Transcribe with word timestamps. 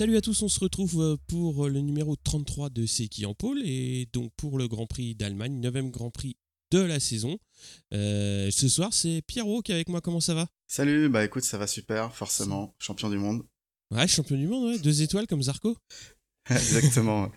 Salut 0.00 0.16
à 0.16 0.22
tous, 0.22 0.40
on 0.40 0.48
se 0.48 0.60
retrouve 0.60 1.02
euh, 1.02 1.16
pour 1.26 1.68
le 1.68 1.82
numéro 1.82 2.16
33 2.16 2.70
de 2.70 2.86
C'est 2.86 3.06
qui 3.06 3.26
en 3.26 3.34
pôle 3.34 3.60
et 3.62 4.08
donc 4.14 4.32
pour 4.34 4.56
le 4.56 4.66
Grand 4.66 4.86
Prix 4.86 5.14
d'Allemagne, 5.14 5.60
9 5.60 5.90
Grand 5.90 6.08
Prix 6.08 6.38
de 6.70 6.78
la 6.78 6.98
saison. 6.98 7.38
Euh, 7.92 8.50
ce 8.50 8.66
soir, 8.70 8.94
c'est 8.94 9.20
Pierrot 9.26 9.60
qui 9.60 9.72
est 9.72 9.74
avec 9.74 9.90
moi. 9.90 10.00
Comment 10.00 10.22
ça 10.22 10.32
va? 10.32 10.48
Salut, 10.68 11.10
bah 11.10 11.22
écoute, 11.22 11.44
ça 11.44 11.58
va 11.58 11.66
super, 11.66 12.14
forcément. 12.14 12.74
Champion 12.78 13.10
du 13.10 13.18
monde. 13.18 13.42
Ouais, 13.90 14.08
champion 14.08 14.38
du 14.38 14.46
monde, 14.46 14.70
ouais. 14.70 14.78
Deux 14.78 15.02
étoiles 15.02 15.26
comme 15.26 15.42
Zarco. 15.42 15.76
Exactement. 16.48 17.30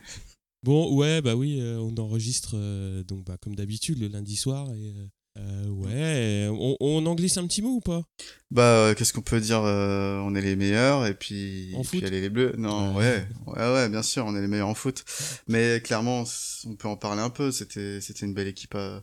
bon, 0.64 0.95
ouais, 0.95 1.21
bah 1.21 1.36
oui, 1.36 1.60
euh, 1.60 1.80
on 1.80 1.93
enregistre 1.97 2.52
euh, 2.54 3.04
donc 3.04 3.25
bah, 3.25 3.36
comme 3.41 3.55
d'habitude 3.57 4.00
le 4.00 4.07
lundi 4.07 4.38
soir 4.38 4.74
et 4.74 4.93
euh, 5.37 5.68
ouais, 5.68 6.47
on, 6.51 6.78
on, 6.79 7.05
en 7.05 7.15
glisse 7.15 7.37
un 7.37 7.47
petit 7.47 7.61
mot 7.61 7.75
ou 7.75 7.79
pas? 7.82 8.04
Bah, 8.51 8.61
euh, 8.64 8.93
qu'est-ce 8.93 9.14
qu'on 9.14 9.21
peut 9.21 9.39
dire 9.39 9.61
euh, 9.64 10.18
On 10.19 10.36
est 10.36 10.41
les 10.41 10.55
meilleurs 10.55 11.07
et 11.07 11.14
puis, 11.15 11.74
en 11.75 11.82
et 11.82 11.86
puis 11.86 12.05
allez 12.05 12.21
les 12.21 12.29
bleus. 12.29 12.54
Non, 12.57 12.96
ouais. 12.96 13.25
ouais, 13.47 13.74
ouais, 13.74 13.89
bien 13.89 14.04
sûr, 14.04 14.25
on 14.25 14.36
est 14.36 14.41
les 14.41 14.47
meilleurs 14.47 14.68
en 14.68 14.75
foot. 14.75 15.04
Mais 15.47 15.82
clairement, 15.83 16.24
on 16.65 16.75
peut 16.75 16.88
en 16.88 16.97
parler 16.97 17.21
un 17.21 17.32
peu. 17.32 17.51
C'était, 17.51 18.00
c'était 18.01 18.25
une 18.25 18.33
belle 18.36 18.47
équipe, 18.47 18.75
euh, 18.75 19.00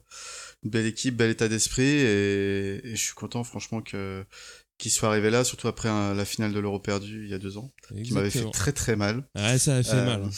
une 0.62 0.70
belle 0.70 0.86
équipe, 0.86 1.16
bel 1.16 1.30
état 1.30 1.48
d'esprit 1.48 1.82
et, 1.82 2.80
et 2.86 2.96
je 2.96 3.02
suis 3.02 3.14
content, 3.14 3.42
franchement, 3.44 3.80
que 3.82 4.24
qu'il 4.78 4.90
soit 4.90 5.10
arrivé 5.10 5.28
là, 5.28 5.44
surtout 5.44 5.68
après 5.68 5.90
un, 5.90 6.14
la 6.14 6.24
finale 6.24 6.54
de 6.54 6.58
l'Euro 6.58 6.78
perdu 6.78 7.24
il 7.26 7.30
y 7.30 7.34
a 7.34 7.38
deux 7.38 7.58
ans, 7.58 7.70
Exactement. 7.90 8.02
qui 8.04 8.12
m'avait 8.14 8.30
fait 8.30 8.50
très 8.50 8.72
très 8.72 8.96
mal. 8.96 9.24
Ouais, 9.36 9.58
ça 9.58 9.76
a 9.76 9.82
fait 9.82 9.92
Euh, 9.92 10.04
mal. 10.06 10.30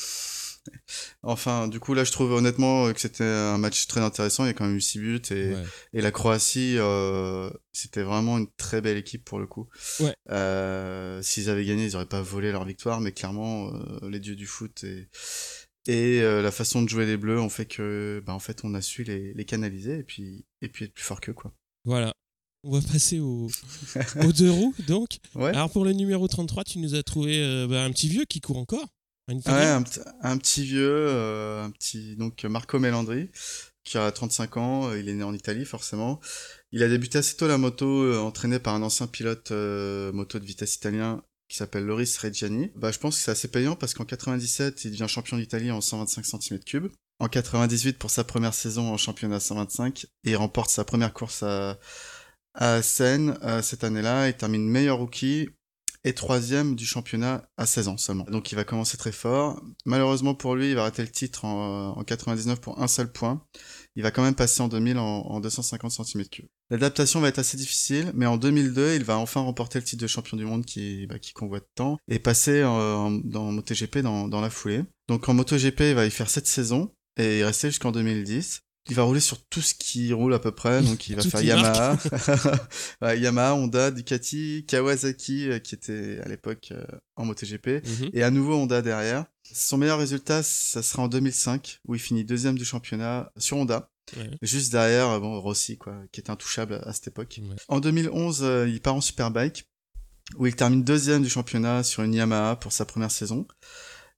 Enfin, 1.23 1.69
du 1.69 1.79
coup, 1.81 1.95
là, 1.95 2.05
je 2.05 2.13
trouve 2.13 2.33
honnêtement 2.33 2.93
que 2.93 3.01
c'était 3.01 3.25
un 3.25 3.59
match 3.59 3.87
très 3.87 4.01
intéressant. 4.01 4.45
Il 4.45 4.49
y 4.49 4.51
a 4.51 4.55
quand 4.55 4.67
même 4.67 4.77
eu 4.77 4.81
6 4.81 4.99
buts 4.99 5.21
et, 5.31 5.55
Ouais. 5.55 5.65
et 5.93 6.01
la 6.01 6.11
Croatie, 6.11 6.77
euh, 6.79 7.51
c'était 7.73 8.03
vraiment 8.03 8.39
une 8.39 8.49
très 8.57 8.81
belle 8.81 8.97
équipe 8.97 9.25
pour 9.25 9.39
le 9.39 9.47
coup. 9.47 9.69
Ouais. 10.01 10.15
Euh, 10.31 11.23
S'ils 11.23 11.49
avaient 11.51 11.65
gagné, 11.65 11.85
ils 11.85 11.97
auraient 11.97 12.07
pas 12.07 12.23
volé 12.23 12.51
leur 12.53 12.65
victoire, 12.65 13.01
mais 13.01 13.13
clairement, 13.13 13.73
euh, 13.75 14.09
les 14.11 14.21
dieux 14.21 14.37
du 14.37 14.47
foot 14.47 14.83
et, 14.85 15.09
et 15.87 16.21
euh, 16.23 16.43
la 16.43 16.51
façon 16.51 16.83
de 16.83 16.89
jouer 16.89 17.07
des 17.07 17.17
Bleus 17.17 17.41
ont 17.41 17.49
fait 17.49 17.67
que, 17.67 18.23
bah, 18.27 18.33
en 18.35 18.39
fait, 18.41 18.61
on 18.65 18.75
a 18.75 18.81
su 18.83 19.05
les, 19.05 19.33
les 19.35 19.45
canaliser 19.45 19.99
et 19.99 20.05
puis, 20.05 20.45
et 20.61 20.69
puis 20.69 20.85
être 20.87 20.95
plus 20.95 21.05
fort 21.05 21.21
qu'eux, 21.21 21.33
quoi. 21.35 21.53
Voilà. 21.85 22.13
On 22.65 22.79
va 22.79 22.81
passer 22.93 23.19
au, 23.19 23.49
aux 24.25 24.33
deux 24.33 24.51
roues, 24.51 24.75
donc. 24.87 25.19
Ouais. 25.35 25.49
Alors, 25.51 25.71
pour 25.71 25.85
le 25.85 25.93
numéro 25.93 26.29
33, 26.29 26.63
tu 26.63 26.79
nous 26.79 26.95
as 26.95 27.03
trouvé 27.03 27.67
bah, 27.69 27.83
un 27.85 27.91
petit 27.91 28.09
vieux 28.09 28.25
qui 28.25 28.41
court 28.41 28.59
encore. 28.59 28.87
Un, 29.29 30.37
petit 30.39 30.65
vieux, 30.65 31.07
euh, 31.09 31.65
un 31.65 31.71
petit 31.71 32.17
donc 32.17 32.45
Marco 32.45 32.79
Melandri, 32.79 33.31
qui 33.85 33.97
a 33.97 34.11
35 34.11 34.57
ans, 34.57 34.89
euh, 34.89 34.99
il 34.99 35.09
est 35.09 35.15
né 35.15 35.23
en 35.23 35.33
Italie 35.33 35.65
forcément. 35.65 36.21
Il 36.73 36.83
a 36.83 36.89
débuté 36.89 37.19
assez 37.19 37.37
tôt 37.37 37.47
la 37.47 37.59
moto, 37.59 37.87
euh, 37.87 38.19
entraîné 38.19 38.59
par 38.59 38.75
un 38.75 38.83
ancien 38.83 39.07
pilote 39.07 39.53
moto 40.13 40.39
de 40.39 40.45
vitesse 40.45 40.75
italien 40.75 41.23
qui 41.49 41.57
s'appelle 41.57 41.85
Loris 41.85 42.17
Reggiani. 42.19 42.73
Bah, 42.75 42.91
je 42.91 42.99
pense 42.99 43.17
que 43.17 43.23
c'est 43.23 43.31
assez 43.31 43.49
payant 43.49 43.77
parce 43.77 43.95
qu'en 43.95 44.05
97, 44.05 44.85
il 44.85 44.93
devient 44.93 45.07
champion 45.09 45.37
d'Italie 45.37 45.71
en 45.71 45.81
125 45.81 46.25
cm3. 46.25 46.91
En 47.19 47.29
98, 47.29 47.99
pour 47.99 48.11
sa 48.11 48.25
première 48.25 48.55
saison 48.55 48.93
en 48.93 48.97
championnat 48.97 49.39
125, 49.39 50.07
et 50.25 50.31
il 50.31 50.37
remporte 50.37 50.71
sa 50.71 50.85
première 50.85 51.13
course 51.13 51.45
à, 51.45 51.79
à 52.55 52.83
Seine 52.83 53.39
cette 53.63 53.85
année-là. 53.85 54.29
Il 54.29 54.35
termine 54.35 54.67
meilleur 54.67 54.99
rookie 54.99 55.51
et 56.05 56.15
troisième 56.15 56.75
du 56.75 56.85
championnat 56.85 57.49
à 57.57 57.67
16 57.67 57.89
ans 57.89 57.97
seulement. 57.97 58.25
Donc 58.25 58.51
il 58.53 58.57
va 58.57 58.65
commencer 58.65 58.97
très 58.97 59.13
fort. 59.13 59.63
Malheureusement 59.87 60.35
pour 60.35 60.55
lui, 60.57 60.71
il 60.71 60.75
va 60.75 60.83
rater 60.83 61.03
le 61.03 61.09
titre 61.11 61.45
en, 61.45 61.97
en 61.97 62.03
99 62.05 62.61
pour 62.61 62.81
un 62.83 62.89
seul 62.89 63.11
point. 63.13 63.45
Il 63.95 64.03
va 64.03 64.11
quand 64.11 64.23
même 64.23 64.35
passer 64.35 64.63
en 64.63 64.69
2000 64.69 64.99
en, 64.99 65.05
en 65.05 65.41
250 65.41 65.93
cm3. 65.93 66.47
L'adaptation 66.71 67.21
va 67.21 67.29
être 67.29 67.39
assez 67.39 67.57
difficile, 67.59 68.11
mais 68.15 68.25
en 68.27 68.39
2002, 68.39 68.95
il 68.95 69.05
va 69.05 69.19
enfin 69.19 69.41
remporter 69.41 69.79
le 69.79 69.85
titre 69.85 70.03
de 70.03 70.07
champion 70.07 70.37
du 70.39 70.47
monde 70.47 70.65
qui, 70.65 71.07
bah, 71.07 71.19
qui 71.19 71.33
convoite 71.35 71.67
tant 71.75 71.99
et 72.09 72.19
passer 72.19 72.65
en, 72.65 72.71
en- 72.73 73.11
dans 73.11 73.53
MotoGP 73.53 73.99
dans, 73.99 74.41
la 74.41 74.51
foulée. 74.51 74.83
Donc 75.09 75.29
en 75.29 75.35
MotoGP, 75.35 75.81
il 75.81 75.95
va 75.95 76.07
y 76.07 76.11
faire 76.11 76.31
7 76.31 76.47
saisons 76.47 76.91
et 77.19 77.41
y 77.41 77.45
rester 77.45 77.69
jusqu'en 77.69 77.93
2010. 77.93 78.63
Il 78.89 78.97
va 78.97 79.05
rouler 79.05 79.21
sur 79.21 79.41
tout 79.45 79.61
ce 79.61 79.75
qui 79.75 80.13
roule 80.13 80.35
à 80.35 80.39
peu 80.41 80.51
près, 80.51 80.83
donc 80.83 81.09
il 81.09 81.15
va 81.17 81.23
faire 81.23 81.43
Yamaha, 81.43 81.97
Ouais, 83.03 83.19
Yamaha, 83.21 83.55
Honda, 83.55 83.91
Ducati, 83.91 84.65
Kawasaki, 84.67 85.49
euh, 85.51 85.59
qui 85.61 85.75
était 85.75 86.19
à 86.25 86.29
l'époque 86.29 86.69
euh, 86.73 86.85
en 87.17 87.25
MotoGP, 87.25 87.67
Mhm. 87.87 88.11
et 88.13 88.23
à 88.23 88.31
nouveau 88.31 88.55
Honda 88.55 88.83
derrière. 88.83 89.27
Son 89.53 89.77
meilleur 89.79 89.99
résultat, 89.99 90.43
ça 90.43 90.83
sera 90.83 91.03
en 91.05 91.09
2005, 91.09 91.81
où 91.87 91.95
il 91.95 92.01
finit 92.01 92.25
deuxième 92.25 92.57
du 92.59 92.65
championnat 92.65 93.31
sur 93.37 93.57
Honda. 93.57 93.89
Ouais. 94.17 94.31
Juste 94.43 94.73
derrière, 94.73 95.09
euh, 95.11 95.21
bon, 95.21 95.39
Rossi, 95.41 95.79
quoi, 95.79 95.95
qui 96.11 96.21
était 96.21 96.31
intouchable 96.31 96.81
à 96.85 96.93
cette 96.93 97.07
époque. 97.09 97.39
Ouais. 97.43 97.57
En 97.69 97.79
2011, 97.81 98.41
euh, 98.43 98.69
il 98.69 98.81
part 98.81 98.95
en 98.97 99.01
Superbike, 99.01 99.65
où 100.39 100.47
il 100.47 100.57
termine 100.57 100.83
deuxième 100.83 101.23
du 101.23 101.29
championnat 101.29 101.83
sur 101.85 102.03
une 102.03 102.15
Yamaha 102.15 102.57
pour 102.57 102.73
sa 102.73 102.85
première 102.85 103.11
saison. 103.11 103.47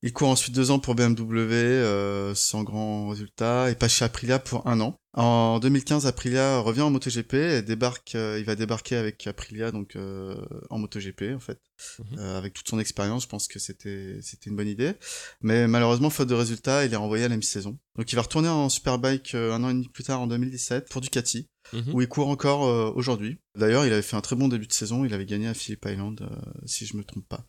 Il 0.04 0.12
court 0.12 0.28
ensuite 0.28 0.54
deux 0.54 0.70
ans 0.70 0.78
pour 0.78 0.94
BMW, 0.94 1.54
euh, 1.54 2.34
sans 2.34 2.62
grand 2.62 3.08
résultat, 3.08 3.70
et 3.70 3.74
passe 3.74 3.94
chez 3.94 4.04
Aprilia 4.04 4.38
pour 4.38 4.66
un 4.66 4.78
an. 4.80 5.00
En 5.14 5.60
2015, 5.60 6.06
Aprilia 6.06 6.58
revient 6.58 6.82
en 6.82 6.90
MotoGP 6.90 7.34
et 7.34 7.62
débarque, 7.62 8.14
euh, 8.14 8.38
il 8.38 8.44
va 8.44 8.54
débarquer 8.54 8.96
avec 8.96 9.26
Aprilia 9.26 9.70
donc 9.70 9.96
euh, 9.96 10.36
en 10.68 10.78
MotoGP 10.78 11.34
en 11.34 11.40
fait, 11.40 11.58
Mhm. 11.98 12.18
Euh, 12.18 12.38
avec 12.38 12.52
toute 12.52 12.68
son 12.68 12.78
expérience. 12.78 13.22
Je 13.22 13.28
pense 13.28 13.48
que 13.48 13.58
c'était 13.58 14.18
c'était 14.20 14.50
une 14.50 14.56
bonne 14.56 14.68
idée, 14.68 14.92
mais 15.40 15.66
malheureusement 15.66 16.10
faute 16.10 16.28
de 16.28 16.34
résultats, 16.34 16.84
il 16.84 16.92
est 16.92 16.96
renvoyé 16.96 17.24
à 17.24 17.28
la 17.28 17.36
mi-saison. 17.36 17.78
Donc 17.96 18.12
il 18.12 18.16
va 18.16 18.22
retourner 18.22 18.48
en 18.48 18.68
Superbike 18.68 19.34
un 19.34 19.62
an 19.64 19.70
et 19.70 19.72
demi 19.72 19.88
plus 19.88 20.04
tard 20.04 20.20
en 20.20 20.26
2017 20.26 20.88
pour 20.90 21.00
Ducati 21.00 21.48
Mhm. 21.72 21.94
où 21.94 22.00
il 22.02 22.08
court 22.08 22.28
encore 22.28 22.64
euh, 22.66 22.92
aujourd'hui. 22.94 23.38
D'ailleurs, 23.56 23.86
il 23.86 23.92
avait 23.92 24.02
fait 24.02 24.16
un 24.16 24.20
très 24.20 24.36
bon 24.36 24.48
début 24.48 24.66
de 24.66 24.72
saison, 24.72 25.04
il 25.04 25.14
avait 25.14 25.26
gagné 25.26 25.48
à 25.48 25.54
Phillip 25.54 25.84
Island, 25.86 26.20
euh, 26.20 26.50
si 26.66 26.86
je 26.86 26.96
me 26.96 27.04
trompe 27.04 27.26
pas. 27.28 27.44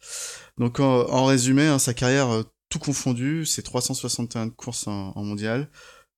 Donc 0.57 0.79
en, 0.79 1.25
résumé, 1.25 1.67
hein, 1.67 1.79
sa 1.79 1.93
carrière 1.93 2.29
euh, 2.29 2.43
tout 2.69 2.79
confondu, 2.79 3.45
c'est 3.45 3.61
361 3.61 4.49
courses 4.49 4.87
en, 4.87 5.11
en 5.15 5.23
mondial, 5.23 5.69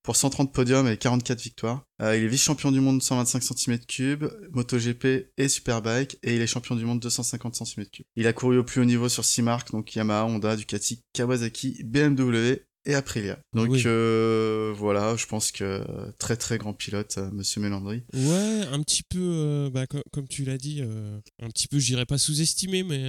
pour 0.03 0.15
130 0.15 0.53
podiums 0.53 0.87
et 0.87 0.95
44 0.95 1.41
victoires. 1.41 1.83
Il 1.99 2.05
est 2.05 2.27
vice-champion 2.27 2.71
du 2.71 2.79
monde 2.79 3.03
125 3.03 3.43
cm3, 3.43 4.31
MotoGP 4.51 5.33
et 5.37 5.49
Superbike, 5.49 6.17
et 6.23 6.35
il 6.35 6.41
est 6.41 6.47
champion 6.47 6.75
du 6.77 6.85
monde 6.85 7.01
250 7.01 7.55
cm3. 7.55 8.03
Il 8.15 8.25
a 8.25 8.31
couru 8.31 8.57
au 8.59 8.63
plus 8.63 8.79
haut 8.79 8.85
niveau 8.85 9.09
sur 9.09 9.25
6 9.25 9.41
marques, 9.41 9.71
donc 9.71 9.93
Yamaha, 9.95 10.25
Honda, 10.25 10.55
Ducati, 10.55 11.01
Kawasaki, 11.11 11.83
BMW 11.83 12.61
et 12.87 12.95
Aprilia. 12.95 13.37
Donc 13.53 13.69
Oui. 13.69 13.83
euh, 13.85 14.73
voilà, 14.75 15.15
je 15.15 15.25
pense 15.27 15.51
que 15.51 15.83
très 16.17 16.37
très 16.37 16.57
grand 16.57 16.73
pilote, 16.73 17.15
euh, 17.19 17.29
Monsieur 17.31 17.61
Melandri. 17.61 18.01
Ouais, 18.13 18.61
un 18.71 18.81
petit 18.81 19.03
peu, 19.03 19.19
euh, 19.21 19.69
bah, 19.69 19.85
co- 19.85 20.01
comme 20.11 20.27
tu 20.27 20.43
l'as 20.45 20.57
dit, 20.57 20.79
euh, 20.81 21.19
un 21.41 21.49
petit 21.49 21.67
peu, 21.67 21.77
je 21.77 21.85
dirais 21.85 22.05
pas 22.05 22.17
sous-estimé, 22.17 22.83
mais 22.83 23.03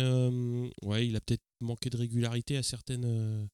ouais, 0.82 1.06
il 1.06 1.16
a 1.16 1.20
peut-être 1.20 1.42
manqué 1.60 1.88
de 1.90 1.96
régularité 1.96 2.56
à 2.56 2.62
certaines, 2.62 3.48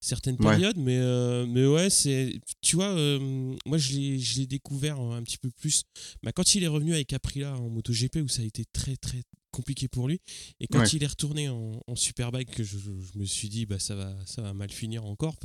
certaines 0.00 0.36
Ouais. 0.40 0.46
périodes, 0.56 0.76
mais, 0.78 0.98
euh, 0.98 1.46
mais 1.46 1.66
ouais, 1.66 1.88
c'est, 1.90 2.40
tu 2.62 2.76
vois, 2.76 2.88
euh, 2.90 3.54
moi 3.66 3.78
je 3.78 3.92
l'ai, 3.92 4.18
je 4.18 4.38
l'ai 4.40 4.46
découvert 4.46 4.98
un 4.98 5.22
petit 5.22 5.38
peu 5.38 5.50
plus 5.50 5.82
bah, 6.22 6.32
quand 6.32 6.54
il 6.54 6.64
est 6.64 6.68
revenu 6.68 6.94
avec 6.94 7.12
Aprilia 7.12 7.54
en 7.56 7.68
MotoGP 7.68 8.16
où 8.24 8.28
ça 8.28 8.42
a 8.42 8.44
été 8.44 8.64
très 8.72 8.96
très 8.96 9.22
compliqué 9.60 9.88
pour 9.88 10.08
lui, 10.08 10.18
et 10.60 10.66
quand 10.66 10.80
Ouais. 10.80 10.88
il 10.96 11.02
est 11.02 11.06
retourné 11.16 11.48
en, 11.48 11.82
en 11.86 11.96
Superbike, 11.96 12.54
je, 12.62 12.78
je- 12.78 13.00
je 13.12 13.18
me 13.18 13.24
suis 13.26 13.48
dit, 13.48 13.66
bah 13.66 13.78
ça 13.78 13.94
va, 13.94 14.16
ça 14.26 14.40
va 14.42 14.52
mal 14.54 14.70
finir 14.70 15.04
encore, 15.04 15.36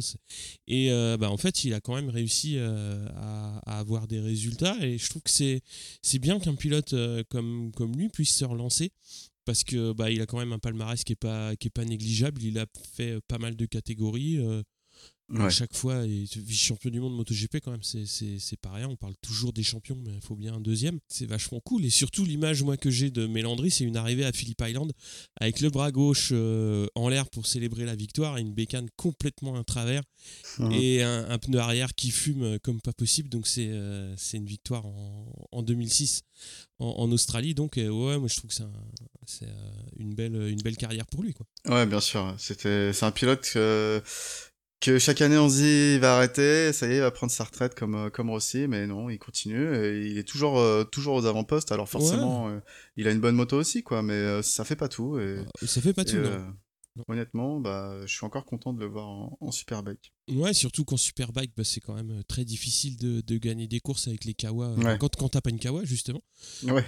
et 0.67 0.91
euh, 0.91 1.17
bah 1.17 1.29
en 1.29 1.37
fait, 1.37 1.63
il 1.65 1.73
a 1.73 1.81
quand 1.81 1.95
même 1.95 2.09
réussi 2.09 2.57
euh, 2.57 3.07
à, 3.15 3.59
à 3.65 3.79
avoir 3.79 4.07
des 4.07 4.19
résultats, 4.21 4.77
et 4.85 4.97
je 4.97 5.09
trouve 5.09 5.21
que 5.23 5.31
c'est 5.31 5.61
c'est 6.01 6.19
bien 6.19 6.39
qu'un 6.39 6.55
pilote 6.55 6.93
euh, 6.93 7.23
comme, 7.29 7.71
comme 7.75 7.93
lui 7.97 8.09
puisse 8.09 8.33
se 8.35 8.45
relancer 8.45 8.91
parce 9.45 9.63
que 9.63 9.93
bah, 9.93 10.09
il 10.09 10.21
a 10.21 10.25
quand 10.25 10.39
même 10.39 10.53
un 10.53 10.59
palmarès 10.59 11.03
qui 11.03 11.13
est 11.13 11.15
pas 11.27 11.55
qui 11.55 11.67
est 11.67 11.75
pas 11.79 11.85
négligeable. 11.85 12.41
Il 12.41 12.57
a 12.57 12.65
fait 12.95 13.19
pas 13.27 13.37
mal 13.37 13.55
de 13.55 13.65
catégories. 13.67 14.37
Ouais. 15.27 15.41
À 15.45 15.49
chaque 15.49 15.75
fois, 15.75 16.05
et 16.05 16.25
vice-champion 16.35 16.91
du 16.91 16.99
monde 16.99 17.16
MotoGP 17.16 17.59
quand 17.59 17.72
même, 17.72 17.81
c'est- 17.81 18.05
pas 18.61 18.72
rien. 18.72 18.87
On 18.87 18.95
parle 18.95 19.16
toujours 19.22 19.53
des 19.53 19.63
champions, 19.63 19.97
mais 20.05 20.13
il 20.13 20.22
faut 20.22 20.35
bien 20.35 20.53
un 20.53 20.61
deuxième. 20.61 20.99
C'est 21.07 21.25
vachement 21.25 21.59
cool. 21.61 21.83
Et 21.83 21.89
surtout, 21.89 22.25
l'image 22.25 22.61
moi 22.61 22.77
que 22.77 22.91
j'ai 22.91 23.09
de 23.09 23.25
Mélandry, 23.25 23.72
c'est 23.72 23.83
une 23.85 23.97
arrivée 23.97 24.23
à 24.23 24.31
Phillip 24.31 24.61
Island 24.61 24.91
avec 25.41 25.61
le 25.61 25.69
bras 25.72 25.91
gauche 25.91 26.29
euh, 26.31 26.85
en 26.93 27.09
l'air 27.09 27.27
pour 27.31 27.47
célébrer 27.47 27.85
la 27.85 27.95
victoire 27.95 28.37
et 28.37 28.41
une 28.41 28.53
bécane 28.53 28.87
complètement 28.97 29.55
à 29.59 29.63
travers 29.63 30.03
Mhm. 30.59 30.72
et 30.73 31.01
un, 31.01 31.28
un 31.29 31.37
pneu 31.39 31.57
arrière 31.59 31.95
qui 31.95 32.11
fume 32.11 32.43
euh, 32.43 32.57
comme 32.61 32.79
pas 32.79 32.93
possible. 32.93 33.28
Donc 33.29 33.47
c'est 33.47 33.67
euh, 33.69 34.13
c'est 34.17 34.37
une 34.37 34.45
victoire 34.45 34.85
en, 34.85 35.47
en 35.51 35.63
2006 35.63 36.21
en, 36.79 36.85
en 36.87 37.11
Australie. 37.11 37.55
Donc 37.55 37.78
euh, 37.79 37.89
ouais, 37.89 38.19
moi 38.19 38.28
je 38.28 38.35
trouve 38.37 38.49
que 38.49 38.55
c'est 38.55 38.63
un- 38.63 38.71
c'est 39.25 39.47
une 39.97 40.13
belle 40.13 40.35
une 40.35 40.61
belle 40.61 40.78
carrière 40.78 41.07
pour 41.07 41.23
lui 41.23 41.33
quoi. 41.33 41.47
Ouais, 41.67 41.87
bien 41.87 41.99
sûr. 41.99 42.35
C'était, 42.37 42.93
c'est 42.93 43.05
un 43.05 43.11
pilote 43.11 43.41
que, 43.51 44.03
que 44.79 44.99
chaque 44.99 45.22
année 45.22 45.37
on 45.37 45.49
se 45.49 45.55
dit 45.55 45.95
il 45.95 45.99
va 45.99 46.16
arrêter, 46.17 46.73
ça 46.73 46.87
y 46.87 46.91
est, 46.91 46.95
il 46.97 47.01
va 47.01 47.11
prendre 47.11 47.31
sa 47.31 47.43
retraite 47.43 47.75
comme, 47.75 47.95
euh, 47.95 48.09
comme 48.09 48.29
Rossi, 48.29 48.67
mais 48.67 48.87
non, 48.87 49.09
il 49.09 49.17
continue 49.17 49.75
et 49.75 50.07
il 50.07 50.17
est 50.17 50.27
toujours, 50.27 50.59
euh, 50.59 50.83
toujours 50.83 51.16
aux 51.16 51.25
avant-postes. 51.25 51.72
Alors 51.72 51.89
forcément, 51.89 52.49
euh, 52.49 52.59
il 52.95 53.07
a 53.07 53.11
une 53.11 53.19
bonne 53.22 53.35
moto 53.35 53.57
aussi, 53.57 53.83
quoi, 53.83 54.01
mais 54.01 54.13
euh, 54.13 54.41
ça 54.41 54.63
fait 54.63 54.75
pas 54.75 54.89
tout. 54.89 55.17
Et, 55.19 55.37
Ça 55.66 55.81
fait 55.81 55.93
pas 55.93 56.03
et, 56.03 56.05
tout. 56.05 56.17
non. 56.17 56.23
euh, 56.23 57.03
honnêtement, 57.07 57.59
bah, 57.59 58.01
je 58.05 58.13
suis 58.13 58.25
encore 58.25 58.45
content 58.45 58.73
de 58.73 58.79
le 58.79 58.85
voir 58.85 59.07
en, 59.07 59.51
Superbike. 59.51 60.13
Ouais, 60.29 60.53
surtout 60.53 60.85
qu'en 60.85 60.97
Superbike, 60.97 61.53
bah, 61.57 61.63
c'est 61.63 61.79
quand 61.79 61.95
même 61.95 62.23
très 62.28 62.45
difficile 62.45 62.97
de, 62.97 63.37
gagner 63.37 63.67
des 63.67 63.79
courses 63.79 64.07
avec 64.07 64.23
les 64.25 64.33
Kawa. 64.33 64.75
Quand, 64.99 65.16
quand 65.16 65.29
t'as 65.29 65.41
pas 65.41 65.49
une 65.49 65.59
Kawa, 65.59 65.83
justement. 65.83 66.21
Ouais, 66.63 66.83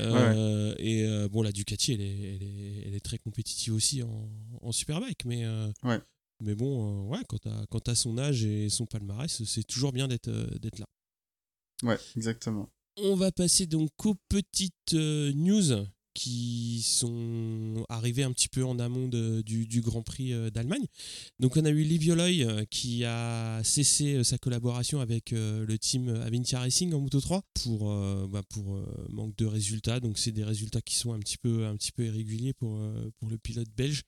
et 0.77 1.27
bon, 1.31 1.41
la 1.41 1.51
Ducati, 1.51 1.93
elle 1.93 2.01
est, 2.01 2.85
elle 2.85 2.93
est, 2.93 3.03
très 3.03 3.17
compétitive 3.17 3.73
aussi 3.73 4.03
en, 4.03 4.29
en 4.61 4.71
Superbike. 4.71 5.25
Mais, 5.25 5.45
ouais. 5.83 5.99
Mais 6.39 6.55
bon, 6.55 7.07
ouais, 7.09 7.23
quand 7.27 7.39
t'as, 7.39 7.65
quand 7.67 7.87
as 7.87 7.95
son 7.95 8.17
âge 8.17 8.43
et 8.43 8.69
son 8.69 8.85
palmarès, 8.85 9.43
c'est 9.43 9.65
toujours 9.65 9.91
bien 9.91 10.07
d'être, 10.07 10.29
d'être 10.59 10.79
là. 10.79 10.85
Ouais, 11.83 11.97
exactement. 12.15 12.69
On 12.97 13.15
va 13.15 13.31
passer 13.31 13.67
donc 13.67 13.89
aux 14.05 14.15
petites 14.27 14.93
euh, 14.93 15.31
news 15.33 15.85
qui 16.17 16.81
sont 16.81 17.85
arrivées 17.89 18.23
un 18.23 18.31
petit 18.31 18.49
peu 18.49 18.65
en 18.65 18.79
amont 18.79 19.07
du, 19.07 19.81
Grand 19.81 20.01
Prix 20.01 20.33
euh, 20.33 20.49
d'Allemagne. 20.49 20.85
Donc 21.39 21.57
on 21.57 21.63
a 21.63 21.69
eu 21.69 21.83
Livioloy 21.83 22.43
euh, 22.43 22.65
qui 22.71 23.05
a 23.05 23.61
cessé 23.63 24.23
sa 24.23 24.39
collaboration 24.39 24.99
avec 24.99 25.29
le 25.31 25.77
team 25.77 26.09
Avintia 26.09 26.59
Racing 26.59 26.91
en 26.93 27.01
Moto 27.01 27.21
3 27.21 27.43
pour, 27.53 27.93
bah, 28.29 28.41
pour 28.49 28.79
manque 29.09 29.35
de 29.35 29.45
résultats. 29.45 29.99
Donc 29.99 30.17
c'est 30.17 30.31
des 30.31 30.43
résultats 30.43 30.81
qui 30.81 30.95
sont 30.95 31.13
un 31.13 31.19
petit 31.19 31.37
peu, 31.37 31.67
un 31.67 31.75
petit 31.75 31.91
peu 31.91 32.05
irréguliers 32.05 32.53
pour, 32.53 32.79
pour 33.19 33.29
le 33.29 33.37
pilote 33.37 33.69
belge. 33.75 34.01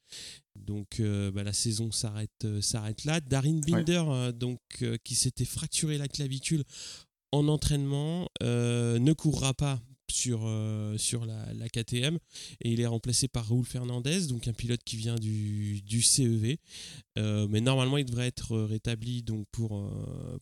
Donc 0.56 1.00
bah, 1.00 1.44
la 1.44 1.54
saison 1.54 1.92
s'arrête 1.92 2.48
s'arrête 2.62 3.06
là. 3.06 3.22
Darin 3.22 3.60
Binder 3.60 4.32
donc 4.34 4.60
qui 5.04 5.14
s'était 5.14 5.46
fracturé 5.46 6.00
la 6.00 6.08
clavicule 6.08 6.64
en 7.32 7.48
entraînement, 7.48 8.28
euh, 8.44 9.00
ne 9.00 9.14
courra 9.14 9.54
pas 9.54 9.80
sur, 10.20 10.42
euh, 10.44 10.98
sur 10.98 11.26
la, 11.26 11.70
KTM 11.70 12.18
et 12.62 12.72
il 12.72 12.82
est 12.82 12.86
remplacé 12.86 13.28
par 13.28 13.48
Raoul 13.48 13.66
Fernandez, 13.66 14.28
donc 14.28 14.48
un 14.48 14.54
pilote 14.54 14.82
qui 14.84 14.98
vient 14.98 15.16
du, 15.16 15.82
du 15.82 16.02
CEV. 16.02 16.58
Euh, 17.18 17.48
mais 17.50 17.62
normalement, 17.62 17.98
il 17.98 18.06
devrait 18.06 18.28
être 18.28 18.58
rétabli 18.58 19.24
donc 19.24 19.46
pour, 19.52 19.92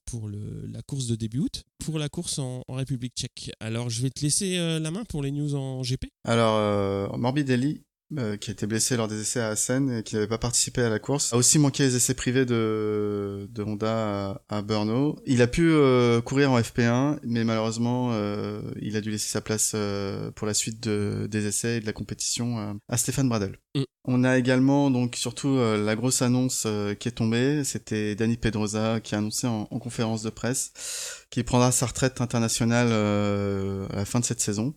pour 0.06 0.28
le, 0.28 0.68
la 0.72 0.82
course 0.82 1.08
de 1.08 1.16
début 1.16 1.40
août, 1.40 1.64
pour 1.80 2.00
la 2.00 2.10
course 2.10 2.40
en, 2.40 2.64
République 2.70 3.14
tchèque. 3.16 3.52
Alors, 3.60 3.90
je 3.90 4.02
vais 4.02 4.10
te 4.10 4.22
laisser 4.22 4.58
la 4.58 4.92
main 4.92 5.04
pour 5.06 5.22
les 5.24 5.32
news 5.32 5.56
en 5.56 5.82
GP. 5.82 6.06
Alors, 6.24 7.18
Morbidelli 7.18 7.82
euh, 8.18 8.38
qui 8.38 8.52
a 8.52 8.54
été 8.54 8.66
blessé 8.68 8.96
lors 8.96 9.10
des 9.10 9.20
essais 9.20 9.42
à 9.42 9.50
Assen 9.50 9.92
et 9.92 10.02
qui 10.02 10.16
n'avait 10.16 10.30
pas 10.30 10.38
participé 10.38 10.82
à 10.82 10.88
la 10.88 10.98
course, 10.98 11.34
a 11.34 11.36
aussi 11.36 11.60
manqué 11.60 11.84
les 11.84 11.98
essais 11.98 12.14
privés 12.14 12.46
de, 12.46 13.50
de 13.52 13.64
Honda 13.64 14.40
à, 14.48 14.58
à 14.58 14.62
Brno. 14.62 15.18
Il 15.26 15.42
a 15.42 15.48
pu 15.48 15.70
euh, 15.70 16.22
courir 16.22 16.52
en 16.52 16.60
FP1, 16.60 17.20
mais 17.24 17.44
malheureusement, 17.44 18.12
euh, 18.14 18.62
il 18.82 18.96
a 18.96 19.02
dû 19.02 19.12
laisser 19.12 19.30
sa 19.30 19.42
place 19.42 19.76
pour 20.36 20.48
la 20.48 20.54
suite 20.54 20.82
de, 20.82 21.28
des 21.30 21.48
essais 21.48 21.78
et 21.78 21.80
de 21.82 21.86
la 21.86 21.92
compétition 21.92 22.80
à 22.88 22.96
Stéphane 22.96 23.28
Bradel. 23.28 23.60
Mm. 23.76 23.84
On 24.10 24.24
a 24.24 24.38
également 24.38 24.90
donc 24.90 25.18
surtout 25.18 25.58
la 25.58 25.96
grosse 25.98 26.22
annonce 26.22 26.66
qui 26.98 27.10
est 27.10 27.12
tombée, 27.12 27.66
c'était 27.66 28.16
Danny 28.16 28.38
Pedrosa 28.38 29.02
qui 29.02 29.16
a 29.16 29.18
annoncé 29.18 29.48
en, 29.48 29.68
en 29.70 29.80
conférence 29.80 30.24
de 30.24 30.30
presse 30.30 30.72
qu'il 31.30 31.44
prendra 31.44 31.74
sa 31.74 31.88
retraite 31.88 32.22
internationale 32.22 32.88
à 32.88 33.96
la 33.98 34.06
fin 34.06 34.22
de 34.22 34.26
cette 34.26 34.40
saison. 34.40 34.74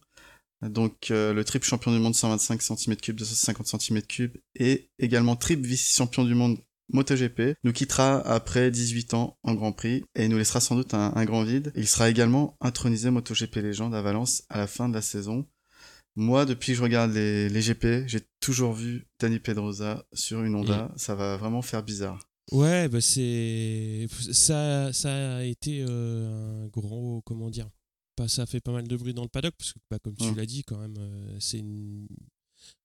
Donc 0.63 1.11
euh, 1.11 1.33
le 1.33 1.45
triple 1.45 1.67
champion 1.67 1.93
du 1.93 1.99
monde 1.99 2.15
125 2.15 2.61
cm3, 2.61 3.13
250 3.13 3.67
cm3 3.67 4.33
et 4.57 4.91
également 4.99 5.37
triple 5.37 5.67
vice-champion 5.67 6.25
du 6.25 6.35
monde 6.35 6.59
MotoGP 6.93 7.57
nous 7.65 7.73
quittera 7.73 8.21
après 8.27 8.71
18 8.71 9.15
ans 9.15 9.39
en 9.43 9.55
Grand 9.55 9.73
Prix 9.73 10.05
et 10.15 10.29
nous 10.29 10.37
laissera 10.37 10.61
sans 10.61 10.75
doute 10.75 10.93
un, 10.93 11.25
grand 11.25 11.45
vide. 11.45 11.73
Il 11.77 11.87
sera 11.87 12.11
également 12.11 12.57
intronisé 12.61 13.11
MotoGP 13.11 13.57
légende 13.57 13.95
à 13.95 14.03
Valence 14.03 14.43
à 14.49 14.59
la 14.59 14.67
fin 14.67 14.89
de 14.89 14.95
la 14.95 15.03
saison. 15.03 15.47
Moi, 16.17 16.45
depuis 16.45 16.73
que 16.73 16.79
je 16.79 16.83
regarde 16.83 17.13
les, 17.13 17.49
GP, 17.49 18.09
j'ai 18.09 18.21
toujours 18.41 18.73
vu 18.73 19.07
Danny 19.21 19.39
Pedrosa 19.39 20.05
sur 20.13 20.43
une 20.43 20.57
Honda. 20.57 20.87
Mm. 20.87 20.93
Ça 20.97 21.15
va 21.15 21.37
vraiment 21.37 21.63
faire 21.63 21.83
bizarre. 21.83 22.19
Ouais, 22.51 22.89
bah 22.89 23.01
c'est 23.01 24.09
ça, 24.33 24.93
ça 24.93 25.37
a 25.37 25.45
été 25.45 25.85
euh, 25.89 26.65
un 26.65 26.67
gros 26.67 27.23
comment 27.25 27.49
dire 27.49 27.71
ça 28.29 28.47
fait 28.47 28.61
pas 28.61 28.73
mal 28.73 28.87
de 28.87 28.97
bruit 28.97 29.15
dans 29.15 29.23
le 29.23 29.29
paddock, 29.29 29.55
parce 29.57 29.73
que 29.73 29.79
bah, 29.91 29.99
comme 29.99 30.17
tu 30.17 30.35
l'as 30.35 30.47
dit, 30.47 30.63
quand 30.65 30.79
même, 30.79 30.97
euh, 30.99 31.37
c'est 31.41 31.63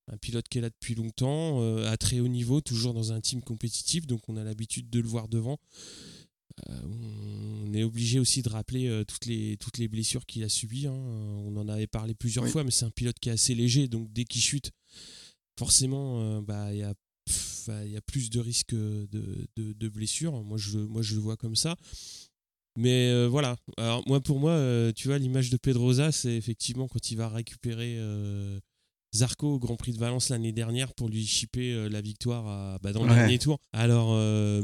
un 0.08 0.18
pilote 0.18 0.48
qui 0.48 0.60
est 0.60 0.62
là 0.62 0.70
depuis 0.70 0.96
longtemps, 0.96 1.62
euh, 1.62 1.90
à 1.92 1.98
très 1.98 2.20
haut 2.20 2.28
niveau, 2.28 2.62
toujours 2.62 2.94
dans 2.94 3.12
un 3.12 3.22
team 3.22 3.42
compétitif, 3.42 4.08
donc 4.08 4.28
on 4.30 4.38
a 4.38 4.44
l'habitude 4.44 4.90
de 4.90 5.00
le 5.00 5.08
voir 5.08 5.28
devant. 5.28 5.60
Euh, 6.70 6.82
on 7.66 7.74
est 7.74 7.84
obligé 7.84 8.20
aussi 8.20 8.42
de 8.42 8.50
rappeler 8.50 9.04
toutes, 9.08 9.26
les, 9.26 9.58
toutes 9.58 9.78
les 9.78 9.90
blessures 9.90 10.26
qu'il 10.26 10.44
a 10.44 10.50
subies. 10.50 10.88
Hein. 10.88 10.94
On 10.94 11.58
en 11.58 11.68
avait 11.68 11.88
parlé 11.88 12.14
plusieurs 12.14 12.48
fois, 12.48 12.64
mais 12.64 12.72
c'est 12.72 12.86
un 12.86 12.92
pilote 12.92 13.20
qui 13.20 13.30
est 13.30 13.34
assez 13.34 13.56
léger, 13.56 13.88
donc 13.88 14.12
dès 14.14 14.24
qu'il 14.24 14.42
chute, 14.42 14.72
forcément, 15.58 16.42
bah, 16.42 16.74
il 16.74 16.80
y 16.80 16.84
a 16.84 16.94
il 17.84 17.92
y 17.92 17.98
a 17.98 18.02
plus 18.02 18.30
de 18.30 18.40
risques 18.40 18.76
de, 18.76 19.08
de, 19.56 19.74
de, 19.74 19.90
blessures. 19.90 20.44
Moi 20.44 20.58
je, 20.58 20.78
moi, 20.78 21.02
je 21.02 21.16
le 21.16 21.22
vois 21.22 21.38
comme 21.38 21.56
ça. 21.56 21.76
Mais 22.77 23.10
euh, 23.10 23.27
voilà. 23.27 23.56
Alors, 23.77 24.04
moi, 24.07 24.19
pour 24.19 24.39
moi, 24.39 24.51
euh, 24.51 24.92
tu 24.94 25.07
vois, 25.07 25.18
l'image 25.18 25.50
de 25.50 25.57
Pedrosa, 25.57 26.12
c'est 26.12 26.36
effectivement 26.36 26.88
quand 26.88 27.10
il 27.10 27.18
va 27.18 27.30
récupérer 27.30 27.95
euh, 27.98 28.60
Zarco 29.13 29.54
au 29.54 29.60
Grand 29.60 29.77
Prix 29.77 29.94
de 29.94 29.98
Valence 29.98 30.27
l'année 30.27 30.51
dernière 30.51 30.94
pour 30.94 31.07
lui 31.07 31.25
chipper 31.25 31.88
la 31.89 32.01
victoire 32.01 32.80
bah, 32.81 32.92
dans 32.92 33.06
le 33.06 33.13
dernier 33.13 33.39
tour. 33.39 33.60
Alors, 33.72 34.13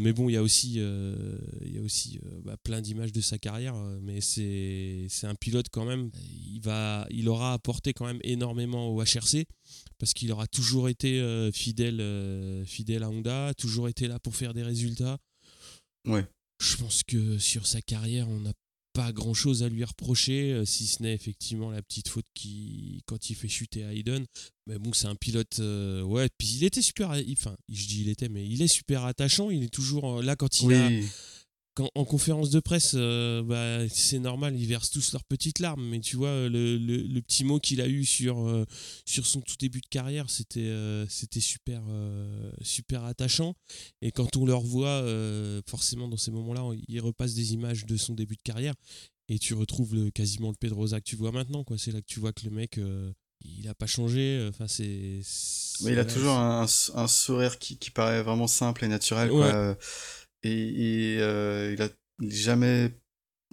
mais 0.01 0.11
bon, 0.11 0.27
il 0.27 0.33
y 0.33 0.37
a 0.37 0.43
aussi, 0.43 0.73
il 0.73 1.73
y 1.73 1.77
a 1.77 1.81
aussi 1.81 2.19
bah, 2.43 2.57
plein 2.61 2.81
d'images 2.81 3.13
de 3.13 3.21
sa 3.21 3.37
carrière. 3.37 3.75
mais 4.01 4.19
c'est, 4.19 5.05
c'est 5.07 5.25
un 5.25 5.35
pilote 5.35 5.67
quand 5.71 5.85
même. 5.85 6.11
Il, 6.51 6.59
va, 6.59 7.07
il 7.11 7.29
aura 7.29 7.53
apporté 7.53 7.93
quand 7.93 8.05
même 8.05 8.19
énormément 8.23 8.89
au 8.89 9.01
HRC 9.01 9.45
parce 9.97 10.13
qu'il 10.13 10.29
aura 10.33 10.47
toujours 10.47 10.89
été 10.89 11.49
fidèle, 11.53 12.65
fidèle 12.65 13.03
à 13.03 13.09
Honda, 13.09 13.53
toujours 13.53 13.87
été 13.87 14.09
là 14.09 14.19
pour 14.19 14.35
faire 14.35 14.53
des 14.53 14.63
résultats. 14.63 15.17
Ouais 16.05 16.25
je 16.61 16.77
pense 16.77 17.03
que 17.03 17.37
sur 17.39 17.65
sa 17.65 17.81
carrière, 17.81 18.29
on 18.29 18.39
n'a 18.39 18.53
pas 18.93 19.11
grand 19.11 19.33
chose 19.33 19.63
à 19.63 19.69
lui 19.69 19.83
reprocher, 19.83 20.51
euh, 20.51 20.65
si 20.65 20.85
ce 20.85 21.01
n'est 21.01 21.13
effectivement 21.13 21.71
la 21.71 21.81
petite 21.81 22.09
faute 22.09 22.25
qui, 22.33 23.01
quand 23.05 23.29
il 23.29 23.35
fait 23.35 23.47
chuter 23.47 23.81
Hayden. 23.81 24.25
Mais 24.67 24.77
bon, 24.77 24.93
c'est 24.93 25.07
un 25.07 25.15
pilote, 25.15 25.59
euh, 25.59 26.01
ouais, 26.03 26.27
puis 26.37 26.47
il 26.57 26.63
était 26.65 26.81
super, 26.81 27.09
enfin, 27.31 27.55
je 27.69 27.87
dis 27.87 28.01
il 28.01 28.09
était, 28.09 28.29
mais 28.29 28.45
il 28.45 28.61
est 28.61 28.67
super 28.67 29.05
attachant, 29.05 29.49
il 29.49 29.63
est 29.63 29.73
toujours 29.73 30.19
euh, 30.19 30.21
là 30.21 30.35
quand 30.35 30.61
il 30.61 30.73
a 30.73 30.89
en 31.79 32.05
conférence 32.05 32.49
de 32.49 32.59
presse, 32.59 32.93
euh, 32.95 33.43
bah, 33.43 33.87
c'est 33.89 34.19
normal, 34.19 34.59
ils 34.59 34.67
versent 34.67 34.89
tous 34.89 35.13
leurs 35.13 35.23
petites 35.23 35.59
larmes, 35.59 35.83
mais 35.83 35.99
tu 35.99 36.17
vois, 36.17 36.49
le, 36.49 37.19
petit 37.21 37.43
mot 37.43 37.59
qu'il 37.59 37.79
a 37.81 37.87
eu 37.87 38.03
sur, 38.03 38.47
euh, 38.47 38.65
sur 39.05 39.25
son 39.25 39.41
tout 39.41 39.55
début 39.57 39.79
de 39.79 39.87
carrière, 39.87 40.29
c'était 40.29 40.59
euh, 40.61 41.05
c'était 41.07 41.39
super, 41.39 41.81
super 42.61 43.05
attachant. 43.05 43.55
Et 44.01 44.11
quand 44.11 44.35
on 44.35 44.45
le 44.45 44.53
revoit, 44.53 45.03
forcément, 45.67 46.07
dans 46.07 46.17
ces 46.17 46.31
moments-là, 46.31 46.63
il 46.87 46.99
repasse 46.99 47.33
des 47.33 47.53
images 47.53 47.85
de 47.85 47.95
son 47.95 48.13
début 48.13 48.35
de 48.35 48.41
carrière 48.41 48.73
et 49.29 49.39
tu 49.39 49.53
retrouves 49.53 49.95
le, 49.95 50.11
quasiment 50.11 50.49
le 50.49 50.55
Pedrosa 50.55 50.99
que 50.99 51.05
tu 51.05 51.15
vois 51.15 51.31
maintenant. 51.31 51.63
C'est 51.77 51.91
là 51.91 52.01
que 52.01 52.07
tu 52.07 52.19
vois 52.19 52.33
que 52.33 52.45
le 52.45 52.51
mec 52.51 52.79
il 53.43 53.65
n'a 53.65 53.73
pas 53.73 53.87
changé. 53.87 54.45
Enfin, 54.49 54.67
c'est. 54.67 55.21
Mais 55.83 55.93
il 55.93 55.99
a 55.99 56.05
toujours 56.05 56.33
un, 56.33 56.67
un, 56.95 57.07
sourire 57.07 57.57
qui, 57.57 57.77
qui, 57.77 57.91
paraît 57.91 58.21
vraiment 58.21 58.47
simple 58.47 58.83
et 58.83 58.87
naturel. 58.87 59.29
Quoi 59.29 59.77
et, 60.43 61.17
euh, 61.19 61.73
il 61.73 61.81
a 61.81 61.89
jamais 62.21 62.97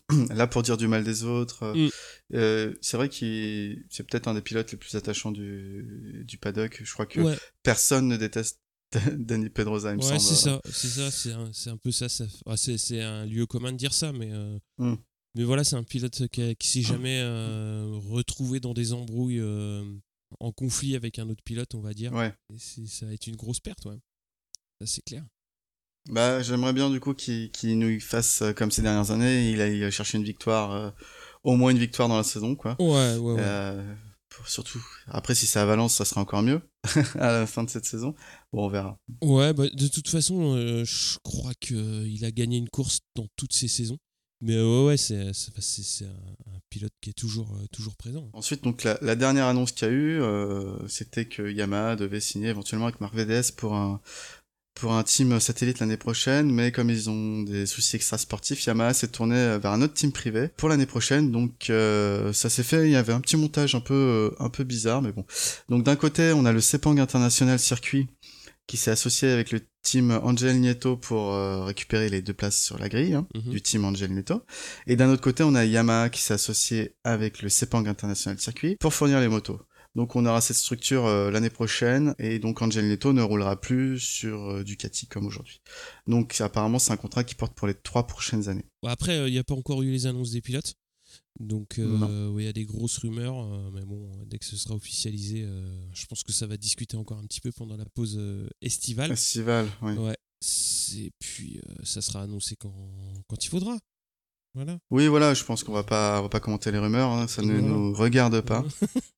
là 0.31 0.47
pour 0.47 0.63
dire 0.63 0.77
du 0.77 0.89
mal 0.89 1.05
des 1.05 1.25
autres. 1.25 1.75
Mm. 1.77 1.89
Euh, 2.35 2.75
c'est 2.81 2.97
vrai 2.97 3.09
qu'il 3.09 3.85
c'est 3.91 4.07
peut-être 4.07 4.29
un 4.29 4.35
des 4.35 4.43
pilotes 4.43 4.71
les 4.73 4.79
plus 4.79 4.95
attachants 4.95 5.33
du, 5.33 6.25
du 6.27 6.39
paddock. 6.39 6.81
Je 6.83 6.93
crois 6.93 7.07
que 7.07 7.21
personne 7.63 8.09
ne 8.09 8.17
déteste 8.17 8.61
Danny 9.19 9.51
Pedrosa, 9.51 9.93
il 9.93 9.99
me 9.99 10.03
c'est 10.03 10.19
ça, 10.19 10.63
c'est 10.65 10.89
ça, 10.89 11.11
c'est 11.11 11.33
un, 11.33 11.51
un, 11.67 11.77
peu 11.77 11.93
ça. 11.93 12.09
ça 12.09 12.25
c'est 12.57 13.03
un 13.03 13.27
lieu 13.27 13.45
commun 13.45 13.73
de 13.73 13.77
dire 13.77 13.93
ça, 13.93 14.13
mais 14.13 14.33
euh, 14.33 14.59
mm. 14.79 14.95
mais 15.35 15.45
voilà, 15.45 15.63
c'est 15.63 15.77
un 15.77 15.83
pilote 15.83 16.27
qui, 16.29 16.57
qui 16.57 16.69
s'est 16.69 16.83
jamais 16.83 17.23
retrouvé 17.23 18.61
dans 18.61 18.73
des 18.73 18.95
embrouilles 18.95 19.43
en 20.41 20.53
conflit 20.53 20.97
avec 20.97 21.19
un 21.19 21.29
autre 21.29 21.43
pilote, 21.43 21.75
on 21.75 21.81
va 21.81 21.93
dire. 21.93 22.15
Ouais. 22.15 22.33
ça 22.57 23.05
va 23.05 23.13
être 23.13 23.27
une 23.27 23.37
grosse 23.37 23.61
perte, 23.61 23.85
ouais. 23.85 23.99
Ça 24.81 24.87
c'est 24.87 25.03
clair. 25.03 25.25
Bah, 26.09 26.43
j'aimerais 26.43 26.73
bien 26.73 26.89
du 26.89 27.01
coup 27.01 27.13
qu'il 27.15 27.79
nous 27.79 28.01
fasse 28.01 28.43
euh, 28.43 28.53
comme 28.53 28.71
ces 28.71 28.83
dernières 28.83 29.11
années. 29.11 29.51
Il 29.51 29.61
a, 29.61 29.69
il 29.69 29.91
cherché 29.91 30.17
une 30.17 30.25
victoire, 30.25 30.73
euh, 30.73 30.91
au 31.45 31.55
moins 31.55 31.71
une 31.71 31.79
victoire 31.79 32.09
dans 32.09 32.17
la 32.17 32.23
saison, 32.23 32.55
quoi. 32.55 32.77
Ouais, 32.79 33.17
ouais, 33.17 33.33
ouais. 33.33 33.41
Euh, 33.41 33.95
surtout, 34.47 34.83
après, 35.09 35.35
si 35.35 35.47
c'est 35.47 35.59
à 35.59 35.67
Valence, 35.67 35.95
ça 35.95 36.07
sera 36.07 36.23
encore 36.23 36.43
mieux 36.43 36.63
à 37.19 37.33
la 37.33 37.47
fin 37.47 37.63
de 37.63 37.71
cette 37.71 37.85
saison. 37.85 38.15
Bon, 38.53 38.65
on 38.65 38.69
verra. 38.69 38.99
Ouais, 39.21 39.53
bah, 39.53 39.65
de 39.71 39.89
toute 39.89 40.09
façon, 40.09 40.57
je 40.85 41.19
crois 41.23 41.53
qu'il 41.61 42.25
a 42.25 42.31
gagné 42.31 42.57
une 42.57 42.71
course 42.71 43.01
dans 43.15 43.27
toutes 43.37 43.53
ses 43.53 43.69
saisons. 43.69 43.99
Mais 44.41 44.57
ouais, 44.57 44.87
ouais 44.87 44.97
c'est 44.97 45.17
un, 45.17 45.31
un, 45.31 46.59
pilote 46.71 46.93
qui 47.01 47.11
est 47.11 47.19
toujours, 47.19 47.59
toujours 47.73 47.97
présent. 47.97 48.31
Ensuite, 48.33 48.63
donc 48.63 48.85
la, 48.85 48.97
la 49.03 49.17
dernière 49.17 49.47
annonce 49.47 49.73
qu'il 49.73 49.89
y 49.89 49.91
a 49.91 49.95
eu, 49.95 50.23
c'était 50.87 51.27
que 51.27 51.51
Yamaha 51.51 51.97
devait 51.97 52.21
signer 52.21 52.49
éventuellement 52.49 52.87
avec 52.87 53.01
Marc 53.01 53.17
VDS 53.17 53.51
pour 53.57 53.75
un, 53.75 54.01
pour 54.79 54.93
un 54.95 55.03
team 55.03 55.39
satellite 55.41 55.81
l'année 55.81 55.97
prochaine, 55.97 56.51
mais 56.51 56.73
comme 56.73 56.89
ils 56.91 57.11
ont 57.11 57.43
des 57.43 57.67
soucis 57.67 57.97
extra-sportifs, 57.97 58.65
Yamaha 58.65 58.95
s'est 58.95 59.09
tourné 59.09 59.59
vers 59.59 59.73
un 59.73 59.83
autre 59.83 59.95
team 59.95 60.13
privé 60.13 60.49
pour 60.57 60.69
l'année 60.69 60.87
prochaine. 60.87 61.31
Donc 61.31 61.69
euh, 61.71 62.33
ça 62.33 62.49
s'est 62.49 62.63
fait, 62.63 62.87
il 62.87 62.93
y 62.93 62.97
avait 62.97 63.13
un 63.13 63.21
petit 63.21 63.37
montage 63.37 63.75
un 63.75 63.81
peu 63.81 63.95
euh, 63.95 64.31
un 64.43 64.49
peu 64.49 64.65
bizarre, 64.65 65.03
mais 65.03 65.13
bon. 65.13 65.25
Donc 65.69 65.83
d'un 65.85 65.97
côté, 65.97 66.33
on 66.33 66.45
a 66.45 66.53
le 66.53 66.61
Sepang 66.61 66.97
International 66.99 67.59
Circuit 67.59 68.07
qui 68.67 68.77
s'est 68.77 68.91
associé 68.91 69.31
avec 69.31 69.51
le 69.51 69.61
team 69.83 70.11
Angel 70.23 70.61
Nieto 70.61 70.97
pour 70.97 71.33
euh, 71.33 71.65
récupérer 71.65 72.11
les 72.11 72.21
deux 72.21 72.35
places 72.35 72.61
sur 72.63 72.79
la 72.79 72.89
grille 72.91 73.15
hein, 73.15 73.27
Mhm. 73.35 73.51
du 73.51 73.63
team 73.63 73.85
Angel 73.87 74.13
Nieto. 74.13 74.43
Et 74.87 74.95
d'un 74.95 75.09
autre 75.11 75.23
côté, 75.23 75.43
on 75.43 75.55
a 75.55 75.65
Yamaha 75.65 76.11
qui 76.11 76.21
s'est 76.23 76.35
associé 76.35 76.95
avec 77.03 77.41
le 77.41 77.49
Sepang 77.49 77.87
International 77.87 78.39
Circuit 78.39 78.77
pour 78.79 78.93
fournir 78.93 79.21
les 79.21 79.29
motos. 79.29 79.59
Donc 79.99 80.15
on 80.15 80.25
aura 80.27 80.41
cette 80.41 80.55
structure 80.55 81.07
euh, 81.07 81.33
l'année 81.33 81.51
prochaine 81.51 82.15
et 82.21 82.39
donc 82.39 82.63
Angel 82.63 82.87
Nieto 82.87 83.13
ne 83.13 83.21
roulera 83.21 83.61
plus 83.61 83.99
sur 83.99 84.51
euh, 84.51 84.63
Ducati 84.63 85.09
comme 85.09 85.27
aujourd'hui. 85.27 85.61
Donc 86.07 86.41
apparemment 86.41 86.79
c'est 86.79 86.93
un 86.93 86.97
contrat 86.97 87.25
qui 87.25 87.35
porte 87.35 87.53
pour 87.55 87.67
les 87.67 87.75
trois 87.75 88.07
prochaines 88.07 88.49
années. 88.49 88.65
Après, 88.87 89.17
euh, 89.17 89.27
il 89.27 89.33
n'y 89.33 89.39
a 89.39 89.43
pas 89.43 89.57
encore 89.57 89.83
eu 89.83 89.91
les 89.91 90.07
annonces 90.07 90.31
des 90.31 90.41
pilotes. 90.41 90.75
Donc, 91.41 91.75
ouais, 91.79 92.43
il 92.43 92.45
y 92.45 92.49
a 92.49 92.53
des 92.53 92.65
grosses 92.65 92.99
rumeurs. 92.99 93.71
mais 93.73 93.85
bon, 93.85 94.11
dès 94.27 94.39
que 94.39 94.45
ce 94.45 94.57
sera 94.57 94.75
officialisé, 94.75 95.47
je 95.93 96.07
pense 96.07 96.25
que 96.25 96.33
ça 96.33 96.49
va 96.49 96.57
discuter 96.57 96.97
encore 96.97 97.17
un 97.19 97.25
petit 97.27 97.41
peu 97.41 97.53
pendant 97.53 97.77
la 97.77 97.85
pause 97.85 98.21
estivale. 98.61 99.11
Festival, 99.11 99.69
oui. 99.83 99.93
Ouais. 99.93 100.17
Et 100.97 101.13
puis, 101.21 101.61
ça 101.85 102.03
sera 102.03 102.23
annoncé 102.23 102.57
quand, 102.57 102.75
quand 103.29 103.45
il 103.45 103.49
faudra. 103.49 103.79
Voilà. 104.55 104.79
Oui, 104.91 105.07
voilà, 105.07 105.33
je 105.33 105.45
pense 105.45 105.63
qu'on 105.63 105.73
va 105.73 105.85
pas, 105.85 106.19
on 106.19 106.23
va 106.23 106.29
pas 106.29 106.41
commenter 106.41 106.73
les 106.73 106.79
rumeurs, 106.79 107.11
hein, 107.11 107.29
ça 107.29 107.43
ne 107.43 107.61
nous 107.61 107.95
regarde 107.95 108.41
pas. 108.41 108.65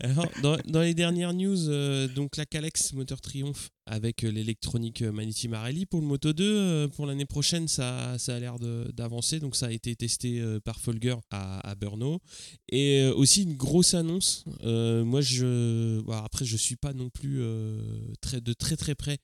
Alors, 0.00 0.28
dans, 0.42 0.80
les 0.80 0.94
dernières 0.94 1.34
news, 1.34 1.68
euh, 1.68 2.08
donc 2.08 2.36
la 2.36 2.46
Calex 2.46 2.92
Moteur 2.92 3.20
Triomphe 3.20 3.70
avec 3.86 4.24
euh, 4.24 4.30
l'électronique 4.30 5.02
euh, 5.02 5.12
Magneti 5.12 5.48
Marelli 5.48 5.86
pour 5.86 6.00
le 6.00 6.06
Moto 6.06 6.32
2, 6.32 6.44
euh, 6.44 6.88
pour 6.88 7.06
l'année 7.06 7.26
prochaine, 7.26 7.68
ça, 7.68 8.16
ça 8.18 8.36
a 8.36 8.38
l'air 8.38 8.58
d'avancer. 8.58 9.40
Donc, 9.40 9.56
ça 9.56 9.66
a 9.66 9.70
été 9.70 9.94
testé 9.96 10.42
par 10.64 10.80
Folger 10.80 11.16
à, 11.30 11.70
à. 11.70 11.74
Et 12.70 13.06
aussi 13.16 13.42
une 13.42 13.56
grosse 13.56 13.94
annonce. 13.94 14.44
moi, 14.62 15.20
je, 15.20 16.00
après, 16.12 16.44
je 16.44 16.56
suis 16.56 16.76
pas 16.76 16.92
non 16.92 17.10
plus 17.10 17.42
très, 18.20 18.40
de 18.40 18.52
très 18.52 18.76
très 18.76 18.94
près 18.94 19.18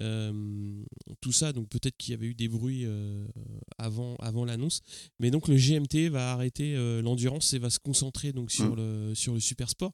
euh, 0.00 0.84
tout 1.20 1.32
ça. 1.32 1.52
Donc, 1.52 1.68
peut-être 1.68 1.96
qu'il 1.96 2.12
y 2.12 2.14
avait 2.14 2.26
eu 2.26 2.34
des 2.34 2.48
bruits 2.48 2.84
euh, 2.84 3.26
avant, 3.78 4.16
avant 4.16 4.44
l'annonce. 4.44 4.80
Mais 5.18 5.30
donc, 5.30 5.48
le 5.48 5.56
GMT 5.56 6.10
va 6.10 6.32
arrêter 6.32 6.74
euh, 6.76 7.02
l'endurance 7.02 7.52
et 7.52 7.58
va 7.58 7.70
se 7.70 7.78
concentrer 7.78 8.32
donc 8.32 8.50
sur 8.50 8.70
Mm. 8.70 8.76
le 8.76 9.14
sur 9.14 9.34
le 9.34 9.40
super 9.40 9.68
sport. 9.70 9.92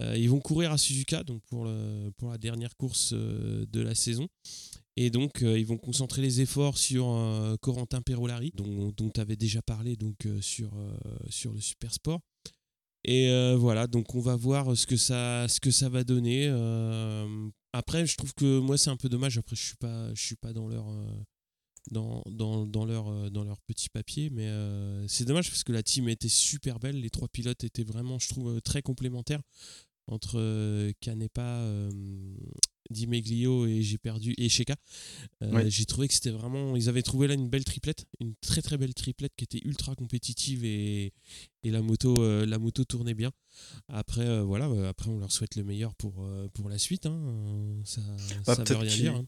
Ils 0.00 0.28
vont 0.28 0.40
courir 0.40 0.72
à 0.72 0.78
Suzuka 0.78 1.22
donc 1.22 1.40
pour 1.44 1.64
le, 1.64 2.10
pour 2.16 2.30
la 2.30 2.38
dernière 2.38 2.74
course 2.76 3.12
de 3.12 3.80
la 3.80 3.94
saison. 3.94 4.26
Et 4.96 5.08
donc 5.08 5.38
ils 5.42 5.64
vont 5.64 5.78
concentrer 5.78 6.20
les 6.20 6.40
efforts 6.40 6.76
sur 6.76 7.04
Corentin 7.60 8.02
Perolari 8.02 8.50
dont, 8.56 8.92
dont 8.96 9.10
tu 9.10 9.20
avais 9.20 9.36
déjà 9.36 9.62
parlé 9.62 9.94
donc 9.94 10.26
sur 10.40 10.72
sur 11.30 11.52
le 11.52 11.60
super 11.60 11.94
sport. 11.94 12.20
Et 13.04 13.30
euh, 13.30 13.56
voilà, 13.56 13.86
donc 13.86 14.14
on 14.14 14.20
va 14.20 14.36
voir 14.36 14.76
ce 14.76 14.86
que 14.86 14.96
ça, 14.96 15.46
ce 15.48 15.60
que 15.60 15.70
ça 15.70 15.88
va 15.88 16.04
donner. 16.04 16.46
Euh, 16.48 17.48
après, 17.72 18.06
je 18.06 18.16
trouve 18.16 18.34
que 18.34 18.58
moi 18.58 18.76
c'est 18.76 18.90
un 18.90 18.96
peu 18.96 19.08
dommage. 19.08 19.38
Après, 19.38 19.56
je 19.56 19.62
suis 19.62 19.76
pas, 19.76 20.10
suis 20.14 20.36
pas 20.36 20.52
dans 20.52 20.68
leur, 20.68 20.88
euh, 20.88 21.06
dans, 21.90 22.22
dans, 22.66 22.84
leur, 22.84 23.08
euh, 23.08 23.30
dans 23.30 23.44
leur 23.44 23.60
petit 23.62 23.88
papier, 23.88 24.30
mais 24.30 24.46
euh, 24.46 25.06
c'est 25.08 25.24
dommage 25.24 25.50
parce 25.50 25.64
que 25.64 25.72
la 25.72 25.82
team 25.82 26.08
était 26.08 26.28
super 26.28 26.78
belle. 26.78 27.00
Les 27.00 27.10
trois 27.10 27.28
pilotes 27.28 27.64
étaient 27.64 27.84
vraiment, 27.84 28.18
je 28.18 28.28
trouve, 28.28 28.60
très 28.60 28.82
complémentaires 28.82 29.40
entre 30.06 30.38
euh, 30.38 30.92
Canepa, 31.00 31.42
euh, 31.42 31.90
Di 32.90 33.06
Meglio 33.06 33.66
et 33.66 33.82
j'ai 33.82 33.96
perdu 33.98 34.34
et 34.36 34.48
Sheka. 34.48 34.74
Euh, 35.42 35.52
Ouais. 35.52 35.70
J'ai 35.70 35.86
trouvé 35.86 36.08
que 36.08 36.14
c'était 36.14 36.30
vraiment, 36.30 36.76
ils 36.76 36.88
avaient 36.88 37.02
trouvé 37.02 37.26
là 37.28 37.34
une 37.34 37.48
belle 37.48 37.64
triplette, 37.64 38.04
une 38.20 38.34
très 38.40 38.60
très 38.62 38.76
belle 38.76 38.92
triplette 38.94 39.32
qui 39.36 39.44
était 39.44 39.60
ultra 39.64 39.94
compétitive 39.94 40.64
et, 40.64 41.12
et 41.62 41.70
la 41.70 41.80
moto, 41.82 42.14
la 42.44 42.58
moto 42.58 42.84
tournait 42.84 43.14
bien. 43.14 43.30
Après, 43.88 44.42
voilà, 44.42 44.66
après 44.88 45.08
on 45.10 45.18
leur 45.18 45.30
souhaite 45.32 45.56
le 45.56 45.64
meilleur 45.64 45.94
pour, 45.94 46.26
pour 46.54 46.68
la 46.68 46.78
suite. 46.78 47.06
hein. 47.06 47.80
Ça, 47.84 48.00
Bah, 48.46 48.54
ça 48.56 48.64
veut 48.64 48.76
rien 48.76 48.90
dire. 48.96 49.14
hein. 49.16 49.26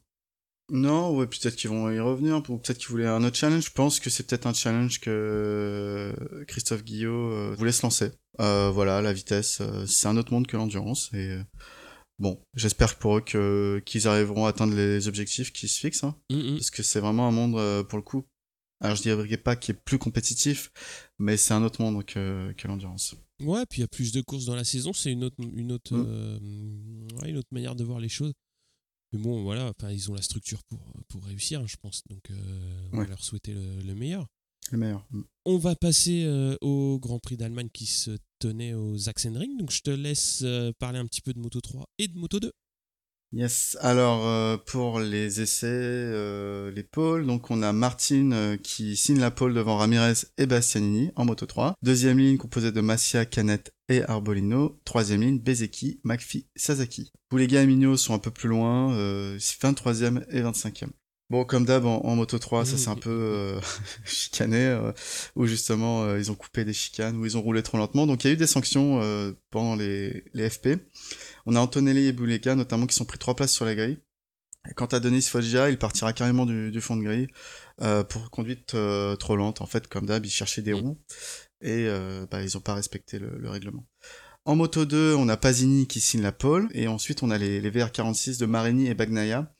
Non, 0.70 1.14
ouais, 1.14 1.26
peut-être 1.26 1.56
qu'ils 1.56 1.68
vont 1.70 1.90
y 1.90 2.00
revenir, 2.00 2.36
ou 2.48 2.58
peut-être 2.58 2.78
qu'ils 2.78 2.88
voulaient 2.88 3.06
un 3.06 3.22
autre 3.22 3.36
challenge. 3.36 3.66
Je 3.66 3.70
pense 3.72 4.00
que 4.00 4.08
c'est 4.08 4.26
peut-être 4.26 4.46
un 4.46 4.54
challenge 4.54 4.98
que 5.00 6.14
Christophe 6.48 6.84
Guillot 6.84 7.30
euh, 7.32 7.54
voulait 7.58 7.72
se 7.72 7.82
lancer. 7.82 8.10
Euh, 8.40 8.70
voilà, 8.70 9.02
la 9.02 9.12
vitesse, 9.12 9.58
euh, 9.60 9.84
c'est 9.86 10.08
un 10.08 10.16
autre 10.16 10.32
monde 10.32 10.46
que 10.46 10.56
l'endurance. 10.56 11.10
Et 11.12 11.28
euh, 11.32 11.42
bon, 12.18 12.40
j'espère 12.54 12.96
pour 12.98 13.18
eux 13.18 13.20
que 13.20 13.82
qu'ils 13.84 14.08
arriveront 14.08 14.46
à 14.46 14.50
atteindre 14.50 14.74
les 14.74 15.06
objectifs 15.06 15.52
qui 15.52 15.68
se 15.68 15.78
fixent, 15.80 16.04
hein, 16.04 16.16
Mm, 16.30 16.36
mm. 16.36 16.54
parce 16.56 16.70
que 16.70 16.82
c'est 16.82 17.00
vraiment 17.00 17.28
un 17.28 17.32
monde 17.32 17.56
euh, 17.56 17.82
pour 17.84 17.98
le 17.98 18.02
coup. 18.04 18.24
Alors 18.80 18.96
je 18.96 19.02
dirais 19.02 19.36
pas 19.36 19.56
qui 19.56 19.70
est 19.70 19.74
plus 19.84 19.98
compétitif, 19.98 20.70
mais 21.18 21.36
c'est 21.36 21.54
un 21.54 21.62
autre 21.62 21.80
monde 21.80 22.04
que, 22.04 22.52
que 22.52 22.68
l'endurance. 22.68 23.14
Ouais, 23.42 23.64
puis 23.68 23.78
il 23.78 23.82
y 23.82 23.84
a 23.84 23.88
plus 23.88 24.12
de 24.12 24.20
courses 24.20 24.46
dans 24.46 24.54
la 24.56 24.64
saison, 24.64 24.92
c'est 24.92 25.12
une 25.12 25.24
autre, 25.24 25.36
une 25.40 25.72
autre, 25.72 25.94
Mm. 25.94 26.04
euh, 26.08 26.38
ouais, 27.20 27.30
une 27.30 27.36
autre 27.36 27.48
manière 27.52 27.74
de 27.76 27.84
voir 27.84 28.00
les 28.00 28.08
choses. 28.08 28.32
Mais 29.14 29.20
bon, 29.20 29.42
voilà, 29.42 29.70
enfin, 29.70 29.92
ils 29.92 30.10
ont 30.10 30.14
la 30.14 30.22
structure 30.22 30.62
pour, 30.64 30.80
pour 31.08 31.24
réussir, 31.24 31.60
hein, 31.60 31.66
je 31.66 31.76
pense. 31.76 32.02
Donc, 32.10 32.30
euh, 32.30 32.88
on 32.92 32.98
va 32.98 33.06
leur 33.06 33.22
souhaiter 33.22 33.54
le, 33.54 33.80
le 33.82 33.94
meilleur. 33.94 34.26
Le 34.72 34.78
meilleur. 34.78 35.06
Mm. 35.10 35.22
On 35.44 35.58
va 35.58 35.76
passer 35.76 36.24
euh, 36.24 36.56
au 36.62 36.98
Grand 36.98 37.20
Prix 37.20 37.36
d'Allemagne 37.36 37.68
qui 37.72 37.86
se 37.86 38.18
tenait 38.40 38.74
au 38.74 38.98
Sachsenring. 38.98 39.56
Donc, 39.56 39.70
je 39.70 39.82
te 39.82 39.90
laisse 39.90 40.40
euh, 40.42 40.72
parler 40.78 40.98
un 40.98 41.06
petit 41.06 41.20
peu 41.20 41.32
de 41.32 41.38
Moto 41.38 41.60
3 41.60 41.86
et 41.98 42.08
de 42.08 42.18
Moto 42.18 42.40
2. 42.40 42.52
Yes. 43.34 43.76
Alors 43.80 44.28
euh, 44.28 44.56
pour 44.56 45.00
les 45.00 45.40
essais, 45.40 45.66
euh, 45.66 46.70
les 46.70 46.84
pôles, 46.84 47.26
donc 47.26 47.50
on 47.50 47.62
a 47.62 47.72
Martin 47.72 48.30
euh, 48.30 48.56
qui 48.56 48.94
signe 48.94 49.18
la 49.18 49.32
pole 49.32 49.54
devant 49.54 49.76
Ramirez 49.76 50.12
et 50.38 50.46
Bastianini 50.46 51.10
en 51.16 51.24
moto 51.24 51.44
3. 51.44 51.74
Deuxième 51.82 52.18
ligne 52.18 52.36
composée 52.36 52.70
de 52.70 52.80
Massia, 52.80 53.24
Canet 53.24 53.74
et 53.88 54.04
Arbolino. 54.04 54.80
Troisième 54.84 55.22
ligne 55.22 55.40
Bezeki, 55.40 56.00
McPhee, 56.04 56.46
Sasaki. 56.54 57.10
Boulega 57.28 57.62
et 57.62 57.66
Mignot 57.66 57.96
sont 57.96 58.14
un 58.14 58.20
peu 58.20 58.30
plus 58.30 58.48
loin, 58.48 58.92
euh, 58.92 59.36
23e 59.38 60.24
et 60.30 60.40
25e. 60.40 60.90
Bon, 61.30 61.44
comme 61.44 61.64
d'hab, 61.64 61.86
en, 61.86 62.00
en 62.04 62.16
Moto 62.16 62.38
3, 62.38 62.64
ça 62.66 62.74
Mmh. 62.74 62.78
c'est 62.78 62.88
un 62.90 62.96
peu 62.96 63.10
euh, 63.10 63.60
chicané, 64.04 64.66
euh, 64.66 64.92
où 65.36 65.46
justement 65.46 66.04
euh, 66.04 66.18
ils 66.18 66.30
ont 66.30 66.34
coupé 66.34 66.64
des 66.64 66.74
chicanes, 66.74 67.16
où 67.16 67.24
ils 67.24 67.36
ont 67.36 67.42
roulé 67.42 67.62
trop 67.62 67.78
lentement. 67.78 68.06
Donc 68.06 68.24
il 68.24 68.28
y 68.28 68.30
a 68.30 68.34
eu 68.34 68.36
des 68.36 68.46
sanctions 68.46 69.00
euh, 69.02 69.32
pendant 69.50 69.74
les, 69.74 70.24
les 70.34 70.50
FP. 70.50 70.68
On 71.46 71.56
a 71.56 71.60
Antonelli 71.60 72.06
et 72.06 72.12
Boulega 72.12 72.54
notamment 72.54 72.86
qui 72.86 72.94
sont 72.94 73.06
pris 73.06 73.18
trois 73.18 73.34
places 73.34 73.52
sur 73.52 73.64
la 73.64 73.74
grille. 73.74 73.98
Et 74.70 74.74
quant 74.74 74.86
à 74.86 75.00
Denis 75.00 75.22
Foggia, 75.22 75.68
il 75.70 75.78
partira 75.78 76.12
carrément 76.14 76.46
du, 76.46 76.70
du 76.70 76.80
fond 76.80 76.96
de 76.96 77.02
grille 77.02 77.28
euh, 77.82 78.02
pour 78.04 78.30
conduite 78.30 78.74
euh, 78.74 79.14
trop 79.16 79.36
lente. 79.36 79.60
En 79.60 79.66
fait, 79.66 79.88
comme 79.88 80.06
d'hab, 80.06 80.24
ils 80.24 80.30
cherchaient 80.30 80.62
des 80.62 80.72
Mm. 80.72 80.76
roues 80.80 80.98
et 81.62 81.86
euh, 81.88 82.26
bah, 82.30 82.42
ils 82.42 82.50
n'ont 82.54 82.60
pas 82.60 82.74
respecté 82.74 83.18
le, 83.18 83.36
le 83.38 83.50
règlement. 83.50 83.86
En 84.46 84.56
moto 84.56 84.84
2, 84.84 85.14
on 85.14 85.28
a 85.30 85.36
Pasini 85.38 85.86
qui 85.86 86.00
signe 86.00 86.20
la 86.22 86.32
pole 86.32 86.68
et 86.74 86.86
ensuite 86.86 87.22
on 87.22 87.30
a 87.30 87.38
les, 87.38 87.62
les 87.62 87.70
VR46 87.70 88.38
de 88.38 88.44
Marini 88.46 88.88
et 88.88 88.94
Bagnaia 88.94 89.54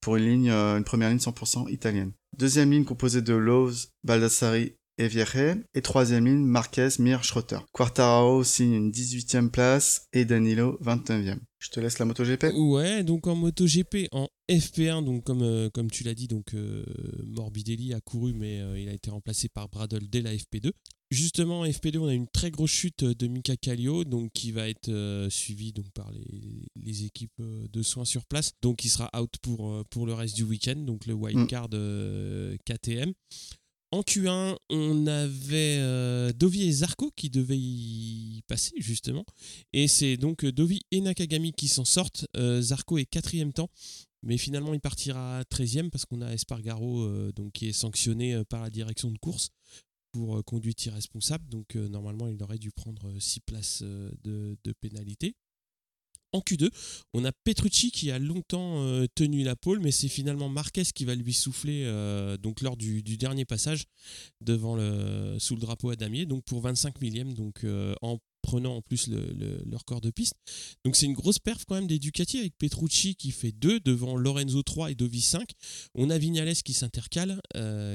pour 0.00 0.16
une 0.16 0.24
ligne, 0.24 0.50
euh, 0.50 0.78
une 0.78 0.84
première 0.84 1.08
ligne 1.08 1.18
100% 1.18 1.70
italienne. 1.70 2.12
Deuxième 2.36 2.70
ligne 2.70 2.84
composée 2.84 3.22
de 3.22 3.34
Lowe's, 3.34 3.92
Baldassari 4.02 4.76
et 4.98 5.08
Vierre. 5.08 5.56
Et 5.74 5.82
troisième 5.82 6.26
ligne, 6.26 6.44
Marquez, 6.44 6.88
Mir, 6.98 7.24
Schroeter. 7.24 7.58
Quartararo 7.72 8.44
signe 8.44 8.74
une 8.74 8.90
18e 8.90 9.50
place 9.50 10.06
et 10.12 10.24
Danilo 10.24 10.78
29e. 10.82 11.38
Je 11.58 11.70
te 11.70 11.80
laisse 11.80 11.98
la 11.98 12.04
MotoGP. 12.04 12.52
Ouais, 12.54 13.02
donc 13.04 13.26
en 13.26 13.34
MotoGP, 13.34 14.08
en 14.12 14.28
FP1, 14.50 15.02
donc 15.02 15.24
comme, 15.24 15.42
euh, 15.42 15.70
comme 15.70 15.90
tu 15.90 16.04
l'as 16.04 16.14
dit, 16.14 16.28
donc 16.28 16.52
euh, 16.52 16.84
Morbidelli 17.26 17.94
a 17.94 18.00
couru, 18.00 18.34
mais 18.34 18.60
euh, 18.60 18.78
il 18.78 18.88
a 18.88 18.92
été 18.92 19.10
remplacé 19.10 19.48
par 19.48 19.70
Bradle 19.70 20.06
dès 20.10 20.20
la 20.20 20.34
FP2. 20.34 20.72
Justement, 21.10 21.60
en 21.60 21.66
FP2, 21.66 21.98
on 21.98 22.08
a 22.08 22.14
une 22.14 22.28
très 22.28 22.50
grosse 22.50 22.70
chute 22.70 23.04
de 23.04 23.26
Mika 23.28 23.56
Kallio, 23.56 24.04
donc 24.04 24.32
qui 24.32 24.52
va 24.52 24.68
être 24.68 24.90
suivi 25.30 25.72
donc 25.72 25.90
par 25.92 26.10
les, 26.10 26.66
les 26.74 27.04
équipes 27.04 27.40
de 27.40 27.82
soins 27.82 28.04
sur 28.04 28.26
place. 28.26 28.52
Donc 28.62 28.84
il 28.84 28.88
sera 28.88 29.10
out 29.18 29.32
pour, 29.40 29.84
pour 29.90 30.06
le 30.06 30.14
reste 30.14 30.34
du 30.34 30.42
week-end, 30.42 30.76
donc 30.76 31.06
le 31.06 31.14
wildcard 31.14 31.68
euh, 31.72 32.56
KTM. 32.64 33.12
En 33.94 34.00
Q1, 34.00 34.56
on 34.70 35.06
avait 35.06 35.78
euh, 35.78 36.32
Dovi 36.32 36.66
et 36.66 36.72
Zarco 36.72 37.12
qui 37.14 37.30
devaient 37.30 37.56
y 37.56 38.42
passer 38.48 38.72
justement. 38.76 39.24
Et 39.72 39.86
c'est 39.86 40.16
donc 40.16 40.44
euh, 40.44 40.50
Dovi 40.50 40.80
et 40.90 41.00
Nakagami 41.00 41.52
qui 41.52 41.68
s'en 41.68 41.84
sortent. 41.84 42.26
Euh, 42.36 42.60
Zarco 42.60 42.98
est 42.98 43.04
quatrième 43.04 43.52
temps. 43.52 43.70
Mais 44.24 44.36
finalement, 44.36 44.74
il 44.74 44.80
partira 44.80 45.42
13e 45.42 45.90
parce 45.90 46.06
qu'on 46.06 46.22
a 46.22 46.32
Espargaro 46.32 47.08
qui 47.52 47.68
est 47.68 47.72
sanctionné 47.72 48.42
par 48.46 48.62
la 48.62 48.70
direction 48.70 49.12
de 49.12 49.18
course 49.18 49.50
pour 50.10 50.42
conduite 50.44 50.84
irresponsable. 50.86 51.48
Donc 51.48 51.76
normalement, 51.76 52.26
il 52.26 52.42
aurait 52.42 52.58
dû 52.58 52.72
prendre 52.72 53.16
6 53.20 53.40
places 53.40 53.82
de 53.82 54.72
pénalité. 54.80 55.36
En 56.34 56.40
Q2, 56.40 56.68
on 57.14 57.24
a 57.24 57.30
Petrucci 57.30 57.92
qui 57.92 58.10
a 58.10 58.18
longtemps 58.18 58.82
euh, 58.82 59.06
tenu 59.14 59.44
la 59.44 59.54
pole, 59.54 59.78
mais 59.78 59.92
c'est 59.92 60.08
finalement 60.08 60.48
Marquez 60.48 60.82
qui 60.92 61.04
va 61.04 61.14
lui 61.14 61.32
souffler 61.32 61.84
euh, 61.84 62.36
donc 62.36 62.60
lors 62.60 62.76
du, 62.76 63.02
dernier 63.16 63.44
passage 63.44 63.84
devant 64.40 64.74
le, 64.74 65.36
sous 65.38 65.54
le 65.54 65.60
drapeau 65.60 65.90
à 65.90 65.96
damier, 65.96 66.26
donc 66.26 66.42
pour 66.44 66.60
25 66.60 67.00
millième, 67.00 67.34
donc 67.34 67.62
euh, 67.62 67.94
en 68.02 68.18
prenant 68.42 68.74
en 68.76 68.82
plus 68.82 69.06
le, 69.06 69.20
le- 69.32 69.62
le 69.64 69.76
record 69.76 70.00
de 70.00 70.10
piste. 70.10 70.34
Donc 70.84 70.96
c'est 70.96 71.06
une 71.06 71.14
grosse 71.14 71.38
perf 71.38 71.64
quand 71.66 71.76
même 71.76 71.86
des 71.86 72.00
Ducati 72.00 72.38
avec 72.40 72.58
Petrucci 72.58 73.14
qui 73.14 73.30
fait 73.30 73.52
2 73.52 73.78
devant 73.80 74.16
Lorenzo 74.16 74.62
3 74.62 74.90
et 74.90 74.94
Dovi 74.96 75.20
5. 75.20 75.48
On 75.94 76.10
a 76.10 76.18
Vignales 76.18 76.54
qui 76.56 76.74
s'intercale, 76.74 77.40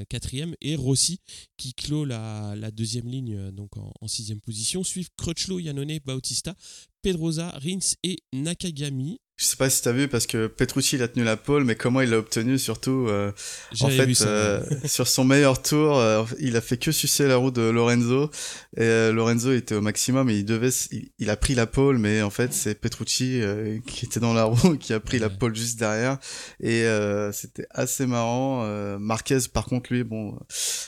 quatrième, 0.08 0.56
et 0.60 0.74
Rossi 0.74 1.20
qui 1.56 1.72
clôt 1.74 2.04
la, 2.04 2.56
deuxième 2.72 3.06
ligne 3.06 3.52
donc 3.52 3.76
en, 3.76 3.92
en 4.00 4.08
sixième 4.08 4.40
position. 4.40 4.82
Suivent 4.82 5.10
Crutchlow, 5.16 5.60
Yannone, 5.60 5.98
Bautista, 6.04 6.56
Pedrosa, 7.02 7.48
Rins 7.62 7.94
et 8.02 8.18
Nakagami. 8.32 9.18
Je 9.36 9.46
sais 9.46 9.56
pas 9.56 9.70
si 9.70 9.80
t'as 9.80 9.92
vu 9.92 10.06
parce 10.06 10.26
que 10.26 10.48
Petrucci 10.48 10.96
il 10.96 11.02
a 11.02 11.08
tenu 11.08 11.24
la 11.24 11.38
pole, 11.38 11.64
mais 11.64 11.74
comment 11.74 12.02
il 12.02 12.10
l'a 12.10 12.18
obtenu 12.18 12.58
surtout 12.58 13.06
euh, 13.08 13.32
En 13.80 13.88
fait, 13.88 14.12
ça. 14.12 14.26
euh, 14.28 14.62
sur 14.84 15.08
son 15.08 15.24
meilleur 15.24 15.62
tour, 15.62 15.96
euh, 15.96 16.24
il 16.40 16.56
a 16.56 16.60
fait 16.60 16.76
que 16.76 16.92
sucer 16.92 17.26
la 17.26 17.36
roue 17.36 17.50
de 17.50 17.62
Lorenzo 17.62 18.30
et 18.76 19.10
Lorenzo 19.10 19.50
était 19.54 19.74
au 19.74 19.80
maximum 19.80 20.28
et 20.28 20.34
il 20.36 20.44
devait, 20.44 20.68
il, 20.90 21.08
il 21.18 21.30
a 21.30 21.38
pris 21.38 21.54
la 21.54 21.66
pole, 21.66 21.96
mais 21.96 22.20
en 22.20 22.28
fait 22.28 22.52
c'est 22.52 22.74
Petrucci 22.74 23.40
qui 23.86 24.04
était 24.04 24.20
dans 24.20 24.34
la 24.34 24.44
roue 24.44 24.76
qui 24.78 24.92
a 24.92 25.00
pris 25.00 25.18
la 25.18 25.30
pole 25.30 25.56
juste 25.56 25.78
derrière 25.78 26.18
et 26.62 26.84
c'était 27.32 27.66
assez 27.70 28.04
marrant. 28.04 28.66
Marquez 28.98 29.38
par 29.50 29.64
contre 29.64 29.90
lui, 29.90 30.04
bon, 30.04 30.38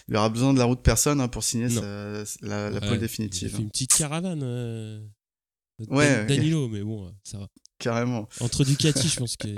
il 0.08 0.16
aura 0.16 0.28
besoin 0.28 0.52
de 0.52 0.58
la 0.58 0.66
roue 0.66 0.76
de 0.76 0.80
personne 0.80 1.22
hein, 1.22 1.28
pour 1.28 1.42
signer 1.42 1.70
sa- 1.70 1.80
la, 2.42 2.68
la 2.68 2.70
Ouais, 2.70 2.80
pole 2.80 2.94
Il 2.96 2.98
définitive, 3.00 3.54
a 3.54 3.56
fait 3.56 3.62
une 3.62 3.70
petite 3.70 3.94
caravane. 3.94 4.42
Ouais, 5.90 6.08
Dan- 6.08 6.20
ouais. 6.20 6.36
Danilo, 6.36 6.68
mais 6.68 6.82
bon, 6.82 7.12
ça 7.24 7.38
va. 7.38 7.48
carrément. 7.78 8.28
Entre 8.40 8.64
Ducati, 8.64 9.08
je 9.08 9.18
pense 9.18 9.36
qu'ils 9.36 9.56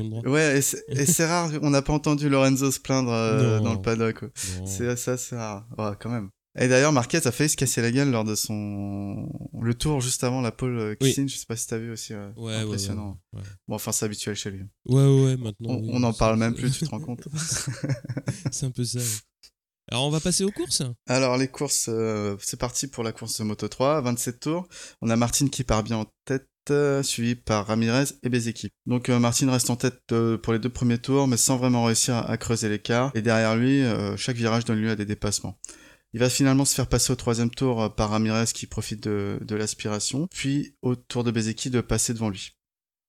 ont 0.00 0.04
le 0.04 0.10
droit. 0.10 0.22
Ouais, 0.28 0.58
et 0.58 1.06
c'est 1.06 1.26
rare, 1.26 1.50
on 1.62 1.70
n'a 1.70 1.82
pas 1.82 1.92
entendu 1.92 2.28
Lorenzo 2.28 2.70
se 2.70 2.80
plaindre 2.80 3.12
euh, 3.12 3.58
Non. 3.58 3.64
dans 3.64 3.74
le 3.74 3.80
paddock. 3.82 4.24
C'est 4.34 4.96
ça, 4.96 5.16
c'est 5.16 5.36
rare. 5.36 5.66
Ouais, 5.78 5.92
quand 6.00 6.10
même. 6.10 6.30
Et 6.58 6.66
d'ailleurs, 6.66 6.90
Marquez 6.92 7.24
a 7.24 7.30
failli 7.30 7.48
se 7.48 7.56
casser 7.56 7.80
la 7.80 7.92
gueule 7.92 8.10
lors 8.10 8.24
de 8.24 8.34
son 8.34 9.28
le 9.62 9.72
tour 9.72 10.00
juste 10.00 10.24
avant 10.24 10.40
la 10.40 10.50
pole 10.50 10.76
euh, 10.78 10.90
Oui. 10.90 10.96
Christine. 10.98 11.28
Je 11.28 11.36
sais 11.36 11.46
pas 11.46 11.54
si 11.54 11.68
t'as 11.68 11.78
vu 11.78 11.92
aussi. 11.92 12.12
euh, 12.12 12.28
Ouais, 12.36 12.54
impressionnant. 12.56 13.20
ouais. 13.32 13.42
Bon, 13.68 13.76
enfin, 13.76 13.92
c'est 13.92 14.04
habituel 14.04 14.34
chez 14.34 14.50
lui. 14.50 14.62
Ouais, 14.86 15.00
ouais, 15.04 15.24
ouais, 15.26 15.36
maintenant. 15.36 15.68
On, 15.74 15.80
oui, 15.80 15.90
on 15.92 16.02
en 16.02 16.12
c'est- 16.12 16.18
parle 16.18 16.38
même 16.40 16.54
plus, 16.54 16.72
tu 16.72 16.84
te 16.84 16.90
rends 16.90 16.98
compte. 17.00 17.28
C'est 18.50 18.66
un 18.66 18.70
peu 18.72 18.82
ça. 18.84 18.98
Alors, 19.92 20.06
on 20.06 20.10
va 20.10 20.20
passer 20.20 20.44
aux 20.44 20.52
courses. 20.52 20.82
Alors, 21.08 21.36
les 21.36 21.48
courses, 21.48 21.86
euh, 21.88 22.36
c'est 22.40 22.60
parti 22.60 22.86
pour 22.86 23.02
la 23.02 23.10
course 23.10 23.40
de 23.40 23.44
Moto 23.44 23.66
3, 23.66 24.00
27 24.02 24.38
tours. 24.38 24.68
On 25.02 25.10
a 25.10 25.16
Martin 25.16 25.48
qui 25.48 25.64
part 25.64 25.82
bien 25.82 25.96
en 25.96 26.06
tête, 26.24 26.48
euh, 26.70 27.02
suivi 27.02 27.34
par 27.34 27.66
Ramirez 27.66 28.04
et 28.22 28.28
Bezeki. 28.28 28.68
Donc, 28.86 29.08
euh, 29.08 29.18
Martin 29.18 29.50
reste 29.50 29.68
en 29.68 29.74
tête 29.74 30.00
pour 30.42 30.52
les 30.52 30.60
deux 30.60 30.68
premiers 30.68 30.98
tours, 30.98 31.26
mais 31.26 31.36
sans 31.36 31.56
vraiment 31.56 31.84
réussir 31.84 32.16
à, 32.16 32.36
creuser 32.36 32.68
l'écart. 32.68 33.10
Et 33.16 33.22
derrière 33.22 33.56
lui, 33.56 33.82
chaque 34.16 34.36
virage 34.36 34.64
donne 34.64 34.80
lieu 34.80 34.90
à 34.90 34.96
des 34.96 35.06
dépassements. 35.06 35.58
Il 36.12 36.20
va 36.20 36.30
finalement 36.30 36.64
se 36.64 36.74
faire 36.74 36.88
passer 36.88 37.12
au 37.12 37.16
troisième 37.16 37.50
tour 37.50 37.92
par 37.94 38.10
Ramirez 38.10 38.46
qui 38.54 38.66
profite 38.66 39.02
de, 39.02 39.54
l'aspiration, 39.54 40.28
puis 40.30 40.76
au 40.82 40.94
tour 40.94 41.24
de 41.24 41.32
Bezeki 41.32 41.70
de 41.70 41.80
passer 41.80 42.14
devant 42.14 42.30
lui. 42.30 42.52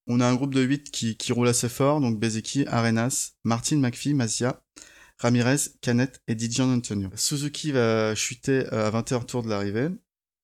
On 0.07 0.19
a 0.19 0.27
un 0.27 0.33
groupe 0.33 0.55
de 0.55 0.61
8 0.61 0.89
qui, 0.89 1.31
roule 1.31 1.47
assez 1.47 1.69
fort, 1.69 2.01
donc 2.01 2.19
Bezeki, 2.19 2.65
Arenas, 2.67 3.33
Martin, 3.43 3.77
McPhee, 3.77 4.15
Mazia, 4.15 4.63
Ramirez, 5.21 5.57
Canet 5.81 6.19
et 6.27 6.33
Dijon 6.33 6.73
Antonio. 6.73 7.09
Suzuki 7.15 7.71
va 7.71 8.15
chuter 8.15 8.65
euh, 8.73 8.87
à 8.87 8.89
21 8.89 9.19
tours 9.21 9.43
de 9.43 9.49
l'arrivée 9.49 9.89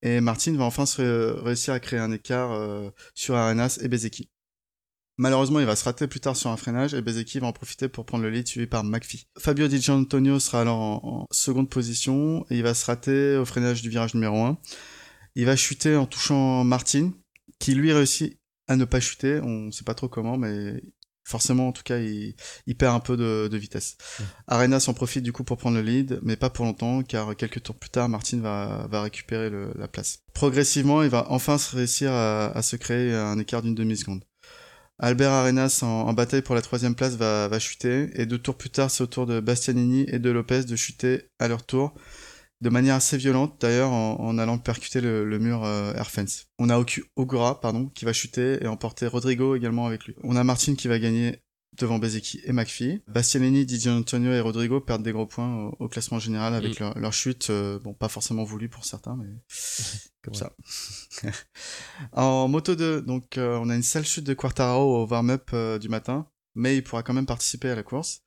et 0.03 0.21
Martin 0.21 0.55
va 0.55 0.65
enfin 0.65 0.85
se 0.85 1.01
ré- 1.01 1.41
réussir 1.43 1.73
à 1.73 1.79
créer 1.79 1.99
un 1.99 2.11
écart 2.11 2.51
euh, 2.51 2.91
sur 3.15 3.35
Arenas 3.35 3.79
et 3.81 3.87
Bezeki. 3.87 4.29
Malheureusement, 5.17 5.59
il 5.59 5.65
va 5.65 5.75
se 5.75 5.83
rater 5.83 6.05
plus 6.05 6.19
tard 6.19 6.35
sur 6.35 6.51
un 6.51 6.57
freinage 6.57 6.93
et 6.93 7.01
Bezeki 7.01 7.39
va 7.39 7.47
en 7.47 7.53
profiter 7.53 7.89
pour 7.89 8.05
prendre 8.05 8.23
le 8.23 8.29
lead 8.29 8.47
suivi 8.47 8.67
par 8.67 8.83
McPhee. 8.83 9.25
Fabio 9.39 9.67
Di 9.67 9.81
Gianantonio 9.81 10.39
sera 10.39 10.61
alors 10.61 10.77
en, 11.03 11.25
seconde 11.31 11.71
position 11.71 12.45
et 12.51 12.57
il 12.57 12.63
va 12.63 12.75
se 12.75 12.85
rater 12.85 13.35
au 13.35 13.45
freinage 13.45 13.81
du 13.81 13.89
virage 13.89 14.13
numéro 14.13 14.43
1. 14.43 14.59
Il 15.33 15.45
va 15.45 15.55
chuter 15.55 15.95
en 15.95 16.05
touchant 16.05 16.63
Martin 16.63 17.13
qui 17.57 17.73
lui 17.73 17.91
réussit 17.91 18.37
à 18.67 18.75
ne 18.75 18.85
pas 18.85 18.99
chuter, 18.99 19.39
on 19.41 19.71
sait 19.71 19.85
pas 19.85 19.95
trop 19.95 20.07
comment 20.07 20.37
mais 20.37 20.83
forcément 21.27 21.67
en 21.67 21.71
tout 21.71 21.83
cas 21.83 21.97
il, 21.99 22.35
il 22.65 22.75
perd 22.77 22.95
un 22.95 22.99
peu 22.99 23.17
de, 23.17 23.49
de 23.51 23.57
vitesse. 23.57 23.97
Arenas 24.47 24.85
en 24.87 24.93
profite 24.93 25.23
du 25.23 25.33
coup 25.33 25.43
pour 25.43 25.57
prendre 25.57 25.75
le 25.77 25.83
lead, 25.83 26.19
mais 26.23 26.37
pas 26.37 26.49
pour 26.49 26.65
longtemps, 26.65 27.03
car 27.03 27.35
quelques 27.35 27.61
tours 27.61 27.75
plus 27.75 27.89
tard, 27.89 28.07
Martin 28.09 28.39
va, 28.39 28.87
va 28.89 29.01
récupérer 29.01 29.49
le- 29.49 29.73
la 29.77 29.87
place. 29.87 30.19
Progressivement, 30.33 31.03
il 31.03 31.09
va 31.09 31.25
enfin 31.29 31.57
se 31.57 31.75
réussir 31.75 32.11
à, 32.11 32.47
à 32.57 32.61
se 32.61 32.75
créer 32.77 33.13
un 33.13 33.37
écart 33.37 33.61
d'une 33.61 33.75
demi-seconde. 33.75 34.23
Albert 34.99 35.31
Arenas 35.31 35.81
en, 35.83 35.87
en 35.87 36.13
bataille 36.13 36.41
pour 36.41 36.55
la 36.55 36.61
troisième 36.61 36.95
place 36.95 37.15
va, 37.15 37.47
va 37.47 37.59
chuter, 37.59 38.09
et 38.15 38.25
deux 38.25 38.39
tours 38.39 38.55
plus 38.57 38.69
tard, 38.71 38.89
c'est 38.89 39.03
au 39.03 39.07
tour 39.07 39.27
de 39.27 39.39
Bastianini 39.39 40.05
et 40.07 40.17
de 40.19 40.29
Lopez 40.31 40.63
de 40.63 40.75
chuter 40.75 41.29
à 41.39 41.47
leur 41.47 41.63
tour, 41.65 41.93
de 42.61 42.69
manière 42.69 42.95
assez 42.95 43.17
violente 43.17 43.57
d'ailleurs, 43.61 43.91
en, 43.91 44.19
en 44.19 44.37
allant 44.37 44.57
percuter 44.57 44.99
le, 45.01 45.23
le 45.25 45.39
mur 45.39 45.63
euh, 45.63 45.93
Air 45.93 46.09
Fence. 46.09 46.45
On 46.57 46.69
a 46.69 46.79
Oku- 46.79 47.03
Ogura 47.15 47.59
pardon, 47.61 47.87
qui 47.89 48.05
va 48.05 48.13
chuter 48.13 48.63
et 48.63 48.67
emporter 48.67 49.05
Rodrigo 49.07 49.55
également 49.55 49.85
avec 49.85 50.05
lui. 50.05 50.15
On 50.23 50.35
a 50.35 50.43
Martin 50.43 50.75
qui 50.75 50.87
va 50.87 50.97
gagner 50.99 51.41
devant 51.77 51.99
Bezeki 51.99 52.41
et 52.45 52.53
McPhee. 52.53 53.03
Bastianini, 53.07 53.63
Di 53.67 53.87
Antonio 53.89 54.31
et 54.31 54.39
Rodrigo 54.39 54.81
perdent 54.81 55.03
des 55.03 55.11
gros 55.11 55.27
points 55.27 55.65
au, 55.65 55.75
au 55.85 55.87
classement 55.87 56.17
général 56.17 56.55
avec 56.55 56.79
Mm. 56.79 56.83
leur, 56.83 56.97
leur 56.97 57.13
chute, 57.13 57.51
euh, 57.51 57.77
bon 57.79 57.93
pas 57.93 58.09
forcément 58.09 58.43
voulue 58.43 58.67
pour 58.69 58.83
certains, 58.85 59.15
mais 59.15 59.27
comme 60.23 60.33
ça. 60.33 60.53
en 62.13 62.47
moto 62.47 62.75
2, 62.75 63.01
donc 63.01 63.37
euh, 63.37 63.59
on 63.61 63.69
a 63.69 63.75
une 63.75 63.83
sale 63.83 64.05
chute 64.05 64.23
de 64.25 64.33
Quartararo 64.33 65.03
au 65.03 65.07
warm-up 65.07 65.49
euh, 65.53 65.77
du 65.79 65.89
matin, 65.89 66.27
mais 66.55 66.75
il 66.77 66.83
pourra 66.83 67.03
quand 67.03 67.13
même 67.13 67.25
participer 67.25 67.69
à 67.69 67.75
la 67.75 67.83
course. 67.83 68.21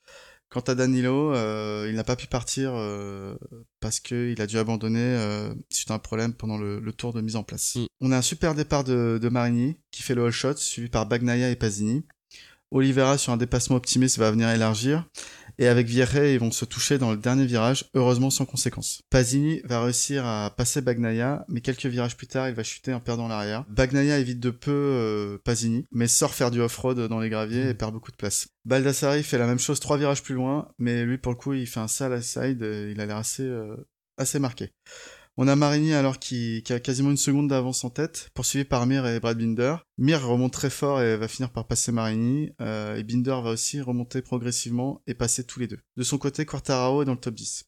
Quant 0.50 0.60
à 0.60 0.74
Danilo, 0.74 1.32
euh, 1.32 1.86
il 1.88 1.94
n'a 1.94 2.02
pas 2.02 2.16
pu 2.16 2.26
partir 2.26 2.72
euh, 2.74 3.36
parce 3.78 4.00
qu'il 4.00 4.40
a 4.42 4.46
dû 4.48 4.58
abandonner 4.58 4.98
euh, 4.98 5.54
suite 5.70 5.92
à 5.92 5.94
un 5.94 6.00
problème 6.00 6.34
pendant 6.34 6.58
le, 6.58 6.80
le 6.80 6.92
tour 6.92 7.12
de 7.12 7.20
mise 7.20 7.36
en 7.36 7.44
place. 7.44 7.76
Mm. 7.76 7.86
On 8.00 8.10
a 8.10 8.16
un 8.16 8.22
super 8.22 8.56
départ 8.56 8.82
de, 8.82 9.20
de 9.22 9.28
Marini 9.28 9.76
qui 9.92 10.02
fait 10.02 10.16
le 10.16 10.24
all 10.24 10.32
shot, 10.32 10.56
suivi 10.56 10.88
par 10.88 11.06
Bagnaia 11.06 11.50
et 11.50 11.56
Pasini. 11.56 12.04
Oliveira 12.72 13.16
sur 13.16 13.32
un 13.32 13.36
dépassement 13.36 13.76
optimiste 13.76 14.18
va 14.18 14.32
venir 14.32 14.48
élargir. 14.50 15.08
Et 15.60 15.68
avec 15.68 15.86
Vierre, 15.88 16.24
ils 16.24 16.40
vont 16.40 16.50
se 16.50 16.64
toucher 16.64 16.96
dans 16.96 17.10
le 17.10 17.18
dernier 17.18 17.44
virage, 17.44 17.84
heureusement 17.92 18.30
sans 18.30 18.46
conséquence. 18.46 19.02
Pasini 19.10 19.60
va 19.64 19.84
réussir 19.84 20.24
à 20.24 20.48
passer 20.56 20.80
Bagnaia, 20.80 21.44
mais 21.48 21.60
quelques 21.60 21.84
virages 21.84 22.16
plus 22.16 22.26
tard, 22.26 22.48
il 22.48 22.54
va 22.54 22.62
chuter 22.62 22.94
en 22.94 23.00
perdant 23.00 23.28
l'arrière. 23.28 23.66
Bagnaia 23.68 24.18
évite 24.18 24.40
de 24.40 24.48
peu 24.48 24.70
euh, 24.70 25.36
Pasini, 25.44 25.84
mais 25.92 26.08
sort 26.08 26.32
faire 26.32 26.50
du 26.50 26.62
off-road 26.62 26.98
dans 27.08 27.20
les 27.20 27.28
graviers 27.28 27.68
et 27.68 27.74
perd 27.74 27.92
beaucoup 27.92 28.10
de 28.10 28.16
place. 28.16 28.48
Baldassari 28.64 29.22
fait 29.22 29.36
la 29.36 29.46
même 29.46 29.58
chose 29.58 29.80
trois 29.80 29.98
virages 29.98 30.22
plus 30.22 30.34
loin, 30.34 30.72
mais 30.78 31.04
lui 31.04 31.18
pour 31.18 31.32
le 31.32 31.36
coup 31.36 31.52
il 31.52 31.66
fait 31.66 31.80
un 31.80 31.88
sale 31.88 32.22
side, 32.22 32.62
il 32.62 32.98
a 32.98 33.04
l'air 33.04 33.18
assez, 33.18 33.42
euh, 33.42 33.76
assez 34.16 34.38
marqué. 34.38 34.72
On 35.42 35.48
a 35.48 35.56
Marini 35.56 35.94
alors 35.94 36.18
qui, 36.18 36.62
a 36.68 36.80
quasiment 36.80 37.10
une 37.10 37.16
seconde 37.16 37.48
d'avance 37.48 37.82
en 37.84 37.88
tête, 37.88 38.28
poursuivi 38.34 38.66
par 38.66 38.84
Mir 38.84 39.06
et 39.06 39.20
Brad 39.20 39.38
Binder. 39.38 39.76
Mir 39.96 40.22
remonte 40.22 40.52
très 40.52 40.68
fort 40.68 41.00
et 41.00 41.16
va 41.16 41.28
finir 41.28 41.48
par 41.48 41.66
passer 41.66 41.92
Marini, 41.92 42.50
euh, 42.60 42.94
et 42.96 43.04
Binder 43.04 43.40
va 43.42 43.52
aussi 43.52 43.80
remonter 43.80 44.20
progressivement 44.20 45.00
et 45.06 45.14
passer 45.14 45.42
tous 45.44 45.58
les 45.58 45.66
deux. 45.66 45.78
De 45.96 46.02
son 46.02 46.18
côté, 46.18 46.44
Quartararo 46.44 47.00
est 47.00 47.04
dans 47.06 47.14
le 47.14 47.18
top 47.18 47.32
10. 47.32 47.64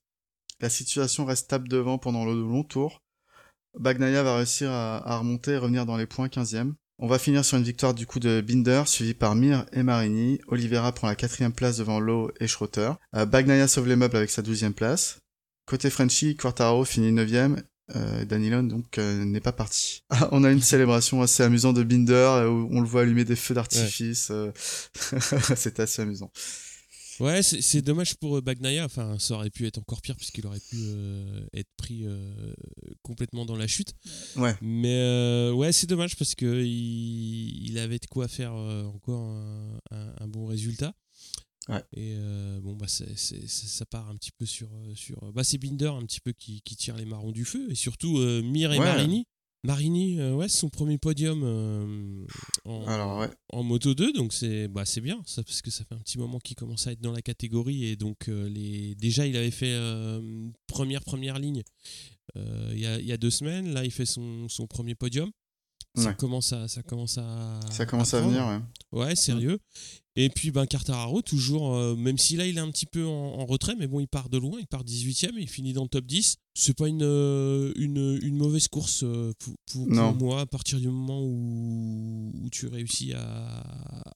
La 0.60 0.68
situation 0.68 1.24
reste 1.24 1.44
stable 1.44 1.66
devant 1.66 1.96
pendant 1.96 2.26
le 2.26 2.34
long 2.34 2.62
tour. 2.62 3.00
Bagnaia 3.80 4.22
va 4.22 4.36
réussir 4.36 4.70
à, 4.70 4.98
à 5.10 5.16
remonter 5.16 5.52
et 5.52 5.56
revenir 5.56 5.86
dans 5.86 5.96
les 5.96 6.04
points 6.04 6.26
15e. 6.26 6.74
On 6.98 7.06
va 7.06 7.18
finir 7.18 7.42
sur 7.42 7.56
une 7.56 7.64
victoire 7.64 7.94
du 7.94 8.06
coup 8.06 8.20
de 8.20 8.42
Binder, 8.42 8.82
suivi 8.84 9.14
par 9.14 9.34
Mir 9.34 9.64
et 9.72 9.82
Marini. 9.82 10.38
Oliveira 10.48 10.92
prend 10.92 11.06
la 11.06 11.16
quatrième 11.16 11.54
place 11.54 11.78
devant 11.78 12.00
Lowe 12.00 12.32
et 12.38 12.48
Schroeter. 12.48 12.92
Euh, 13.16 13.24
Bagnaia 13.24 13.66
sauve 13.66 13.88
les 13.88 13.96
meubles 13.96 14.18
avec 14.18 14.28
sa 14.28 14.42
douzième 14.42 14.74
place. 14.74 15.21
Côté 15.66 15.90
Frenchy, 15.90 16.36
Quartaro 16.36 16.84
finit 16.84 17.12
9ème. 17.12 17.62
Euh, 17.96 18.24
Danilon 18.24 18.62
donc 18.62 18.96
euh, 18.98 19.24
n'est 19.24 19.40
pas 19.40 19.52
parti. 19.52 20.02
Ah, 20.08 20.28
on 20.32 20.44
a 20.44 20.50
une 20.52 20.62
célébration 20.62 21.20
assez 21.20 21.42
amusante 21.42 21.76
de 21.76 21.82
Binder 21.82 22.12
euh, 22.14 22.48
où 22.48 22.68
on 22.70 22.80
le 22.80 22.86
voit 22.86 23.02
allumer 23.02 23.24
des 23.24 23.36
feux 23.36 23.54
d'artifice. 23.54 24.28
euh, 24.30 24.50
C'était 25.56 25.82
assez 25.82 26.00
amusant. 26.02 26.30
Ouais, 27.20 27.42
c'est 27.42 27.60
c'est 27.60 27.82
dommage 27.82 28.14
pour 28.16 28.40
Bagnaia. 28.40 28.84
Enfin, 28.86 29.16
ça 29.18 29.34
aurait 29.34 29.50
pu 29.50 29.66
être 29.66 29.78
encore 29.78 30.00
pire 30.00 30.16
puisqu'il 30.16 30.46
aurait 30.46 30.60
pu 30.70 30.76
euh, 30.78 31.44
être 31.52 31.68
pris 31.76 32.04
euh, 32.06 32.54
complètement 33.02 33.44
dans 33.44 33.56
la 33.56 33.66
chute. 33.66 33.92
Ouais. 34.36 34.54
Mais 34.62 34.96
euh, 34.96 35.52
ouais, 35.52 35.72
c'est 35.72 35.86
dommage 35.88 36.16
parce 36.16 36.34
que 36.34 36.62
il, 36.64 37.68
il 37.70 37.78
avait 37.78 37.98
de 37.98 38.06
quoi 38.06 38.28
faire 38.28 38.54
encore 38.54 39.20
un, 39.28 39.78
un- 39.90 40.14
un 40.20 40.28
bon 40.28 40.46
résultat. 40.46 40.94
Ouais. 41.68 41.82
Et 41.92 42.14
euh, 42.16 42.60
bon, 42.60 42.74
bah, 42.74 42.86
c'est- 42.88 43.16
ça 43.16 43.36
ça 43.46 43.86
part 43.86 44.08
un 44.08 44.16
petit 44.16 44.32
peu 44.32 44.46
sur. 44.46 44.68
euh, 44.72 44.94
sur 44.94 45.16
bah, 45.32 45.44
c'est 45.44 45.58
Binder 45.58 45.92
un 45.96 46.02
petit 46.04 46.20
peu 46.20 46.32
qui, 46.32 46.60
qui 46.62 46.74
tire 46.76 46.96
les 46.96 47.04
marrons 47.04 47.30
du 47.32 47.44
feu. 47.44 47.66
Et 47.70 47.74
surtout, 47.76 48.18
euh, 48.18 48.42
Mir 48.42 48.72
et 48.72 48.78
Ouais. 48.78 48.84
Marini. 48.84 49.26
Marini, 49.64 50.18
euh, 50.18 50.34
ouais, 50.34 50.48
son 50.48 50.68
premier 50.70 50.98
podium 50.98 51.42
euh, 51.44 52.26
en, 52.64 52.84
Alors 52.88 53.18
ouais. 53.20 53.30
en 53.52 53.62
Moto 53.62 53.94
2, 53.94 54.12
donc 54.12 54.32
c'est 54.32 54.66
bah, 54.66 54.82
bien, 55.00 55.22
ça, 55.24 55.44
parce 55.44 55.62
que 55.62 55.70
ça 55.70 55.84
fait 55.84 55.94
un 55.94 55.98
petit 56.00 56.18
moment 56.18 56.40
qu'il 56.40 56.56
commence 56.56 56.88
à 56.88 56.92
être 56.92 57.00
dans 57.00 57.12
la 57.12 57.22
catégorie. 57.22 57.84
Et 57.84 57.94
donc, 57.94 58.28
euh, 58.28 58.48
les... 58.48 58.96
déjà, 58.96 59.24
il 59.24 59.36
avait 59.36 59.52
fait 59.52 59.70
euh, 59.72 60.48
première, 60.66 61.02
première 61.04 61.38
ligne 61.38 61.62
euh, 62.36 62.70
il 62.72 62.80
y, 62.80 62.86
a, 62.86 62.98
y 63.00 63.12
a 63.12 63.16
deux 63.16 63.30
semaines. 63.30 63.72
Là, 63.72 63.84
il 63.84 63.92
fait 63.92 64.04
son, 64.06 64.48
son 64.48 64.66
premier 64.66 64.96
podium. 64.96 65.30
Ça, 65.94 66.08
Ouais. 66.08 66.16
commence 66.16 66.52
à, 66.52 66.66
ça 66.66 66.82
commence 66.82 67.18
à. 67.18 67.60
Ça 67.70 67.86
commence 67.86 68.14
à, 68.14 68.20
venir. 68.22 68.44
Ouais. 68.92 68.98
Ouais, 69.00 69.14
sérieux. 69.14 69.58
Et 70.14 70.28
puis, 70.28 70.50
ben, 70.50 70.66
Cartararo, 70.66 71.22
toujours, 71.22 71.74
euh, 71.74 71.96
même 71.96 72.18
si 72.18 72.36
là, 72.36 72.46
il 72.46 72.58
est 72.58 72.60
un 72.60 72.70
petit 72.70 72.84
peu 72.84 73.06
en, 73.06 73.10
en 73.40 73.46
retrait, 73.46 73.74
mais 73.78 73.86
bon, 73.86 73.98
il 73.98 74.06
part 74.08 74.28
de 74.28 74.36
loin, 74.36 74.58
il 74.60 74.66
part 74.66 74.84
18ème, 74.84 75.32
il 75.38 75.48
finit 75.48 75.72
dans 75.72 75.84
le 75.84 75.88
top 75.88 76.04
10. 76.04 76.36
C'est 76.54 76.76
pas 76.76 76.86
une, 76.88 77.02
euh, 77.02 77.72
une, 77.76 78.18
une 78.22 78.36
mauvaise 78.36 78.68
course 78.68 79.04
euh, 79.04 79.32
pour, 79.38 79.54
pour- 79.72 79.86
pour 79.86 79.94
Non. 79.96 80.12
moi, 80.12 80.40
à 80.42 80.46
partir 80.46 80.78
du 80.80 80.88
moment 80.88 81.22
où, 81.22 82.30
où 82.34 82.50
tu 82.50 82.66
réussis 82.66 83.14
à, 83.14 83.62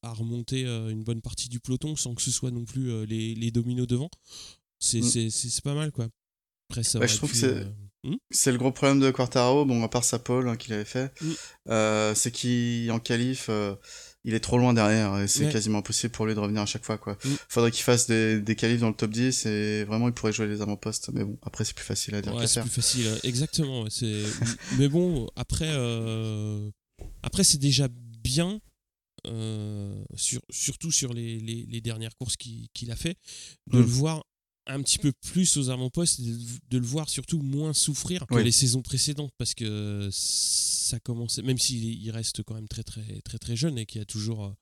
à 0.03 0.13
remonter 0.13 0.67
une 0.67 1.03
bonne 1.03 1.23
partie 1.23 1.49
du 1.49 1.61
peloton 1.61 1.97
sans 1.97 2.15
que 2.15 2.21
ce 2.23 2.31
soit 2.31 2.51
non 2.51 2.65
plus 2.67 3.07
les, 3.07 3.35
les 3.35 3.51
dominos 3.51 3.87
devant. 3.87 4.11
C'est 4.79 5.01
Mm. 5.01 5.31
c'est- 5.31 5.61
pas 5.63 5.75
mal, 5.75 5.93
quoi. 5.93 6.09
Après, 6.69 6.83
ça 6.83 6.99
aurait 6.99 7.09
je 7.09 7.17
trouve 7.17 7.31
pu, 7.31 7.41
que 7.41 7.47
c'est- 7.47 7.67
Hmm? 8.05 8.17
c'est 8.31 8.53
le 8.53 8.59
gros 8.59 8.71
problème 8.71 9.01
de 9.01 9.11
Quartaro, 9.11 9.65
bon, 9.65 9.83
à 9.83 9.89
part 9.89 10.05
sa 10.05 10.19
pole 10.21 10.49
hein, 10.49 10.57
qu'il 10.57 10.73
avait 10.75 10.85
fait, 10.85 11.13
euh, 11.69 12.15
c'est 12.15 12.31
qu'en 12.31 13.01
qualif, 13.01 13.47
euh, 13.49 13.75
il 14.27 14.35
est 14.35 14.41
trop 14.41 14.59
loin 14.59 14.75
derrière 14.75 15.19
et 15.19 15.29
c'est 15.29 15.47
Ouais. 15.47 15.53
quasiment 15.53 15.79
impossible 15.79 16.13
pour 16.13 16.27
lui 16.27 16.35
de 16.35 16.41
revenir 16.41 16.61
à 16.61 16.67
chaque 16.67 16.85
fois. 16.85 16.99
quoi. 16.99 17.17
Hmm. 17.25 17.35
Faudrait 17.49 17.71
qu'il 17.71 17.85
fasse 17.85 18.07
des, 18.07 18.41
des 18.41 18.57
qualifs 18.57 18.81
dans 18.81 18.89
le 18.91 18.95
top 18.95 19.11
10 19.13 19.47
et 19.47 19.85
vraiment 19.85 20.09
il 20.09 20.13
pourrait 20.15 20.33
jouer 20.33 20.47
les 20.49 20.61
avant-postes. 20.61 21.11
Mais 21.15 21.25
bon, 21.25 21.39
après 21.43 21.65
c'est 21.65 21.75
plus 21.75 21.85
facile 21.85 22.15
à 22.17 22.21
dire 22.23 22.35
Ouais, 22.35 22.47
c'est 22.47 22.61
plus 22.61 22.69
facile, 22.69 23.09
exactement. 23.23 23.89
C'est... 23.89 24.23
Mais 24.79 24.89
bon, 24.89 25.29
après, 25.37 25.71
euh, 25.71 26.69
après 27.23 27.45
c'est 27.45 27.59
déjà 27.59 27.89
bien, 28.23 28.61
euh, 29.27 30.05
sur, 30.17 30.41
surtout 30.51 30.91
sur 30.93 31.13
les, 31.15 31.39
les, 31.41 31.67
les 31.69 31.81
dernières 31.81 32.17
courses 32.17 32.37
qu'il, 32.37 32.67
qu'il 32.75 32.91
a 32.91 32.97
fait, 32.97 33.17
de 33.71 33.79
Mm. 33.79 33.81
le 33.81 33.87
voir 33.87 34.25
un 34.69 34.83
petit 34.83 34.99
peu 34.99 35.13
plus 35.33 35.57
aux 35.59 35.71
avant-postes, 35.71 36.21
de, 36.21 36.37
de 36.71 36.79
le 36.79 36.85
voir 36.85 37.09
surtout 37.09 37.41
moins 37.41 37.73
souffrir 37.73 38.27
que 38.27 38.35
Oui. 38.35 38.43
les 38.45 38.51
saisons 38.51 38.83
précédentes, 38.83 39.31
parce 39.39 39.55
que 39.55 40.09
ça 40.87 41.01
commence, 41.01 41.39
même 41.39 41.59
s'il 41.59 41.85
est- 41.89 41.95
il 41.95 42.11
reste 42.11 42.43
quand 42.43 42.55
même 42.55 42.69
très 42.69 42.83
très 42.85 43.21
très 43.23 43.39
très 43.39 43.57
jeune 43.57 43.79
et 43.79 43.87
qu'il 43.87 43.99
y 44.01 44.03
a 44.03 44.07
toujours, 44.07 44.45
euh, 44.45 44.53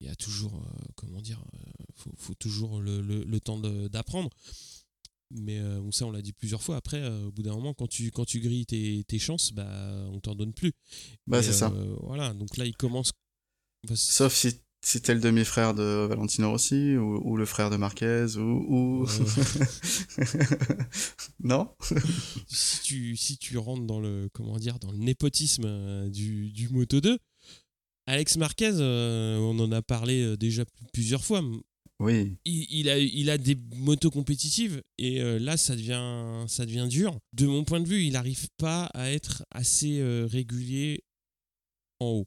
il 0.00 0.06
y 0.06 0.10
a 0.10 0.16
toujours, 0.16 0.54
euh, 0.56 0.84
comment 0.96 1.20
dire, 1.22 1.42
euh, 1.54 1.58
faut, 1.94 2.12
faut 2.18 2.34
toujours 2.34 2.80
le, 2.80 3.00
le- 3.00 3.24
le 3.24 3.40
temps 3.40 3.58
d'apprendre. 3.58 4.30
Mais 5.30 5.58
euh, 5.58 5.90
ça, 5.90 6.06
on 6.06 6.12
l'a 6.12 6.22
dit 6.22 6.32
plusieurs 6.32 6.62
fois. 6.62 6.76
Après, 6.76 7.00
euh, 7.00 7.26
au 7.26 7.32
bout 7.32 7.42
d'un 7.42 7.54
moment, 7.54 7.74
quand 7.74 7.88
tu, 7.88 8.10
quand 8.12 8.24
tu 8.24 8.38
grilles 8.40 8.66
tes, 8.66 9.02
tes 9.08 9.18
chances, 9.18 9.52
bah, 9.52 10.08
on 10.12 10.20
t'en 10.20 10.34
donne 10.36 10.52
plus. 10.52 10.72
Bah, 11.26 11.42
c'est 11.42 11.52
ça. 11.52 11.68
Voilà, 12.02 12.32
donc 12.34 12.56
là, 12.56 12.64
il 12.64 12.76
commence. 12.76 13.10
Bah, 13.88 13.96
Sauf 13.96 14.34
si 14.34 14.60
c'était 14.88 15.14
le 15.14 15.20
demi-frère 15.20 15.74
de 15.74 16.06
Valentino 16.08 16.52
Rossi 16.52 16.96
ou, 16.96 17.20
ou 17.28 17.36
le 17.36 17.44
frère 17.44 17.70
de 17.70 17.76
Marquez 17.76 18.36
ou. 18.36 19.02
ou... 19.02 19.06
non? 21.40 21.68
Si, 22.46 22.82
tu, 22.82 23.16
si 23.16 23.36
tu 23.36 23.58
rentres 23.58 23.84
dans 23.84 23.98
le, 23.98 24.28
comment 24.32 24.58
dire, 24.58 24.78
dans 24.78 24.92
le 24.92 24.98
népotisme 24.98 25.64
euh, 25.66 26.08
du, 26.08 26.52
du 26.52 26.68
Moto 26.68 27.00
2, 27.00 27.18
Alex 28.06 28.36
Marquez, 28.36 28.74
euh, 28.74 29.38
on 29.38 29.58
en 29.58 29.72
a 29.72 29.82
parlé 29.82 30.22
euh, 30.22 30.36
déjà 30.36 30.62
plusieurs 30.92 31.24
fois. 31.24 31.42
Oui. 31.98 32.36
il, 32.44 32.66
il 32.70 32.88
a, 32.88 32.96
il 32.98 33.28
a 33.28 33.38
des 33.38 33.56
motos 33.74 34.12
compétitives 34.12 34.82
et 34.98 35.20
euh, 35.20 35.40
là 35.40 35.56
ça 35.56 35.74
devient, 35.74 36.44
ça 36.46 36.64
devient 36.64 36.86
dur. 36.88 37.18
De 37.32 37.46
mon 37.46 37.64
point 37.64 37.80
de 37.80 37.88
vue, 37.88 38.04
il 38.04 38.12
n'arrive 38.12 38.46
pas 38.56 38.84
à 38.94 39.10
être 39.10 39.44
assez 39.50 39.98
euh, 39.98 40.28
régulier 40.30 41.02
en 41.98 42.06
haut. 42.06 42.26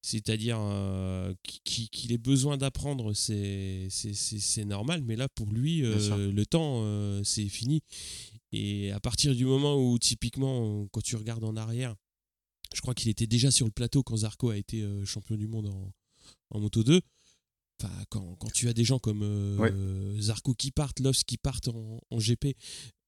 C'est-à-dire 0.00 0.58
euh, 0.60 1.34
qu'il 1.64 2.12
ait 2.12 2.18
besoin 2.18 2.56
d'apprendre, 2.56 3.12
c'est 3.14 3.88
c'est- 3.90 4.14
c'est- 4.14 4.38
c'est 4.38 4.64
normal, 4.64 5.02
mais 5.04 5.16
là 5.16 5.28
pour 5.28 5.50
lui, 5.52 5.84
euh, 5.84 5.96
le 6.32 6.46
temps 6.46 6.80
euh, 6.84 7.22
c'est 7.24 7.48
fini. 7.48 7.82
Et 8.52 8.92
à 8.92 9.00
partir 9.00 9.34
du 9.34 9.44
moment 9.44 9.76
où 9.76 9.98
typiquement, 9.98 10.86
quand 10.92 11.02
tu 11.02 11.16
regardes 11.16 11.44
en 11.44 11.56
arrière, 11.56 11.94
je 12.74 12.80
crois 12.80 12.94
qu'il 12.94 13.08
était 13.08 13.26
déjà 13.26 13.50
sur 13.50 13.66
le 13.66 13.72
plateau 13.72 14.02
quand 14.02 14.16
Zarco 14.18 14.50
a 14.50 14.56
été 14.56 14.86
champion 15.04 15.36
du 15.36 15.46
monde 15.48 15.66
en, 15.66 15.92
en 16.50 16.60
Moto 16.60 16.82
2. 16.84 17.00
Enfin, 17.80 17.92
quand, 18.08 18.34
quand 18.40 18.50
tu 18.52 18.68
as 18.68 18.72
des 18.72 18.82
gens 18.84 18.98
comme 18.98 19.22
euh, 19.22 19.56
Ouais. 19.56 20.20
Zarco 20.20 20.52
qui 20.54 20.72
partent, 20.72 20.98
Loves 21.00 21.22
qui 21.24 21.36
partent 21.38 21.68
en, 21.68 22.00
en 22.10 22.18
GP, 22.18 22.56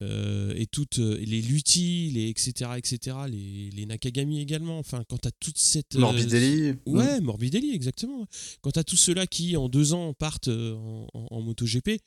euh, 0.03 0.55
et 0.57 0.67
toutes 0.67 1.01
euh, 1.01 1.17
les 1.19 1.43
Lutti, 1.43 2.11
les 2.13 2.29
etc., 2.29 2.71
etc., 2.77 3.17
les, 3.29 3.71
les 3.71 3.87
Nakagami 3.87 4.41
également, 4.41 4.79
enfin, 4.79 5.03
quand 5.09 5.19
tu 5.19 5.29
as 5.29 5.33
toute 5.41 5.59
cette. 5.59 5.97
euh, 5.97 6.01
Morbidelli. 6.01 6.75
Ouais, 6.87 7.21
Morbidelli, 7.21 7.73
exactement. 7.75 8.27
Quand 8.61 8.71
tu 8.71 8.79
as 8.79 8.85
tous 8.85 8.97
ceux-là 8.97 9.27
qui, 9.27 9.57
en 9.57 9.69
deux 9.69 9.93
ans, 9.93 10.15
partent 10.15 10.49
en, 10.49 11.09
en, 11.15 11.27
en 11.31 11.41
MotoGP, 11.43 12.01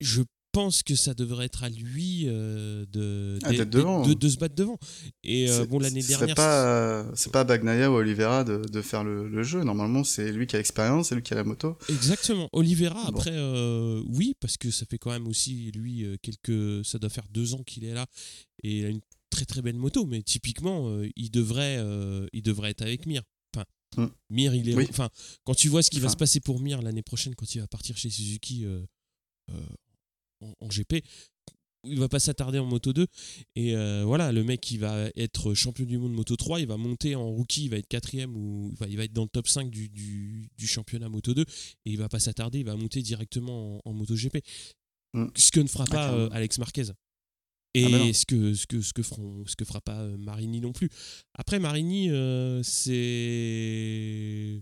je 0.00 0.22
pense 0.52 0.82
que 0.82 0.94
ça 0.94 1.14
devrait 1.14 1.46
être 1.46 1.62
à 1.64 1.68
lui 1.68 2.24
euh, 2.26 2.84
de, 2.86 3.38
Ah, 3.42 3.52
de, 3.52 4.28
se 4.28 4.36
battre 4.38 4.54
devant. 4.54 4.78
Et 5.24 5.50
euh, 5.50 5.66
bon, 5.66 5.78
l'année 5.78 6.02
dernière. 6.02 6.34
pas, 6.34 7.06
c'est 7.14 7.32
pas 7.32 7.44
Bagnaia 7.44 7.90
ou 7.90 7.94
Oliveira 7.94 8.44
de, 8.44 8.82
faire 8.82 9.04
le, 9.04 9.28
le 9.28 9.42
jeu. 9.42 9.62
Normalement, 9.64 10.04
c'est 10.04 10.32
lui 10.32 10.46
qui 10.46 10.56
a 10.56 10.58
l'expérience, 10.58 11.08
c'est 11.08 11.14
lui 11.14 11.22
qui 11.22 11.32
a 11.32 11.36
la 11.36 11.44
moto. 11.44 11.76
Exactement. 11.88 12.48
Oliveira, 12.52 13.10
Bon. 13.10 13.18
après, 13.18 13.32
euh, 13.34 14.02
oui, 14.08 14.34
parce 14.40 14.56
que 14.56 14.70
ça 14.70 14.86
fait 14.86 14.98
quand 14.98 15.10
même 15.10 15.28
aussi, 15.28 15.70
lui, 15.72 16.04
euh, 16.04 16.16
quelques. 16.22 16.84
Ça 16.84 16.98
doit 16.98 17.10
faire 17.10 17.26
deux 17.30 17.54
ans 17.54 17.62
qu'il 17.62 17.84
est 17.84 17.94
là 17.94 18.06
et 18.62 18.78
il 18.78 18.84
a 18.86 18.88
une 18.88 19.00
très 19.30 19.44
très 19.44 19.62
belle 19.62 19.76
moto, 19.76 20.06
mais 20.06 20.22
typiquement, 20.22 21.00
il, 21.16 21.30
devrait, 21.30 21.78
il 22.32 22.42
devrait 22.42 22.70
être 22.70 22.82
avec 22.82 23.06
Mir. 23.06 23.22
Enfin, 23.54 23.64
Hmm. 23.96 24.06
Mir, 24.30 24.54
il 24.54 24.68
est. 24.68 24.74
Oui. 24.74 24.86
Enfin, 24.88 25.08
quand 25.42 25.54
tu 25.54 25.68
vois 25.68 25.82
ce 25.82 25.90
qui 25.90 25.98
va 25.98 26.08
se 26.08 26.16
passer 26.16 26.38
pour 26.38 26.60
Mir 26.60 26.80
l'année 26.80 27.02
prochaine, 27.02 27.34
quand 27.34 27.52
il 27.54 27.60
va 27.60 27.66
partir 27.66 27.96
chez 27.96 28.08
Suzuki 28.08 28.64
euh, 28.64 28.84
en, 30.40 30.54
en 30.60 30.68
GP, 30.68 31.04
il 31.84 31.98
va 31.98 32.08
pas 32.08 32.18
s'attarder 32.18 32.58
en 32.58 32.66
Moto 32.66 32.92
2. 32.92 33.06
Et 33.56 33.74
euh, 33.74 34.04
voilà, 34.04 34.32
le 34.32 34.44
mec, 34.44 34.70
il 34.70 34.78
va 34.78 35.08
être 35.16 35.54
champion 35.54 35.84
du 35.84 35.98
monde 35.98 36.12
Moto 36.12 36.36
3, 36.36 36.60
il 36.60 36.66
va 36.66 36.76
monter 36.76 37.14
en 37.14 37.28
rookie, 37.28 37.64
il 37.64 37.70
va 37.70 37.78
être 37.78 37.86
quatrième 37.88 38.36
ou 38.36 38.70
enfin, 38.72 38.86
il 38.88 38.96
va 38.96 39.04
être 39.04 39.12
dans 39.12 39.22
le 39.24 39.28
top 39.28 39.48
5 39.48 39.70
du, 39.70 39.88
du, 39.88 40.48
du 40.56 40.66
championnat 40.66 41.08
Moto 41.08 41.34
2 41.34 41.42
et 41.42 41.46
il 41.86 41.96
va 41.98 42.08
pas 42.08 42.20
s'attarder, 42.20 42.60
il 42.60 42.66
va 42.66 42.76
monter 42.76 43.02
directement 43.02 43.80
en, 43.84 43.90
en 43.90 43.92
MotoGP. 43.94 44.38
Mm. 45.14 45.26
Ce 45.34 45.50
que 45.50 45.60
ne 45.60 45.68
fera 45.68 45.86
pas 45.86 46.12
euh, 46.12 46.28
Alex 46.32 46.58
Marquez. 46.58 46.92
Et 47.74 47.84
Ah 47.84 47.88
bah 47.88 47.98
non. 47.98 48.12
ce, 48.12 48.26
que, 48.26 48.54
ce, 48.54 48.66
que, 48.66 48.80
ce, 48.80 48.92
que 48.92 49.02
feront, 49.02 49.44
ce 49.46 49.54
que 49.54 49.64
fera 49.64 49.80
pas 49.80 50.00
euh, 50.00 50.16
Marini 50.18 50.60
non 50.60 50.72
plus. 50.72 50.88
Après, 51.34 51.58
Marini, 51.60 52.10
euh, 52.10 52.62
c'est. 52.62 54.60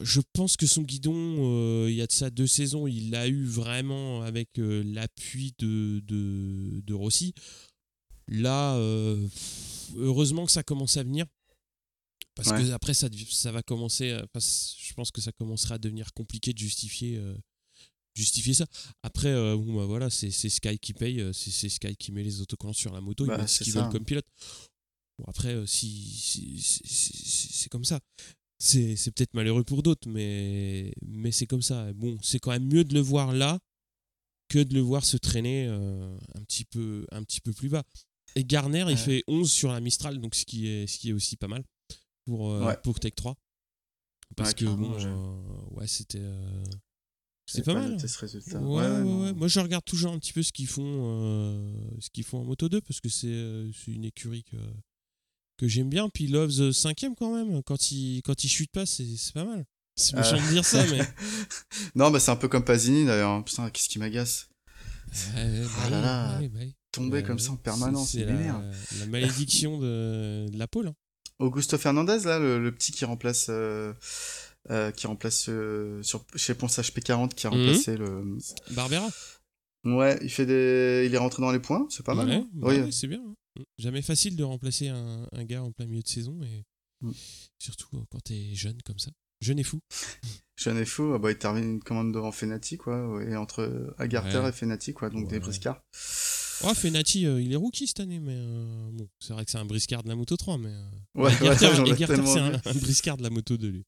Je 0.00 0.20
pense 0.32 0.56
que 0.56 0.66
son 0.66 0.82
guidon, 0.82 1.14
euh, 1.14 1.86
il 1.90 1.96
y 1.96 2.02
a 2.02 2.06
de 2.06 2.12
ça 2.12 2.30
deux 2.30 2.46
saisons, 2.46 2.86
il 2.86 3.10
l'a 3.10 3.28
eu 3.28 3.44
vraiment 3.44 4.22
avec 4.22 4.58
euh, 4.58 4.82
l'appui 4.84 5.54
de, 5.58 6.00
de, 6.04 6.80
de 6.84 6.94
Rossi. 6.94 7.34
Là, 8.28 8.74
euh, 8.76 9.26
heureusement 9.96 10.44
que 10.46 10.52
ça 10.52 10.62
commence 10.62 10.96
à 10.96 11.02
venir. 11.02 11.26
Parce 12.34 12.50
Ouais. 12.50 12.62
que 12.62 12.70
après, 12.70 12.94
ça, 12.94 13.08
ça 13.30 13.50
va 13.50 13.62
commencer. 13.62 14.16
je 14.34 14.94
pense 14.94 15.10
que 15.10 15.20
ça 15.20 15.32
commencera 15.32 15.74
à 15.76 15.78
devenir 15.78 16.12
compliqué 16.12 16.52
de 16.52 16.58
justifier, 16.58 17.16
euh, 17.16 17.34
justifier 18.14 18.54
ça. 18.54 18.66
Après, 19.02 19.28
euh, 19.28 19.56
bon, 19.56 19.74
bah 19.74 19.86
voilà, 19.86 20.08
c'est 20.10 20.30
Sky 20.30 20.78
qui 20.78 20.92
paye, 20.92 21.24
c'est 21.32 21.68
Sky 21.68 21.96
qui 21.96 22.12
met 22.12 22.22
les 22.22 22.40
autocollants 22.40 22.72
sur 22.74 22.92
la 22.92 23.00
moto, 23.00 23.26
Bah, 23.26 23.38
ils 23.40 23.48
ce 23.48 23.64
qu'ils 23.64 23.72
veulent 23.72 23.88
comme 23.88 24.04
pilote. 24.04 24.26
Bon, 25.18 25.24
après, 25.26 25.66
si, 25.66 25.88
si- 26.04 26.60
si- 26.60 26.82
si- 26.86 27.16
si- 27.16 27.52
c'est 27.52 27.68
comme 27.70 27.84
ça. 27.84 27.98
C'est 28.58 28.96
c'est 28.96 29.12
peut-être 29.12 29.34
malheureux 29.34 29.62
pour 29.64 29.82
d'autres, 29.82 30.08
mais, 30.08 30.92
mais 31.06 31.30
c'est 31.30 31.46
comme 31.46 31.62
ça. 31.62 31.92
Bon, 31.92 32.18
c'est 32.22 32.40
quand 32.40 32.50
même 32.50 32.66
mieux 32.66 32.84
de 32.84 32.92
le 32.94 33.00
voir 33.00 33.32
là 33.32 33.58
que 34.48 34.58
de 34.58 34.74
le 34.74 34.80
voir 34.80 35.04
se 35.04 35.16
traîner 35.16 35.66
euh, 35.68 36.16
un, 36.34 36.42
petit 36.42 36.64
peu, 36.64 37.06
un 37.12 37.22
petit 37.22 37.40
peu 37.40 37.52
plus 37.52 37.68
bas. 37.68 37.84
Et 38.34 38.44
Garner, 38.44 38.86
il 38.88 38.96
fait 38.96 39.22
11 39.28 39.50
sur 39.50 39.70
la 39.70 39.80
Mistral, 39.80 40.18
donc 40.20 40.34
ce 40.34 40.44
qui 40.44 40.66
est, 40.68 40.86
ce 40.86 40.98
qui 40.98 41.10
est 41.10 41.12
aussi 41.12 41.36
pas 41.36 41.48
mal 41.48 41.64
pour, 42.24 42.50
euh, 42.50 42.66
Ouais. 42.66 42.76
pour 42.82 42.98
Tech 42.98 43.14
3. 43.14 43.36
Parce 44.36 44.50
Ouais, 44.50 44.54
que 44.56 44.64
bon, 44.66 44.92
euh, 44.98 45.76
ouais, 45.76 45.86
c'était 45.86 46.20
c'était 47.46 47.64
pas, 47.64 47.74
pas 47.74 47.80
mal. 47.80 47.92
noté 47.92 48.08
ce 48.08 48.18
résultat. 48.18 48.60
Ouais, 48.60 49.00
ouais. 49.02 49.32
Moi, 49.34 49.48
je 49.48 49.60
regarde 49.60 49.84
toujours 49.84 50.12
un 50.12 50.18
petit 50.18 50.32
peu 50.34 50.42
ce 50.42 50.52
qu'ils 50.52 50.66
font, 50.66 50.82
euh, 50.84 51.72
ce 52.00 52.10
qu'ils 52.10 52.24
font 52.24 52.40
en 52.40 52.44
Moto 52.44 52.68
2 52.68 52.80
parce 52.82 53.00
que 53.00 53.08
c'est 53.08 53.28
euh, 53.28 53.70
c'est 53.72 53.92
une 53.92 54.04
écurie 54.04 54.44
que, 54.44 54.56
que 55.58 55.68
j'aime 55.68 55.90
bien. 55.90 56.08
Puis 56.08 56.26
Loves 56.28 56.70
5ème 56.70 57.14
quand 57.18 57.34
même. 57.34 57.62
Quand 57.64 57.90
il, 57.90 58.22
quand 58.22 58.42
il 58.44 58.48
chute 58.48 58.70
pas, 58.72 58.86
c'est 58.86 59.04
pas 59.34 59.44
mal. 59.44 59.64
C'est 59.96 60.14
méchant 60.16 60.36
Euh. 60.36 60.46
de 60.46 60.52
dire 60.52 60.64
ça, 60.64 60.84
mais. 60.90 61.00
non, 61.94 62.10
bah 62.10 62.20
c'est 62.20 62.30
un 62.30 62.36
peu 62.36 62.48
comme 62.48 62.64
Pasini 62.64 63.04
d'ailleurs. 63.04 63.44
Putain, 63.44 63.68
qu'est-ce 63.70 63.88
qui 63.88 63.98
m'agace 63.98 64.48
bah 65.08 65.40
Ah 65.84 65.90
là 65.90 66.00
là. 66.00 66.38
bah 66.40 66.46
bah. 66.54 66.60
Tomber 66.92 67.22
comme 67.22 67.38
ça 67.38 67.50
en 67.52 67.56
permanence, 67.56 68.12
C'est 68.12 68.24
la, 68.24 68.32
la 69.00 69.06
malédiction 69.06 69.78
de, 69.78 70.46
de 70.48 70.58
la 70.58 70.66
pole. 70.66 70.88
hein. 70.88 70.94
Augusto 71.38 71.76
Fernandez, 71.78 72.20
là, 72.24 72.38
le, 72.38 72.58
le 72.58 72.72
petit 72.72 72.92
qui 72.92 73.04
remplace, 73.04 73.46
euh, 73.50 73.92
euh, 74.70 74.90
qui 74.90 75.06
remplace 75.06 75.46
euh, 75.48 76.02
sur, 76.02 76.24
chez 76.34 76.54
Ponce 76.54 76.78
HP40, 76.78 77.34
qui 77.34 77.46
a 77.46 77.50
Mhm. 77.50 77.56
remplacé 77.60 77.96
le. 77.96 78.38
Barbera. 78.70 79.08
Ouais, 79.84 80.18
il 80.22 80.30
fait 80.30 80.46
des, 80.46 81.04
il 81.06 81.14
est 81.14 81.18
rentré 81.18 81.40
dans 81.42 81.52
les 81.52 81.60
points, 81.60 81.86
c'est 81.90 82.04
pas 82.04 82.14
mal. 82.14 82.30
Hein. 82.30 82.48
bah 82.54 82.68
oui, 82.70 82.92
c'est 82.92 83.06
bien. 83.06 83.20
hein. 83.24 83.34
Jamais 83.78 84.02
facile 84.02 84.36
de 84.36 84.44
remplacer 84.44 84.88
un, 84.88 85.26
un 85.32 85.44
gars 85.44 85.62
en 85.62 85.72
plein 85.72 85.86
milieu 85.86 86.02
de 86.02 86.08
saison 86.08 86.40
et 86.42 86.64
Mm. 87.00 87.12
surtout 87.60 87.86
euh, 87.94 88.00
quand 88.10 88.18
t'es 88.24 88.54
jeune 88.56 88.82
comme 88.84 88.98
ça. 88.98 89.12
Jeune 89.40 89.60
et 89.60 89.62
fou. 89.62 89.78
Jeune 90.56 90.78
et 90.78 90.84
fou, 90.84 91.12
ah 91.14 91.18
bah, 91.20 91.30
il 91.30 91.38
termine 91.38 91.62
une 91.74 91.80
commande 91.80 92.12
devant 92.12 92.32
Fenati, 92.32 92.76
quoi, 92.76 93.22
et 93.22 93.36
entre 93.36 93.94
Agarter 93.98 94.38
Ouais. 94.38 94.48
et 94.48 94.52
Fenati, 94.52 94.92
quoi, 94.94 95.08
donc 95.08 95.28
des 95.28 95.34
Ouais. 95.36 95.40
briscards. 95.40 95.80
Oh, 96.64 96.74
Fenati, 96.74 97.24
euh, 97.26 97.40
il 97.40 97.52
est 97.52 97.56
rookie 97.56 97.86
cette 97.86 98.00
année, 98.00 98.18
mais 98.18 98.34
euh, 98.36 98.90
bon, 98.92 99.08
c'est 99.20 99.32
vrai 99.32 99.44
que 99.44 99.50
c'est 99.52 99.58
un 99.58 99.64
briscard 99.64 100.02
de 100.02 100.08
la 100.08 100.16
moto 100.16 100.36
3, 100.36 100.58
mais. 100.58 100.70
euh, 100.72 100.90
Ouais, 101.14 101.30
c'est 101.56 101.66
un, 101.66 102.54
un 102.64 102.74
briscard 102.80 103.16
de 103.16 103.22
la 103.22 103.30
moto 103.30 103.56
2, 103.56 103.68
lui. 103.68 103.84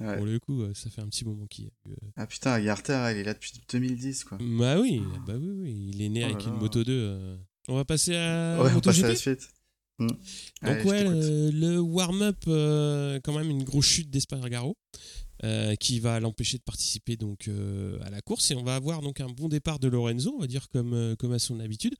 Ouais. 0.00 0.16
Pour 0.16 0.26
le 0.26 0.40
coup, 0.40 0.62
euh, 0.62 0.74
ça 0.74 0.90
fait 0.90 1.00
un 1.02 1.08
petit 1.08 1.24
moment 1.24 1.46
qu'il 1.46 1.66
y 1.66 1.68
a 1.68 1.70
eu. 1.90 1.92
euh, 1.92 2.08
Ah 2.16 2.26
putain, 2.26 2.50
Agarter, 2.54 3.10
il 3.12 3.18
est 3.18 3.22
là 3.24 3.34
depuis 3.34 3.52
2010, 3.70 4.24
quoi. 4.24 4.38
Bah 4.40 4.80
oui, 4.80 5.00
bah 5.28 5.34
oui, 5.38 5.50
oui, 5.60 5.90
il 5.94 6.02
est 6.02 6.08
né 6.08 6.24
Oh 6.24 6.26
là 6.28 6.34
avec 6.34 6.44
une 6.46 6.54
là. 6.54 6.58
moto 6.58 6.82
2. 6.82 7.38
On 7.68 7.76
va 7.76 7.84
passer 7.84 8.16
à 8.16 8.62
ouais, 8.62 8.72
on 8.74 8.80
passe 8.80 9.02
à 9.02 9.08
la 9.08 9.14
suite. 9.16 9.48
Hmm. 9.98 10.06
Donc 10.08 10.18
Allez, 10.62 10.84
ouais, 10.84 11.04
le, 11.04 11.50
le 11.50 11.80
warm-up, 11.80 12.36
euh, 12.46 13.18
quand 13.22 13.36
même 13.36 13.50
une 13.50 13.64
grosse 13.64 13.86
chute 13.86 14.10
d'Espargaro. 14.10 14.76
euh, 15.44 15.76
qui 15.76 16.00
va 16.00 16.18
l'empêcher 16.18 16.58
de 16.58 16.62
participer 16.64 17.16
donc 17.16 17.46
euh, 17.46 17.98
à 18.02 18.10
la 18.10 18.20
course. 18.20 18.50
Et 18.50 18.54
on 18.56 18.64
va 18.64 18.74
avoir 18.74 19.02
donc 19.02 19.20
un 19.20 19.28
bon 19.28 19.48
départ 19.48 19.78
de 19.78 19.86
Lorenzo, 19.88 20.34
on 20.36 20.40
va 20.40 20.46
dire 20.48 20.68
comme, 20.68 21.14
comme 21.18 21.32
à 21.32 21.38
son 21.38 21.60
habitude, 21.60 21.94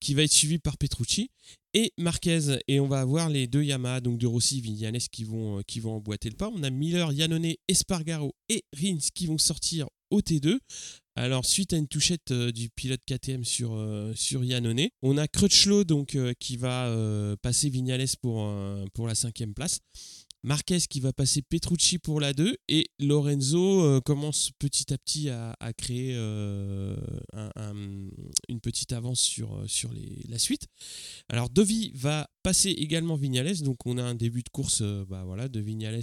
qui 0.00 0.14
va 0.14 0.22
être 0.22 0.32
suivi 0.32 0.58
par 0.58 0.76
Petrucci 0.78 1.30
et 1.74 1.92
Marquez. 1.98 2.58
Et 2.68 2.78
on 2.78 2.86
va 2.86 3.00
avoir 3.00 3.28
les 3.28 3.46
deux 3.48 3.62
Yamaha, 3.62 4.00
donc 4.00 4.18
de 4.18 4.26
Rossi, 4.26 4.60
Vignales, 4.60 4.98
qui 5.10 5.24
vont, 5.24 5.62
qui 5.66 5.80
vont 5.80 5.96
emboîter 5.96 6.30
le 6.30 6.36
pas. 6.36 6.48
On 6.54 6.62
a 6.62 6.70
Miller, 6.70 7.12
Yannone, 7.12 7.54
Espargaro 7.68 8.34
et 8.48 8.64
Rins 8.72 8.98
qui 9.14 9.26
vont 9.26 9.38
sortir 9.38 9.88
au 10.10 10.20
T2. 10.20 10.58
Alors, 11.18 11.46
suite 11.46 11.72
à 11.72 11.78
une 11.78 11.88
touchette 11.88 12.30
du 12.30 12.68
pilote 12.68 13.00
KTM 13.06 13.42
sur, 13.42 13.82
sur 14.14 14.44
Yannone, 14.44 14.88
on 15.00 15.16
a 15.16 15.26
Crutchlow 15.26 15.84
donc, 15.84 16.16
qui 16.38 16.58
va 16.58 16.94
passer 17.40 17.70
Vignales 17.70 18.04
pour 18.20 19.06
la 19.06 19.14
cinquième 19.14 19.54
place. 19.54 19.80
Marquez 20.46 20.78
qui 20.88 21.00
va 21.00 21.12
passer 21.12 21.42
Petrucci 21.42 21.98
pour 21.98 22.20
la 22.20 22.32
2 22.32 22.56
et 22.68 22.86
Lorenzo 23.00 23.82
euh, 23.82 24.00
commence 24.00 24.52
petit 24.60 24.92
à 24.92 24.96
petit 24.96 25.28
à, 25.28 25.56
créer 25.76 26.12
euh, 26.14 26.96
une 28.48 28.60
petite 28.60 28.92
avance 28.92 29.18
sur, 29.18 29.56
euh, 29.56 29.66
la 30.28 30.38
suite. 30.38 30.68
Alors 31.28 31.50
Dovi 31.50 31.90
va 31.96 32.30
passer 32.44 32.70
également 32.70 33.16
Vignales, 33.16 33.60
donc 33.62 33.84
on 33.86 33.98
a 33.98 34.04
un 34.04 34.14
début 34.14 34.44
de 34.44 34.48
course 34.48 34.82
bah 35.08 35.24
voilà, 35.26 35.48
de 35.48 35.58
Vignales, 35.58 35.98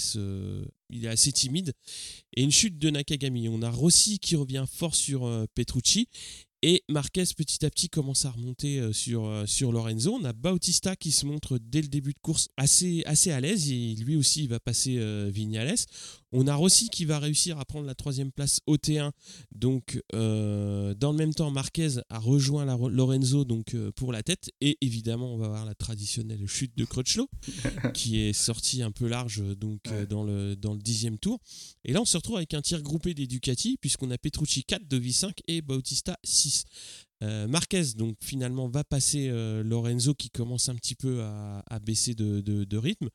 il 0.90 1.06
est 1.06 1.08
assez 1.08 1.32
timide, 1.32 1.72
et 2.36 2.44
une 2.44 2.52
chute 2.52 2.78
de 2.78 2.90
Nakagami. 2.90 3.48
On 3.48 3.62
a 3.62 3.70
Rossi 3.70 4.20
qui 4.20 4.36
revient 4.36 4.66
fort 4.70 4.94
sur 4.94 5.22
Petrucci 5.56 6.10
et 6.66 6.82
Marquez, 6.88 7.26
petit 7.36 7.66
à 7.66 7.70
petit, 7.70 7.90
commence 7.90 8.24
à 8.24 8.32
remonter 8.32 8.80
euh, 8.80 8.94
sur, 8.94 9.26
euh, 9.26 9.46
sur 9.46 9.74
Lorenzo. 9.74 10.14
On 10.14 10.24
a 10.24 10.32
Bautista 10.32 10.96
qui 10.96 11.12
se 11.12 11.26
montre 11.26 11.58
dès 11.58 11.82
le 11.82 11.90
début 11.90 12.14
de 12.14 12.20
course 12.22 12.48
assez, 12.56 13.04
assez 13.06 13.32
à 13.32 13.42
l'aise. 13.42 13.70
Lui 13.70 14.16
aussi, 14.16 14.46
il 14.46 14.50
va 14.50 14.62
passer 14.62 14.96
euh, 14.98 15.30
Vignales. 15.30 15.76
On 16.36 16.48
a 16.48 16.56
Rossi 16.56 16.90
qui 16.90 17.06
va 17.06 17.20
réussir 17.20 17.60
à 17.60 17.66
prendre 17.66 17.86
la 17.86 17.94
troisième 17.94 18.32
place 18.32 18.60
au 18.66 18.76
T1. 18.76 19.12
Donc, 19.52 20.02
euh, 20.16 20.96
dans 20.96 21.12
le 21.12 21.18
même 21.18 21.34
temps, 21.34 21.52
Marquez 21.52 22.00
a 22.10 22.18
rejoint 22.18 22.66
Lorenzo 22.66 23.46
donc, 23.46 23.76
euh, 23.76 23.92
pour 23.92 24.12
la 24.12 24.24
tête. 24.24 24.50
Et 24.60 24.80
évidemment, 24.82 25.36
on 25.36 25.38
va 25.38 25.46
avoir 25.46 25.66
la 25.66 25.76
traditionnelle 25.76 26.48
chute 26.48 26.76
de 26.76 26.86
Crutchlow 26.86 27.30
qui 27.94 28.20
est 28.20 28.34
sortie 28.34 28.82
un 28.82 28.92
peu 28.92 29.08
large 29.08 29.44
donc, 29.58 29.82
euh, 29.90 30.08
dans, 30.08 30.24
le, 30.24 30.56
dans 30.56 30.74
le 30.74 30.82
dixième 30.82 31.20
tour. 31.20 31.40
Et 31.86 31.94
là, 31.94 32.02
on 32.02 32.06
se 32.06 32.18
retrouve 32.18 32.38
avec 32.38 32.56
un 32.56 32.64
tir 32.64 32.82
groupé 32.82 33.14
des 33.14 33.28
Ducati, 33.28 33.78
puisqu'on 33.80 34.10
a 34.10 34.18
Petrucci 34.18 34.64
4 34.64 34.88
de 34.88 35.00
V5 35.00 35.34
et 35.48 35.62
Bautista 35.62 36.18
6. 36.24 36.66
Marquez 37.48 37.94
donc 37.96 38.18
finalement 38.22 38.68
va 38.68 38.84
passer 38.84 39.30
Lorenzo 39.64 40.14
qui 40.14 40.30
commence 40.30 40.68
un 40.68 40.76
petit 40.76 40.96
peu 40.96 41.24
à, 41.24 41.80
baisser 41.82 42.16
de, 42.16 42.42
de 42.42 42.78
rythme. 42.78 43.08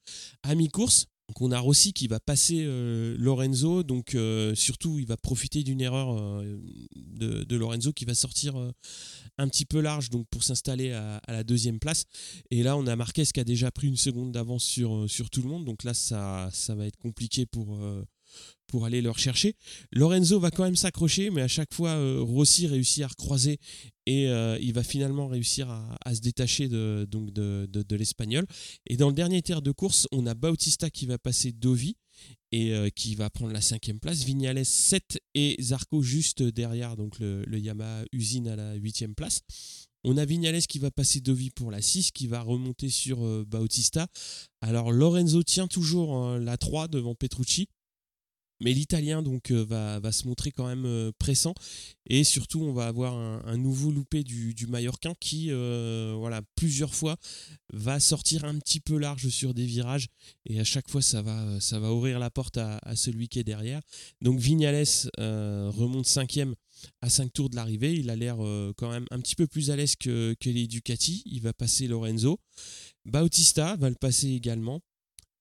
À 0.43 0.55
mi-course, 0.55 1.09
donc 1.29 1.43
on 1.43 1.53
a 1.53 1.59
Rossi 1.59 1.93
qui 1.93 2.09
va 2.09 2.21
passer 2.21 2.65
euh, 2.67 3.15
Lorenzo, 3.19 3.83
donc 3.83 4.15
euh, 4.15 4.55
surtout 4.55 4.99
il 4.99 5.07
va 5.07 5.19
profiter 5.19 5.63
d'une 5.63 5.83
erreur 5.83 6.19
euh, 6.19 6.59
de, 6.97 7.57
Lorenzo 7.57 7.93
qui 7.93 8.07
va 8.07 8.15
sortir 8.15 8.57
un 9.37 9.49
petit 9.49 9.67
peu 9.67 9.81
large 9.81 10.09
pour 10.31 10.43
s'installer 10.43 10.93
à, 10.93 11.21
la 11.29 11.45
deuxième 11.45 11.81
place. 11.81 12.05
Et 12.51 12.63
là 12.63 12.77
on 12.77 12.87
a 12.87 12.97
Marquez 12.97 13.25
qui 13.27 13.41
a 13.41 13.45
déjà 13.45 13.71
pris 13.71 13.89
une 13.89 13.97
seconde 13.97 14.33
d'avance 14.33 14.65
sur, 14.65 15.07
tout 15.31 15.43
le 15.43 15.49
monde, 15.49 15.65
donc 15.65 15.85
là 15.85 15.93
ça 15.93 16.51
va 16.69 16.87
être 16.87 16.97
compliqué 16.97 17.45
pour, 17.45 17.79
pour 18.69 18.85
aller 18.85 19.01
le 19.01 19.11
rechercher. 19.11 19.57
Lorenzo 19.93 20.39
va 20.39 20.51
quand 20.51 20.63
même 20.63 20.77
s'accrocher, 20.77 21.31
mais 21.31 21.43
à 21.43 21.49
chaque 21.49 21.75
fois, 21.75 21.91
euh, 21.91 22.21
Rossi 22.21 22.67
réussit 22.69 23.03
à 23.03 23.09
recroiser 23.09 23.59
et 24.07 24.29
euh, 24.29 24.59
il 24.61 24.73
va 24.73 24.85
finalement 24.85 25.27
réussir 25.27 25.69
à, 25.71 26.15
se 26.15 26.21
détacher 26.21 26.69
de, 26.69 27.07
donc 27.11 27.33
de, 27.33 27.97
l'Espagnol. 27.97 28.47
Et 28.87 28.97
dans 28.97 29.09
le 29.09 29.15
dernier 29.15 29.43
tiers 29.43 29.63
de 29.63 29.73
course, 29.73 30.07
on 30.13 30.27
a 30.27 30.35
Bautista 30.35 30.91
qui 30.91 31.07
va 31.07 31.19
passer 31.19 31.53
Dovi 31.53 31.97
et 32.53 32.73
euh, 32.73 32.91
qui 32.91 33.15
va 33.15 33.31
prendre 33.31 33.53
la 33.53 33.61
cinquième 33.61 34.01
place. 34.01 34.23
Vignales 34.23 34.65
7 34.65 35.19
et 35.35 35.57
Zarco 35.61 36.03
juste 36.03 36.43
derrière 36.43 36.97
donc 36.97 37.19
le, 37.19 37.45
Yamaha 37.59 38.05
Usine 38.13 38.49
à 38.49 38.57
la 38.57 38.75
huitième 38.75 39.15
place. 39.15 39.41
On 40.05 40.17
a 40.17 40.25
Vignales 40.25 40.63
qui 40.63 40.79
va 40.79 40.91
passer 40.91 41.21
Dovi 41.21 41.51
pour 41.51 41.71
la 41.71 41.83
6, 41.83 42.13
qui 42.13 42.29
va 42.29 42.41
remonter 42.41 42.89
sur 42.89 43.19
Bautista. 43.47 44.07
Alors 44.61 44.93
Lorenzo 44.93 45.43
tient 45.43 45.67
toujours 45.67 46.39
la 46.39 46.57
3 46.57 46.89
devant 46.89 47.15
Petrucci. 47.15 47.69
Mais 48.61 48.73
l'Italien 48.73 49.23
euh, 49.51 50.01
va, 50.03 50.13
se 50.13 50.27
montrer 50.27 50.51
quand 50.51 50.67
même 50.67 50.85
euh, 50.85 51.13
pressant 51.19 51.55
et 52.07 52.25
surtout 52.25 52.63
on 52.63 52.73
va 52.73 52.87
avoir 52.87 53.15
un, 53.15 53.57
nouveau 53.57 53.91
loupé 53.91 54.25
du, 54.25 54.55
du 54.55 54.67
qui 55.21 55.49
euh, 55.51 56.15
voilà 56.19 56.41
plusieurs 56.57 56.95
fois 56.95 57.17
va 57.73 58.01
sortir 58.01 58.45
un 58.45 58.59
petit 58.59 58.81
peu 58.81 58.97
large 58.97 59.29
sur 59.29 59.55
des 59.55 59.67
virages 59.67 60.09
et 60.47 60.59
à 60.59 60.65
chaque 60.65 60.89
fois 60.89 61.03
ça 61.03 61.23
va 61.23 61.93
ouvrir 61.93 62.19
la 62.19 62.31
porte 62.31 62.57
à, 62.57 62.81
celui 62.97 63.29
qui 63.29 63.39
est 63.39 63.45
derrière. 63.45 63.81
Donc 64.23 64.39
Vignales 64.39 64.87
remonte 65.19 66.07
cinquième 66.07 66.55
à 67.03 67.11
5 67.11 67.33
tours 67.33 67.51
de 67.51 67.57
l'arrivée, 67.57 67.95
il 67.95 68.09
a 68.09 68.17
l'air 68.17 68.37
quand 68.77 68.91
même 68.91 69.07
un 69.11 69.21
petit 69.21 69.35
peu 69.35 69.47
plus 69.47 69.71
à 69.71 69.77
l'aise 69.77 69.97
que 69.97 70.35
les 70.45 70.67
Ducati, 70.67 71.23
il 71.27 71.43
va 71.43 71.53
passer 71.53 71.89
Lorenzo. 71.89 72.41
Bautista 73.05 73.77
va 73.77 73.89
le 73.89 73.97
passer 73.97 74.29
également. 74.29 74.81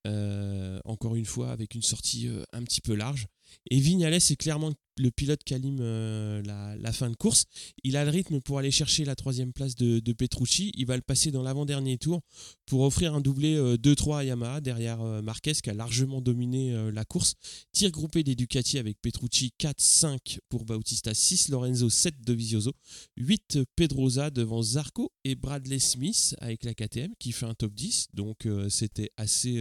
Euh, 0.06 0.80
encore 0.84 1.16
une 1.16 1.24
fois 1.26 1.50
avec 1.50 1.74
une 1.74 1.82
sortie 1.82 2.28
euh, 2.28 2.44
un 2.52 2.62
petit 2.62 2.80
peu 2.80 2.94
large. 2.94 3.26
Et 3.70 3.78
Vignales 3.80 4.14
est 4.14 4.36
clairement 4.36 4.72
le 4.98 5.10
pilote 5.10 5.42
qui 5.44 5.54
alime 5.54 5.78
euh, 5.80 6.42
la, 6.42 6.92
fin 6.92 7.10
de 7.10 7.16
course. 7.16 7.44
Il 7.84 7.96
a 7.96 8.04
le 8.04 8.10
rythme 8.10 8.40
pour 8.40 8.58
aller 8.58 8.70
chercher 8.70 9.04
la 9.04 9.14
troisième 9.14 9.52
place 9.52 9.74
de, 9.74 10.00
Petrucci. 10.12 10.72
Il 10.74 10.86
va 10.86 10.96
le 10.96 11.02
passer 11.02 11.30
dans 11.30 11.42
l'avant-dernier 11.42 11.96
tour 11.96 12.22
pour 12.66 12.80
offrir 12.80 13.14
un 13.14 13.20
doublé 13.20 13.56
2-3 13.56 14.08
euh, 14.08 14.14
à 14.14 14.24
Yamaha 14.24 14.60
derrière 14.60 15.00
euh, 15.00 15.22
Marquez 15.22 15.52
qui 15.52 15.70
a 15.70 15.74
largement 15.74 16.20
dominé 16.20 16.74
la 16.92 17.04
course. 17.04 17.34
Tir 17.72 17.90
groupé 17.90 18.24
des 18.24 18.34
Ducati 18.34 18.78
avec 18.78 19.00
Petrucci 19.00 19.52
4-5 19.60 20.38
pour 20.48 20.64
Bautista 20.64 21.14
6, 21.14 21.50
Lorenzo 21.50 21.88
7 21.88 22.20
de 22.20 22.32
Visioso, 22.32 22.72
8 23.16 23.60
Pedrosa 23.76 24.30
devant 24.30 24.62
Zarco 24.62 25.12
et 25.24 25.34
Bradley 25.34 25.78
Smith 25.78 26.34
avec 26.40 26.64
la 26.64 26.74
KTM 26.74 27.12
qui 27.18 27.32
fait 27.32 27.46
un 27.46 27.54
top 27.54 27.74
10. 27.74 28.08
Donc 28.14 28.48
c'était 28.68 29.10
assez, 29.16 29.56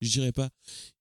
je 0.00 0.10
dirais 0.10 0.32
pas 0.32 0.50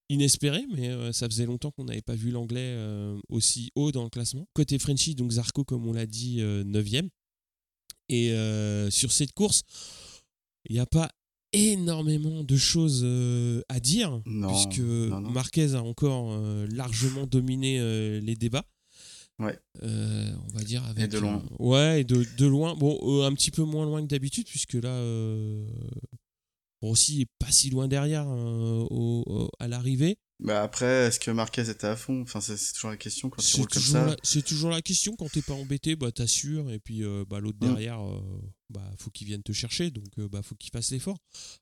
inespéré, 0.09 0.65
mais 0.75 0.89
euh, 0.89 1.11
ça 1.11 1.27
faisait 1.27 1.45
longtemps 1.45 1.71
qu'on 1.71 1.85
n'avait 1.85 2.01
pas 2.01 2.15
vu 2.15 2.31
l'anglais 2.31 2.73
euh, 2.75 3.17
aussi 3.29 3.71
haut 3.75 3.91
dans 3.91 4.03
le 4.03 4.09
classement. 4.09 4.47
Côté 4.53 4.77
Frenchy, 4.79 5.15
donc 5.15 5.31
Zarco, 5.31 5.63
comme 5.63 5.87
on 5.87 5.93
l'a 5.93 6.05
dit, 6.05 6.37
9ème. 6.41 7.09
Euh, 8.11 8.87
Et 8.87 8.91
sur 8.91 9.11
cette 9.11 9.33
course, 9.33 9.63
il 10.69 10.73
n'y 10.73 10.79
a 10.79 10.85
pas 10.85 11.09
énormément 11.53 12.43
de 12.43 12.57
choses 12.57 13.05
à 13.69 13.79
dire, 13.79 14.21
puisque 14.25 14.79
Marquez 14.79 15.73
a 15.73 15.81
encore 15.83 16.37
largement 16.69 17.25
dominé 17.27 17.79
les 18.21 18.35
débats. 18.35 18.65
Ouais. 19.37 19.57
on 19.81 20.53
va 20.53 20.63
dire 20.63 20.85
avec. 20.85 21.05
Et 21.05 21.07
de 21.07 21.17
loin. 21.19 21.43
ouais, 21.59 22.01
et 22.01 22.03
de, 22.03 22.25
de 22.37 22.45
loin. 22.45 22.75
Bon, 22.75 23.23
un 23.23 23.33
petit 23.33 23.51
peu 23.51 23.63
moins 23.63 23.85
loin 23.85 24.01
que 24.01 24.07
d'habitude, 24.07 24.47
puisque 24.47 24.73
là, 24.75 24.97
Rossi 26.85 27.21
est 27.21 27.29
pas 27.39 27.51
si 27.51 27.69
loin 27.69 27.87
derrière 27.87 28.27
hein, 28.27 28.87
à 29.59 29.67
l'arrivée. 29.67 30.17
Bah 30.39 30.63
après, 30.63 31.07
est-ce 31.07 31.19
que 31.19 31.31
Marquez 31.31 31.69
était 31.69 31.87
à 31.87 31.95
fond? 31.95 32.21
Enfin, 32.21 32.41
c'est 32.41 32.73
toujours 32.73 32.89
la 32.89 32.97
question 32.97 33.29
quand 33.29 33.41
tu 33.41 33.65
comme 33.65 33.81
ça. 33.81 34.15
C'est 34.21 34.43
toujours 34.43 34.69
la 34.69 34.81
question 34.81 35.15
quand 35.15 35.31
t'es 35.31 35.41
pas 35.41 35.53
embêté, 35.53 35.95
bah 35.95 36.11
t'assures 36.11 36.69
et 36.71 36.79
puis 36.79 37.03
euh, 37.03 37.23
bah, 37.27 37.39
l'autre 37.39 37.57
mm. 37.61 37.67
derrière, 37.67 38.01
euh, 38.01 38.21
bah 38.69 38.83
faut 38.97 39.09
qu'il 39.11 39.27
vienne 39.27 39.43
te 39.43 39.53
chercher, 39.53 39.91
donc 39.91 40.09
euh, 40.19 40.27
bah 40.27 40.41
faut 40.43 40.55
qu'il 40.55 40.71
fasse 40.71 40.91
l'effort. 40.91 41.17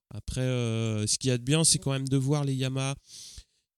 Après, 0.10 0.42
ce 0.42 1.18
qu'il 1.20 1.30
y 1.30 1.32
a 1.32 1.38
de 1.38 1.44
bien, 1.44 1.64
c'est 1.64 1.78
quand 1.78 1.92
même 1.92 2.08
de 2.08 2.18
voir 2.18 2.46
les 2.46 2.56
Yamaha 2.56 2.96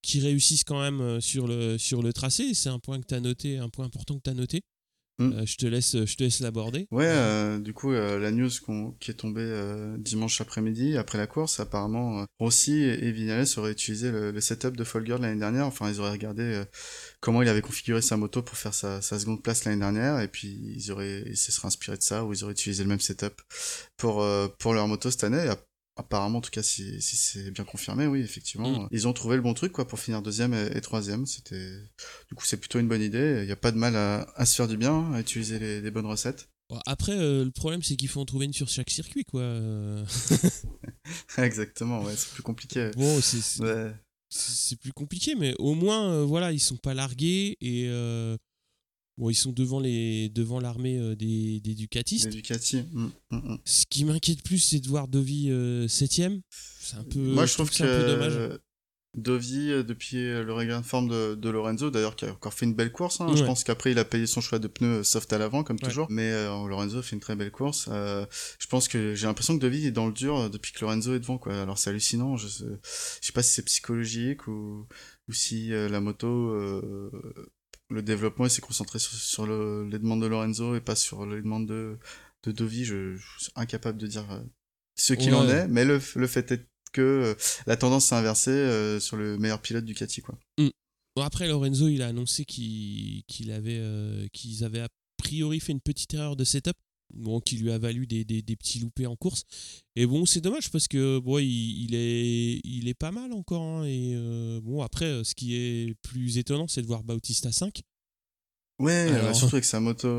qui 0.01 0.21
réussissent 0.21 0.63
quand 0.63 0.79
même 0.79 1.19
sur 1.19 1.47
le 1.47 1.77
sur 1.77 2.01
le 2.01 2.13
tracé. 2.13 2.53
C'est 2.53 2.69
un 2.69 2.79
point 2.79 3.01
que 3.01 3.05
t'as 3.05 3.19
noté, 3.19 3.57
un 3.57 3.69
point 3.69 3.85
important 3.85 4.15
que 4.15 4.23
t'as 4.23 4.33
noté. 4.33 4.61
Mm. 5.17 5.31
Euh, 5.31 5.45
je 5.45 5.57
te 5.57 5.65
laisse, 5.65 6.05
je 6.05 6.15
te 6.15 6.23
laisse 6.23 6.39
l'aborder. 6.41 6.87
Ouais, 6.91 7.05
euh, 7.07 7.57
du 7.59 7.73
coup, 7.73 7.91
euh, 7.91 8.19
la 8.19 8.31
news 8.31 8.49
qui 8.99 9.11
est 9.11 9.15
tombée 9.15 9.45
dimanche 9.97 10.41
après-midi 10.41 10.97
après 10.97 11.17
la 11.17 11.27
course, 11.27 11.59
apparemment, 11.59 12.25
Rossi 12.39 12.83
et, 12.83 13.11
Vignales 13.11 13.45
auraient 13.57 13.71
utilisé 13.71 14.11
le, 14.11 14.39
setup 14.41 14.75
de 14.75 14.83
Folger 14.83 15.17
l'année 15.19 15.39
dernière. 15.39 15.65
Enfin, 15.65 15.89
ils 15.89 15.99
auraient 15.99 16.11
regardé 16.11 16.63
comment 17.21 17.41
il 17.41 17.47
avait 17.47 17.61
configuré 17.61 18.01
sa 18.01 18.17
moto 18.17 18.41
pour 18.41 18.57
faire 18.57 18.73
sa, 18.73 19.01
seconde 19.01 19.41
place 19.41 19.65
l'année 19.65 19.79
dernière, 19.79 20.19
et 20.19 20.27
puis 20.27 20.49
ils 20.75 20.91
auraient, 20.91 21.23
ils 21.25 21.37
se 21.37 21.51
seraient 21.51 21.67
inspirés 21.67 21.97
de 21.97 22.03
ça, 22.03 22.25
ou 22.25 22.33
ils 22.33 22.43
auraient 22.43 22.53
utilisé 22.53 22.83
le 22.83 22.89
même 22.89 22.99
setup 22.99 23.41
pour 23.97 24.25
pour 24.59 24.73
leur 24.73 24.87
moto 24.87 25.09
cette 25.11 25.23
année. 25.23 25.49
Apparemment, 25.97 26.39
en 26.39 26.41
tout 26.41 26.51
cas, 26.51 26.63
si, 26.63 27.01
si 27.01 27.15
c'est 27.15 27.51
bien 27.51 27.63
confirmé, 27.63 28.05
oui, 28.05 28.19
effectivement, 28.19 28.83
mm. 28.83 28.87
ils 28.91 29.07
ont 29.07 29.13
trouvé 29.13 29.37
le 29.37 29.41
bon 29.41 29.53
truc 29.53 29.71
quoi 29.71 29.87
pour 29.87 29.99
finir 29.99 30.21
deuxième 30.21 30.53
et, 30.53 30.81
troisième. 30.81 31.25
C'était, 31.25 31.77
du 32.27 32.35
coup, 32.35 32.43
c'est 32.45 32.57
plutôt 32.57 32.79
une 32.79 32.87
bonne 32.87 33.01
idée. 33.01 33.39
Il 33.41 33.45
n'y 33.45 33.51
a 33.51 33.57
pas 33.57 33.71
de 33.71 33.77
mal 33.77 33.95
à, 33.95 34.27
à, 34.35 34.45
se 34.45 34.55
faire 34.55 34.67
du 34.67 34.75
bien, 34.75 35.11
à 35.13 35.21
utiliser 35.21 35.59
les, 35.81 35.91
bonnes 35.91 36.05
recettes. 36.05 36.49
Après, 36.85 37.13
euh, 37.13 37.45
le 37.45 37.51
problème, 37.51 37.81
c'est 37.81 37.95
qu'il 37.95 38.09
faut 38.09 38.19
en 38.19 38.25
trouver 38.25 38.45
une 38.45 38.53
sur 38.53 38.67
chaque 38.67 38.89
circuit, 38.89 39.23
quoi. 39.23 39.43
Exactement, 41.37 42.03
ouais, 42.03 42.15
c'est 42.17 42.31
plus 42.31 42.43
compliqué. 42.43 42.91
Bon, 42.97 43.21
c'est 44.29 44.79
plus 44.79 44.91
compliqué, 44.91 45.35
mais 45.35 45.53
au 45.59 45.75
moins, 45.75 46.11
euh, 46.11 46.25
voilà, 46.25 46.51
ils 46.51 46.59
sont 46.59 46.77
pas 46.77 46.93
largués 46.93 47.57
et 47.61 47.87
euh, 47.87 48.35
Bon, 49.17 49.29
ils 49.29 49.35
sont 49.35 49.53
devant 49.53 49.79
les 49.79 50.27
devant 50.29 50.59
l'armée 50.59 50.97
euh, 50.97 51.15
des, 51.15 51.61
des 51.61 51.73
Ducatistes. 51.73 52.27
Des 52.27 52.35
Ducati. 52.35 52.83
Mm, 52.91 53.09
mm, 53.31 53.37
mm. 53.37 53.57
Ce 53.63 53.85
qui 53.85 54.03
m'inquiète 54.03 54.43
plus, 54.43 54.59
c'est 54.59 54.79
de 54.79 54.87
voir 54.87 55.07
Dovi 55.07 55.45
7 55.45 55.51
euh, 55.51 55.87
C'est 55.87 56.97
un 56.97 57.03
peu. 57.03 57.19
Moi, 57.19 57.45
je 57.45 57.53
trouve 57.53 57.69
que, 57.69 57.75
c'est 57.75 57.83
un 57.83 58.01
peu 58.01 58.07
dommage. 58.07 58.59
Dovi, 59.15 59.71
euh, 59.71 59.83
depuis 59.83 60.17
le 60.17 60.51
regain 60.51 60.81
de 60.81 60.85
forme 60.85 61.07
de, 61.07 61.35
de 61.35 61.49
Lorenzo, 61.49 61.89
d'ailleurs, 61.89 62.17
qui 62.17 62.25
a 62.25 62.31
encore 62.33 62.53
fait 62.53 62.65
une 62.65 62.73
belle 62.73 62.91
course. 62.91 63.21
Hein. 63.21 63.33
Je 63.33 63.45
pense 63.45 63.63
qu'après, 63.63 63.93
il 63.93 63.99
a 63.99 64.03
payé 64.03 64.27
son 64.27 64.41
choix 64.41 64.59
de 64.59 64.67
pneus 64.67 65.05
soft 65.05 65.31
à 65.31 65.37
l'avant, 65.37 65.63
comme 65.63 65.79
toujours. 65.79 66.07
Mais 66.09 66.33
euh, 66.33 66.67
Lorenzo 66.67 67.01
fait 67.01 67.15
une 67.15 67.21
très 67.21 67.37
belle 67.37 67.51
course. 67.51 67.87
je 67.87 68.67
pense 68.67 68.89
que 68.89 69.15
j'ai 69.15 69.27
l'impression 69.27 69.55
que 69.55 69.61
Dovi 69.61 69.87
est 69.87 69.91
dans 69.91 70.07
le 70.07 70.13
dur 70.13 70.49
depuis 70.49 70.73
que 70.73 70.81
Lorenzo 70.81 71.15
est 71.15 71.21
devant. 71.21 71.37
Quoi. 71.37 71.61
Alors, 71.61 71.77
c'est 71.77 71.89
hallucinant. 71.89 72.35
Je 72.35 72.49
sais, 72.49 72.65
je 73.21 73.27
sais 73.27 73.33
pas 73.33 73.43
si 73.43 73.53
c'est 73.53 73.63
psychologique 73.63 74.45
ou, 74.47 74.85
ou 75.29 75.31
si 75.31 75.69
la 75.69 76.01
moto, 76.01 76.53
le 77.89 78.01
développement, 78.01 78.47
s'est 78.49 78.61
concentré 78.61 78.99
sur, 78.99 79.13
sur 79.13 79.45
le, 79.45 79.87
les 79.89 79.99
demandes 79.99 80.21
de 80.21 80.27
Lorenzo 80.27 80.75
et 80.75 80.81
pas 80.81 80.95
sur 80.95 81.25
les 81.25 81.41
demandes 81.41 81.67
de, 81.67 81.97
de 82.43 82.51
Dovi. 82.51 82.85
Je, 82.85 83.15
je 83.15 83.25
suis 83.37 83.51
incapable 83.55 83.97
de 83.97 84.07
dire 84.07 84.25
ce 84.95 85.13
qu'il 85.13 85.33
en 85.35 85.47
est, 85.47 85.67
mais 85.67 85.85
le, 85.85 85.99
le 86.15 86.27
fait 86.27 86.51
est 86.51 86.67
que 86.95 87.01
euh, 87.01 87.35
la 87.67 87.75
tendance 87.75 88.05
s'est 88.05 88.15
inversée 88.15 88.51
euh, 88.51 88.99
sur 88.99 89.17
le 89.17 89.37
meilleur 89.37 89.61
pilote 89.61 89.83
Ducati. 89.83 90.21
Quoi. 90.21 90.39
Mm. 90.57 90.69
Bon, 91.15 91.21
après, 91.23 91.47
Lorenzo, 91.47 91.87
il 91.89 92.01
a 92.01 92.07
annoncé 92.07 92.45
qu'il 92.45 93.51
avait, 93.51 93.79
euh, 93.79 94.27
qu'ils 94.33 94.63
avaient 94.63 94.81
a 94.81 94.87
priori 95.17 95.59
fait 95.59 95.73
une 95.73 95.81
petite 95.81 96.13
erreur 96.13 96.35
de 96.35 96.43
setup. 96.43 96.75
Bon, 97.15 97.39
qui 97.39 97.57
lui 97.57 97.71
a 97.71 97.77
valu 97.77 98.07
des, 98.07 98.25
des, 98.25 98.55
petits 98.55 98.79
loupés 98.79 99.07
en 99.07 99.15
course. 99.15 99.43
Et 99.95 100.05
bon, 100.05 100.25
c'est 100.25 100.41
dommage 100.41 100.69
parce 100.69 100.87
que 100.87 101.19
bon, 101.19 101.39
il, 101.39 101.95
est, 101.95 102.59
il 102.63 102.87
est 102.87 102.93
pas 102.93 103.11
mal 103.11 103.31
encore. 103.31 103.61
Hein, 103.61 103.85
et 103.85 104.15
bon, 104.61 104.81
après, 104.81 105.23
ce 105.23 105.33
qui 105.33 105.55
est 105.55 105.95
plus 106.01 106.37
étonnant, 106.37 106.67
c'est 106.67 106.81
de 106.81 106.87
voir 106.87 107.03
Bautista 107.03 107.51
5. 107.51 107.81
Ouais, 108.79 109.33
surtout 109.33 109.55
avec 109.55 109.65
sa 109.65 109.79
moto 109.79 110.09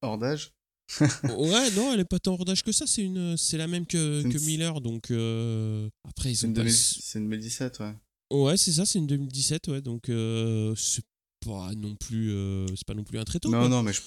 hors 0.00 0.18
d'âge 0.18 0.52
ouais, 1.24 1.70
non, 1.72 1.92
elle 1.92 2.00
est 2.00 2.04
pas 2.04 2.18
tant 2.18 2.32
hors 2.34 2.44
d'âge 2.44 2.62
que 2.62 2.72
ça. 2.72 2.86
C'est 2.86 3.02
une, 3.02 3.36
c'est 3.36 3.58
la 3.58 3.66
même 3.66 3.86
que, 3.86 4.22
que 4.22 4.38
Miller. 4.46 4.80
Donc 4.80 5.10
euh, 5.10 5.88
après, 6.08 6.30
ils 6.30 6.46
ont. 6.46 6.54
C'est 6.70 7.18
une 7.18 7.28
2017, 7.28 7.80
ouais. 7.80 7.94
Ouais, 8.30 8.56
c'est 8.56 8.72
ça. 8.72 8.86
C'est 8.86 8.98
une 8.98 9.06
2017, 9.06 9.68
ouais. 9.68 9.82
Donc 9.82 10.08
euh, 10.08 10.74
c'est 10.76 11.04
pas 11.44 11.72
non 11.76 11.94
plus, 11.94 12.32
euh, 12.32 12.66
c'est 12.68 12.86
pas 12.86 12.94
non 12.94 13.04
plus 13.04 13.18
un 13.18 13.24
très 13.24 13.38
tôt. 13.38 13.50
Non, 13.50 13.68
non, 13.68 13.82
mais 13.82 13.92
je, 13.92 14.00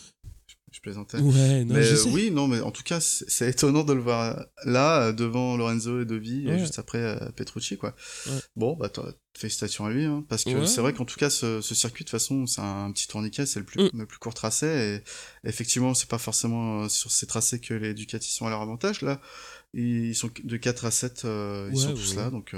je 0.72 0.80
plaisantais. 0.80 1.18
Ouais, 1.18 1.66
non, 1.66 1.76
mais 1.76 1.84
je 1.84 2.08
oui, 2.10 2.32
non, 2.32 2.48
mais 2.48 2.62
en 2.62 2.72
tout 2.72 2.84
cas, 2.84 3.00
c'est 3.02 3.50
étonnant 3.50 3.84
de 3.84 3.94
le 3.94 4.00
voir 4.00 4.46
là, 4.64 5.12
devant 5.12 5.58
Lorenzo 5.58 6.02
et 6.02 6.06
Dovi, 6.06 6.48
et 6.48 6.58
juste 6.60 6.80
après 6.80 7.00
euh, 7.00 7.30
Petrucci, 7.36 7.78
quoi. 7.78 7.94
Bon, 8.56 8.78
bah, 8.78 8.90
félicitations 9.38 9.86
à 9.86 9.92
lui, 9.92 10.06
hein, 10.06 10.26
parce 10.30 10.46
que 10.46 10.66
c'est 10.66 10.82
vrai 10.82 10.94
qu'en 10.94 11.06
tout 11.06 11.18
cas, 11.18 11.30
ce, 11.30 11.60
ce, 11.60 11.76
circuit, 11.76 12.06
de 12.06 12.10
toute 12.10 12.18
façon, 12.18 12.48
c'est 12.48 12.62
un 12.62 12.92
petit 12.92 13.08
tourniquet, 13.08 13.46
c'est 13.46 13.60
le 13.60 13.66
plus, 13.66 13.84
mm. 13.84 13.90
le 13.94 14.06
plus 14.06 14.18
court 14.18 14.34
tracé, 14.34 14.66
et 15.44 15.48
effectivement, 15.48 15.94
c'est 15.94 16.10
pas 16.10 16.18
forcément 16.18 16.84
euh, 16.84 16.90
sur 16.90 17.12
ces 17.12 17.28
tracés 17.28 17.60
que 17.60 17.74
les 17.74 17.94
Ducati 17.94 18.32
sont 18.32 18.48
à 18.48 18.50
leur 18.50 18.62
avantage, 18.62 19.02
là. 19.02 19.20
Ils 19.74 20.16
sont 20.16 20.30
de 20.44 20.58
4 20.58 20.86
à 20.86 20.92
7, 20.92 21.26
euh, 21.26 21.70
ils 21.72 21.80
sont 21.80 21.94
tous 21.94 22.16
là, 22.16 22.30
donc 22.30 22.56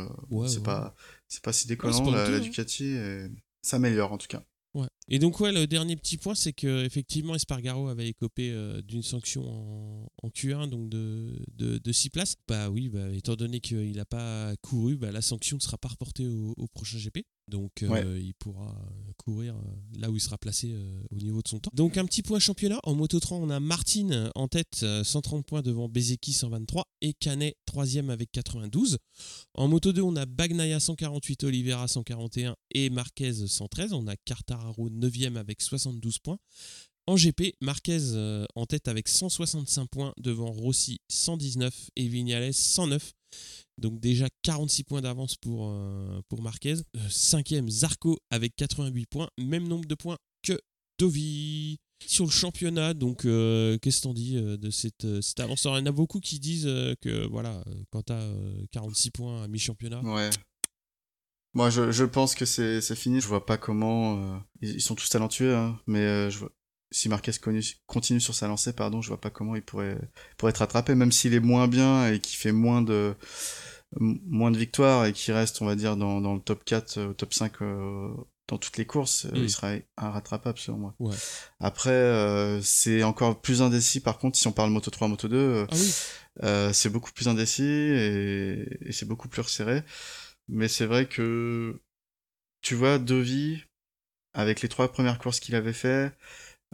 c'est 0.47 0.63
pas, 0.63 0.95
c'est 1.27 1.43
pas 1.43 1.53
si 1.53 1.67
déconnant, 1.67 2.11
la, 2.11 2.29
la, 2.29 2.37
hein. 2.37 2.39
Ducati, 2.39 2.95
s'améliore 3.63 4.11
en 4.11 4.17
tout 4.17 4.27
cas. 4.27 4.43
Et 5.09 5.19
donc, 5.19 5.39
ouais, 5.39 5.51
le 5.51 5.67
dernier 5.67 5.95
petit 5.95 6.17
point, 6.17 6.33
c'est 6.33 6.53
que 6.53 6.83
effectivement, 6.85 7.35
Espargaro 7.35 7.89
avait 7.89 8.07
écopé 8.07 8.51
euh, 8.51 8.81
d'une 8.81 9.03
sanction 9.03 9.43
en, 10.23 10.29
Q1, 10.29 10.69
donc 10.69 10.89
de, 10.89 11.37
de, 11.53 11.77
de 11.77 11.91
6 11.91 12.09
places. 12.09 12.35
Bah 12.47 12.69
oui, 12.69 12.89
bah, 12.89 13.09
étant 13.11 13.35
donné 13.35 13.59
qu'il 13.59 13.95
n'a 13.95 14.05
pas 14.05 14.55
couru, 14.61 14.97
bah, 14.97 15.11
la 15.11 15.21
sanction 15.21 15.57
ne 15.57 15.61
sera 15.61 15.77
pas 15.77 15.89
reportée 15.89 16.25
au 16.25 16.67
prochain 16.67 16.97
GP. 16.97 17.25
Donc 17.49 17.83
euh, 17.83 18.19
il 18.21 18.33
pourra 18.35 18.73
courir 19.17 19.55
euh, 19.55 19.99
là 19.99 20.09
où 20.09 20.15
il 20.15 20.21
sera 20.21 20.37
placé 20.37 20.71
euh, 20.73 21.01
au 21.11 21.17
niveau 21.17 21.41
de 21.41 21.47
son 21.47 21.59
temps. 21.59 21.71
Donc 21.73 21.97
un 21.97 22.05
petit 22.05 22.21
point 22.21 22.39
championnat. 22.39 22.79
En 22.83 22.95
Moto 22.95 23.19
3, 23.19 23.37
on 23.37 23.49
a 23.49 23.59
Martin 23.59 24.31
en 24.35 24.47
tête, 24.47 24.85
130 25.03 25.45
points 25.45 25.61
devant 25.61 25.89
Bezeki 25.89 26.31
123 26.31 26.87
et 27.01 27.13
Canet 27.13 27.57
3 27.65 27.97
avec 28.09 28.31
92. 28.31 28.97
En 29.55 29.67
Moto 29.67 29.91
2, 29.91 30.01
on 30.01 30.15
a 30.15 30.25
Bagnaia 30.25 30.79
148, 30.79 31.43
Oliveira 31.43 31.87
141 31.87 32.55
et 32.73 32.89
Marquez 32.89 33.33
113. 33.47 33.93
On 33.93 34.07
a 34.07 34.15
Cartararo 34.15 34.89
9 34.89 35.35
avec 35.35 35.61
72 35.61 36.19
points. 36.19 36.39
En 37.05 37.17
GP, 37.17 37.55
Marquez 37.59 38.47
en 38.55 38.65
tête 38.65 38.87
avec 38.87 39.09
165 39.09 39.87
points 39.89 40.13
devant 40.17 40.49
Rossi 40.49 41.01
119 41.09 41.89
et 41.97 42.07
Vignales 42.07 42.53
109. 42.53 43.13
Donc 43.77 43.99
déjà 43.99 44.27
46 44.43 44.83
points 44.83 45.01
d'avance 45.01 45.35
pour, 45.35 45.69
euh, 45.69 46.21
Marquez. 46.41 46.75
Euh, 46.95 46.99
cinquième, 47.09 47.69
Zarco 47.69 48.19
avec 48.29 48.55
88 48.55 49.05
points. 49.07 49.29
Même 49.39 49.67
nombre 49.67 49.85
de 49.85 49.95
points 49.95 50.17
que 50.43 50.59
Dovi. 50.99 51.77
Sur 52.05 52.25
le 52.25 52.31
championnat, 52.31 52.93
donc 52.93 53.23
euh, 53.23 53.77
qu'est-ce 53.77 54.01
qu'on 54.01 54.13
dit 54.13 54.33
de 54.35 54.69
cette, 54.71 55.21
cette 55.21 55.39
avance? 55.39 55.63
Il 55.63 55.69
y 55.69 55.71
en 55.71 55.85
a 55.85 55.91
beaucoup 55.93 56.19
qui 56.19 56.37
disent 56.37 56.69
que 56.99 57.25
voilà, 57.27 57.63
quand 57.91 58.03
tu 58.03 58.11
as 58.11 58.29
46 58.73 59.11
points 59.11 59.43
à 59.43 59.47
mi-championnat. 59.47 60.01
Ouais. 60.01 60.29
Moi, 61.53 61.69
je, 61.69 61.93
je 61.93 62.03
pense 62.03 62.35
que 62.35 62.43
c'est 62.43 62.95
fini. 62.95 63.21
Je 63.21 63.27
vois 63.29 63.45
pas 63.45 63.57
comment. 63.57 64.43
ils, 64.61 64.81
sont 64.81 64.95
tous 64.95 65.07
talentueux, 65.07 65.55
hein, 65.55 65.79
mais 65.87 66.29
je 66.29 66.39
vois, 66.39 66.51
si 66.93 67.09
Marquez 67.09 67.31
continue 67.87 68.21
sur 68.21 68.35
sa 68.35 68.47
lancée, 68.47 68.71
pardon, 68.71 69.01
je 69.01 69.07
vois 69.07 69.19
pas 69.19 69.31
comment 69.31 69.55
il 69.55 69.63
pourrait, 69.63 69.97
pourrait 70.37 70.51
être 70.51 70.59
rattrapé, 70.59 70.93
même 70.93 71.11
s'il 71.11 71.33
est 71.33 71.39
moins 71.39 71.67
bien 71.67 72.07
et 72.07 72.19
qu'il 72.19 72.37
fait 72.37 72.51
moins 72.51 72.81
de, 72.81 73.15
moins 73.99 74.51
de 74.51 74.57
victoires 74.57 75.05
et 75.05 75.13
qu'il 75.13 75.33
reste, 75.33 75.61
on 75.61 75.65
va 75.65 75.75
dire, 75.75 75.97
dans, 75.97 76.21
dans 76.21 76.35
le 76.35 76.39
top 76.39 76.63
4, 76.63 77.01
au 77.01 77.13
top 77.13 77.33
5 77.33 77.61
euh, 77.61 78.09
dans 78.47 78.59
toutes 78.59 78.77
les 78.77 78.85
courses, 78.85 79.25
euh, 79.25 79.31
il 79.33 79.49
sera 79.49 79.73
rattrapable 79.97 80.59
selon 80.59 80.77
moi. 80.77 80.95
Ouais. 80.99 81.15
Après, 81.59 81.89
euh, 81.89 82.61
c'est 82.61 83.01
encore 83.01 83.41
plus 83.41 83.63
indécis 83.63 83.99
par 83.99 84.19
contre 84.19 84.37
si 84.37 84.47
on 84.47 84.51
parle 84.51 84.69
Moto 84.69 84.91
3, 84.91 85.07
Moto 85.07 85.27
2. 85.27 85.65
Ah 85.67 85.75
oui. 85.75 86.73
c'est 86.73 86.91
beaucoup 86.91 87.11
plus 87.11 87.27
indécis 87.27 87.63
et, 87.63 88.67
et 88.81 88.91
c'est 88.91 89.07
beaucoup 89.07 89.29
plus 89.29 89.41
resserré. 89.41 89.83
Mais 90.47 90.67
c'est 90.67 90.85
vrai 90.85 91.07
que, 91.07 91.81
tu 92.61 92.75
vois, 92.75 92.99
Dovi, 92.99 93.63
avec 94.33 94.61
les 94.61 94.69
trois 94.69 94.91
premières 94.91 95.19
courses 95.19 95.39
qu'il 95.39 95.55
avait 95.55 95.73
fait, 95.73 96.11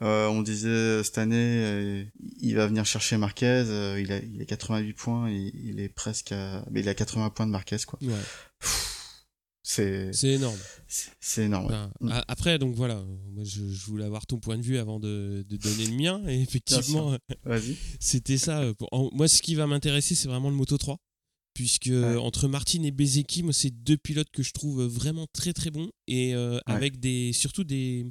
euh, 0.01 0.27
on 0.27 0.41
disait 0.41 0.69
euh, 0.69 1.03
cette 1.03 1.17
année, 1.17 1.35
euh, 1.35 2.03
il 2.39 2.55
va 2.55 2.67
venir 2.67 2.85
chercher 2.85 3.17
Marquez. 3.17 3.65
il, 3.99 4.12
a, 4.12 4.19
il 4.19 4.41
a 4.41 4.45
88 4.45 4.93
points. 4.93 5.29
Il, 5.29 5.51
il 5.55 5.79
est 5.79 5.89
presque 5.89 6.31
à, 6.31 6.65
mais 6.71 6.79
il 6.79 6.89
a 6.89 6.93
80 6.93 7.29
points 7.31 7.45
de 7.45 7.51
Marquez 7.51 7.77
quoi. 7.85 7.99
Ouais. 8.01 8.13
C'est 9.62 10.12
énorme. 10.23 10.57
C'est 10.88 11.43
énorme. 11.43 11.91
Mm. 11.99 12.12
Après, 12.27 12.57
donc 12.57 12.75
voilà, 12.75 13.03
moi 13.31 13.43
je, 13.43 13.62
voulais 13.85 14.05
avoir 14.05 14.25
ton 14.25 14.39
point 14.39 14.57
de 14.57 14.63
vue 14.63 14.77
avant 14.77 14.99
de, 14.99 15.45
de 15.47 15.57
donner 15.57 15.85
le 15.85 15.95
mien. 15.95 16.21
Et 16.27 16.41
effectivement, 16.41 17.15
c'était 17.99 18.38
ça. 18.38 18.63
moi, 18.91 19.27
ce 19.27 19.41
qui 19.41 19.55
va 19.55 19.67
m'intéresser, 19.67 20.15
c'est 20.15 20.27
vraiment 20.27 20.49
le 20.49 20.55
Moto 20.55 20.77
3. 20.77 20.97
Puisque 21.53 21.91
entre 22.19 22.47
Martin 22.47 22.83
et 22.83 22.91
Bezeki, 22.91 23.43
moi, 23.43 23.51
c'est 23.51 23.69
deux 23.69 23.97
pilotes 23.97 24.29
que 24.31 24.43
je 24.43 24.53
trouve 24.53 24.85
vraiment 24.85 25.27
très 25.33 25.51
très 25.51 25.71
bons. 25.71 25.91
Et 26.07 26.33
avec 26.65 26.99
des, 26.99 27.33
surtout 27.33 27.63
des, 27.63 28.07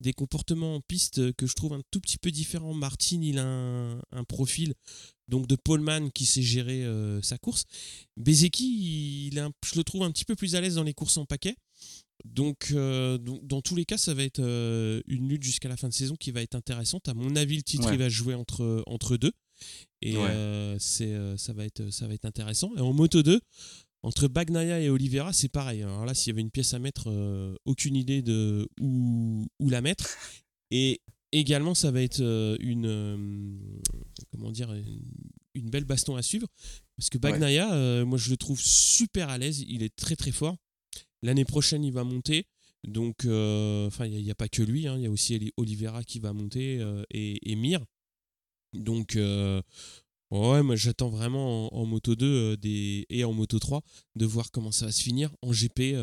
des 0.00 0.12
comportements 0.12 0.76
en 0.76 0.80
piste 0.80 1.32
que 1.34 1.46
je 1.46 1.54
trouve 1.54 1.72
un 1.72 1.82
tout 1.90 2.00
petit 2.00 2.18
peu 2.18 2.30
différents. 2.30 2.74
Martin, 2.74 3.20
il 3.22 3.38
a 3.38 3.44
un, 3.44 4.24
profil 4.24 4.74
donc 5.28 5.46
de 5.46 5.56
Poleman 5.56 6.10
qui 6.12 6.26
sait 6.26 6.42
gérer 6.42 6.84
euh, 6.84 7.22
sa 7.22 7.38
course. 7.38 7.64
Bezeki, 8.16 9.28
il 9.28 9.34
je 9.34 9.76
le 9.76 9.84
trouve 9.84 10.02
un 10.02 10.10
petit 10.10 10.24
peu 10.24 10.34
plus 10.34 10.54
à 10.54 10.60
l'aise 10.60 10.74
dans 10.74 10.82
les 10.82 10.94
courses 10.94 11.16
en 11.16 11.24
paquet. 11.24 11.56
Donc, 12.24 12.68
euh, 12.72 13.18
dans 13.18 13.60
tous 13.60 13.74
les 13.74 13.84
cas, 13.84 13.98
ça 13.98 14.14
va 14.14 14.22
être 14.22 14.38
euh, 14.38 15.02
une 15.06 15.28
lutte 15.28 15.42
jusqu'à 15.42 15.68
la 15.68 15.76
fin 15.76 15.88
de 15.88 15.94
saison 15.94 16.16
qui 16.16 16.30
va 16.30 16.42
être 16.42 16.54
intéressante. 16.54 17.08
À 17.08 17.14
mon 17.14 17.36
avis, 17.36 17.56
le 17.56 17.62
titre 17.62 17.92
il 17.92 17.98
va 17.98 18.08
jouer 18.08 18.34
entre, 18.34 18.82
entre 18.86 19.16
deux. 19.16 19.32
Et 20.00 20.16
c'est, 20.78 21.14
ça, 21.38 21.52
va 21.52 21.64
être, 21.64 21.90
ça 21.90 22.06
va 22.06 22.14
être 22.14 22.24
intéressant. 22.24 22.72
Et 22.76 22.80
en 22.80 22.92
Moto 22.92 23.22
2, 23.22 23.40
entre 24.04 24.28
Bagnaia 24.28 24.80
et 24.80 24.90
Oliveira, 24.90 25.32
c'est 25.32 25.48
pareil. 25.48 25.82
Alors 25.82 26.04
là, 26.04 26.12
s'il 26.12 26.30
y 26.30 26.34
avait 26.34 26.42
une 26.42 26.50
pièce 26.50 26.74
à 26.74 26.78
mettre, 26.78 27.04
euh, 27.08 27.56
aucune 27.64 27.96
idée 27.96 28.20
de 28.20 28.68
où, 28.78 29.46
la 29.60 29.80
mettre. 29.80 30.06
Et 30.70 31.00
également, 31.32 31.74
ça 31.74 31.90
va 31.90 32.02
être 32.02 32.20
euh, 32.20 32.56
une, 32.60 32.86
euh, 32.86 33.16
comment 34.30 34.50
dire, 34.50 34.74
une, 35.54 35.70
belle 35.70 35.84
baston 35.84 36.16
à 36.16 36.22
suivre. 36.22 36.48
Parce 36.98 37.08
que 37.08 37.16
Bagnaia, 37.16 38.04
moi, 38.04 38.18
je 38.18 38.28
le 38.28 38.36
trouve 38.36 38.60
super 38.60 39.30
à 39.30 39.38
l'aise. 39.38 39.64
Il 39.68 39.82
est 39.82 39.96
très, 39.96 40.16
très 40.16 40.32
fort. 40.32 40.56
L'année 41.22 41.46
prochaine, 41.46 41.82
il 41.82 41.92
va 41.92 42.04
monter. 42.04 42.46
Donc, 42.86 43.20
enfin, 43.24 44.04
il 44.04 44.22
n'y 44.22 44.30
a, 44.30 44.34
pas 44.34 44.48
que 44.48 44.62
lui. 44.62 44.86
Hein. 44.86 44.96
Il 44.98 45.02
y 45.02 45.06
a 45.06 45.10
aussi 45.10 45.50
Oliveira 45.56 46.04
qui 46.04 46.18
va 46.18 46.34
monter 46.34 46.78
et, 47.10 47.50
et 47.50 47.56
Mir. 47.56 47.80
Donc, 48.74 49.16
Ouais, 50.30 50.62
moi 50.62 50.74
j'attends 50.74 51.10
vraiment 51.10 51.72
en, 51.74 51.86
Moto 51.86 52.16
2 52.16 52.26
euh, 52.26 52.56
des... 52.56 53.06
et 53.08 53.24
en 53.24 53.32
Moto 53.32 53.58
3 53.58 53.82
de 54.16 54.26
voir 54.26 54.50
comment 54.50 54.72
ça 54.72 54.86
va 54.86 54.92
se 54.92 55.02
finir. 55.02 55.30
En 55.42 55.52
GP, 55.52 55.94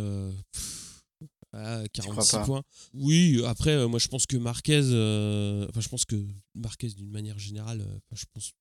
euh, 1.53 1.85
46 1.93 2.37
points. 2.45 2.63
Oui, 2.93 3.41
après, 3.45 3.71
euh, 3.71 3.87
moi 3.87 3.99
je 3.99 4.07
pense 4.07 4.25
que 4.25 4.37
Marquez, 4.37 4.81
euh, 4.83 5.67
enfin 5.69 5.81
je 5.81 5.89
pense 5.89 6.05
que 6.05 6.15
Marquez 6.55 6.89
d'une 6.89 7.09
manière 7.09 7.37
générale, 7.37 7.85
je 8.13 8.25
pense 8.33 8.51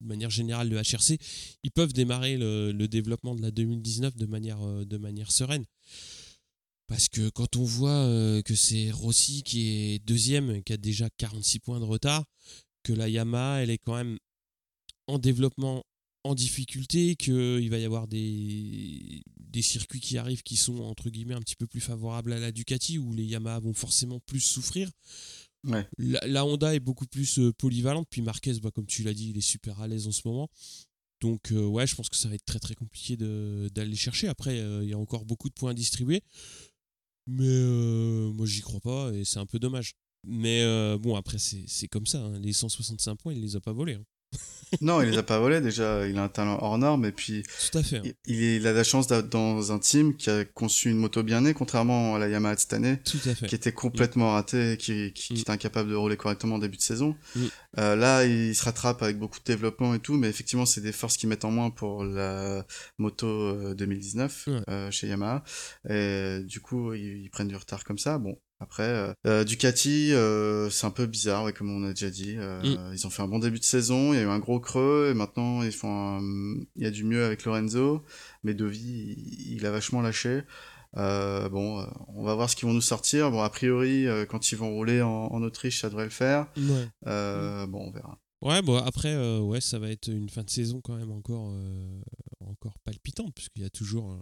de 0.00 0.06
manière 0.06 0.30
générale 0.30 0.68
le 0.68 0.78
HRC, 0.78 1.18
ils 1.62 1.70
peuvent 1.70 1.92
démarrer 1.92 2.36
le, 2.38 2.72
le, 2.72 2.88
développement 2.88 3.34
de 3.34 3.42
la 3.42 3.50
2019 3.50 4.16
de 4.16 4.26
manière, 4.26 4.58
de 4.60 4.96
manière 4.96 5.30
sereine. 5.30 5.64
Parce 6.86 7.08
que 7.08 7.28
quand 7.28 7.56
on 7.56 7.64
voit 7.64 8.42
que 8.42 8.54
c'est 8.54 8.90
Rossi 8.90 9.42
qui 9.42 9.68
est 9.68 9.98
deuxième, 10.00 10.64
qui 10.64 10.72
a 10.72 10.76
déjà 10.76 11.08
46 11.18 11.60
points 11.60 11.78
de 11.78 11.84
retard, 11.84 12.24
que 12.82 12.94
la 12.94 13.08
Yamaha, 13.08 13.62
elle 13.62 13.70
est 13.70 13.78
quand 13.78 13.94
même 13.94 14.18
en 15.10 15.18
développement 15.18 15.82
en 16.24 16.34
difficulté, 16.34 17.16
qu'il 17.16 17.70
va 17.70 17.78
y 17.78 17.84
avoir 17.84 18.06
des, 18.06 19.22
des 19.38 19.62
circuits 19.62 20.00
qui 20.00 20.18
arrivent 20.18 20.42
qui 20.42 20.56
sont 20.56 20.80
entre 20.80 21.08
guillemets 21.08 21.34
un 21.34 21.40
petit 21.40 21.56
peu 21.56 21.66
plus 21.66 21.80
favorables 21.80 22.32
à 22.34 22.38
la 22.38 22.52
Ducati, 22.52 22.98
où 22.98 23.12
les 23.14 23.24
Yamaha 23.24 23.60
vont 23.60 23.72
forcément 23.72 24.20
plus 24.26 24.40
souffrir. 24.40 24.90
Ouais. 25.66 25.86
La, 25.98 26.20
la 26.26 26.44
Honda 26.44 26.74
est 26.74 26.80
beaucoup 26.80 27.06
plus 27.06 27.38
euh, 27.38 27.52
polyvalente, 27.52 28.06
puis 28.10 28.20
Marquez, 28.22 28.54
bah, 28.60 28.70
comme 28.70 28.86
tu 28.86 29.02
l'as 29.02 29.14
dit, 29.14 29.30
il 29.30 29.38
est 29.38 29.42
super 29.42 29.80
à 29.80 29.88
l'aise 29.88 30.06
en 30.06 30.12
ce 30.12 30.22
moment. 30.26 30.48
Donc 31.22 31.52
euh, 31.52 31.64
ouais, 31.66 31.86
je 31.86 31.94
pense 31.94 32.08
que 32.08 32.16
ça 32.16 32.28
va 32.28 32.34
être 32.34 32.44
très 32.46 32.58
très 32.60 32.74
compliqué 32.74 33.16
d'aller 33.16 33.96
chercher. 33.96 34.28
Après, 34.28 34.58
euh, 34.58 34.82
il 34.82 34.90
y 34.90 34.94
a 34.94 34.98
encore 34.98 35.24
beaucoup 35.24 35.48
de 35.48 35.54
points 35.54 35.70
à 35.70 35.74
distribuer. 35.74 36.22
Mais 37.26 37.44
euh, 37.46 38.30
moi, 38.32 38.46
j'y 38.46 38.60
crois 38.60 38.80
pas 38.80 39.12
et 39.14 39.24
c'est 39.24 39.38
un 39.38 39.46
peu 39.46 39.58
dommage. 39.58 39.92
Mais 40.26 40.62
bon, 40.98 41.16
après, 41.16 41.38
c'est 41.38 41.64
c'est 41.66 41.88
comme 41.88 42.06
ça. 42.06 42.20
hein. 42.22 42.38
Les 42.40 42.52
165 42.52 43.16
points, 43.16 43.32
il 43.32 43.40
les 43.40 43.56
a 43.56 43.60
pas 43.60 43.72
volés. 43.72 43.94
hein. 43.94 44.04
Non, 44.80 45.02
il 45.02 45.10
les 45.10 45.18
a 45.18 45.22
pas 45.22 45.38
volés 45.38 45.60
déjà. 45.60 46.06
Il 46.06 46.16
a 46.18 46.22
un 46.22 46.28
talent 46.28 46.58
hors 46.60 46.78
norme 46.78 47.04
et 47.04 47.12
puis 47.12 47.42
Tout 47.70 47.78
à 47.78 47.82
fait. 47.82 47.96
hein. 47.96 48.02
il, 48.26 48.40
il 48.40 48.66
a 48.66 48.72
la 48.72 48.84
chance 48.84 49.06
d'être 49.08 49.28
dans 49.28 49.72
un 49.72 49.78
team 49.78 50.16
qui 50.16 50.30
a 50.30 50.44
conçu 50.44 50.90
une 50.90 50.98
moto 50.98 51.22
bien 51.22 51.40
née, 51.40 51.54
contrairement 51.54 52.14
à 52.14 52.18
la 52.18 52.28
Yamaha 52.28 52.54
de 52.54 52.60
cette 52.60 52.72
année, 52.72 52.98
Tout 53.04 53.18
à 53.28 53.34
fait. 53.34 53.46
qui 53.46 53.54
était 53.54 53.72
complètement 53.72 54.32
ratée, 54.32 54.76
qui, 54.78 55.12
qui, 55.12 55.28
qui 55.28 55.32
Mm. 55.34 55.36
était 55.38 55.50
incapable 55.50 55.90
de 55.90 55.94
rouler 55.94 56.16
correctement 56.16 56.54
en 56.56 56.58
début 56.58 56.76
de 56.76 56.82
saison. 56.82 57.16
Mm. 57.34 57.40
Euh, 57.78 57.96
là, 57.96 58.24
il 58.24 58.54
se 58.54 58.64
rattrape 58.64 59.02
avec 59.02 59.18
beaucoup 59.18 59.38
de 59.38 59.44
développement 59.44 59.94
et 59.94 59.98
tout, 59.98 60.14
mais 60.14 60.28
effectivement, 60.28 60.66
c'est 60.66 60.80
des 60.80 60.92
forces 60.92 61.16
qui 61.16 61.26
mettent 61.26 61.44
en 61.44 61.50
moins 61.50 61.70
pour 61.70 62.04
la 62.04 62.64
moto 62.98 63.26
euh, 63.26 63.74
2019 63.74 64.44
Ouais. 64.46 64.60
euh, 64.68 64.90
chez 64.90 65.08
Yamaha. 65.08 65.42
Et 65.88 66.40
du 66.44 66.60
coup, 66.60 66.92
ils, 66.94 67.22
ils 67.24 67.30
prennent 67.30 67.48
du 67.48 67.56
retard 67.56 67.84
comme 67.84 67.98
ça. 67.98 68.18
Bon. 68.18 68.38
Après, 68.62 68.82
euh, 68.82 69.12
euh, 69.26 69.42
Ducati, 69.44 70.12
euh, 70.12 70.68
c'est 70.68 70.86
un 70.86 70.90
peu 70.90 71.06
bizarre, 71.06 71.44
ouais, 71.44 71.52
comme 71.54 71.70
on 71.70 71.82
a 71.84 71.94
déjà 71.94 72.10
dit. 72.10 72.34
Euh, 72.36 72.60
Mm. 72.62 72.92
Ils 72.94 73.06
ont 73.06 73.10
fait 73.10 73.22
un 73.22 73.28
bon 73.28 73.38
début 73.38 73.58
de 73.58 73.64
saison, 73.64 74.12
il 74.12 74.16
y 74.16 74.18
a 74.20 74.22
eu 74.24 74.28
un 74.28 74.38
gros 74.38 74.60
creux, 74.60 75.08
et 75.10 75.14
maintenant 75.14 75.62
ils 75.62 75.72
font 75.72 76.18
un- 76.18 76.60
il 76.76 76.82
y 76.82 76.86
a 76.86 76.90
du 76.90 77.04
mieux 77.04 77.24
avec 77.24 77.44
Lorenzo, 77.46 78.04
mais 78.44 78.52
Dovi, 78.52 79.14
il, 79.48 79.64
a 79.64 79.70
vachement 79.70 80.02
lâché. 80.02 80.42
Bon, 80.94 81.86
on 82.08 82.22
va 82.24 82.34
voir 82.34 82.50
ce 82.50 82.56
qu'ils 82.56 82.68
vont 82.68 82.74
nous 82.74 82.80
sortir. 82.80 83.30
Bon, 83.30 83.40
a 83.40 83.48
priori, 83.48 84.06
quand 84.28 84.52
ils 84.52 84.56
vont 84.58 84.70
rouler 84.74 85.00
en, 85.02 85.08
en 85.30 85.42
Autriche, 85.42 85.80
ça 85.80 85.88
devrait 85.88 86.04
le 86.04 86.10
faire. 86.10 86.46
Ouais. 86.56 86.86
Euh, 87.06 87.66
Bon, 87.66 87.86
on 87.88 87.90
verra. 87.92 88.18
Ouais, 88.42 88.60
bon, 88.62 88.76
après, 88.76 89.38
ouais, 89.38 89.60
ça 89.60 89.78
va 89.78 89.90
être 89.90 90.08
une 90.08 90.28
fin 90.28 90.42
de 90.42 90.50
saison 90.50 90.80
quand 90.82 90.96
même 90.96 91.10
encore, 91.12 91.54
encore 92.40 92.78
palpitante, 92.84 93.32
puisqu'il 93.34 93.62
y 93.62 93.66
a 93.66 93.70
toujours. 93.70 94.18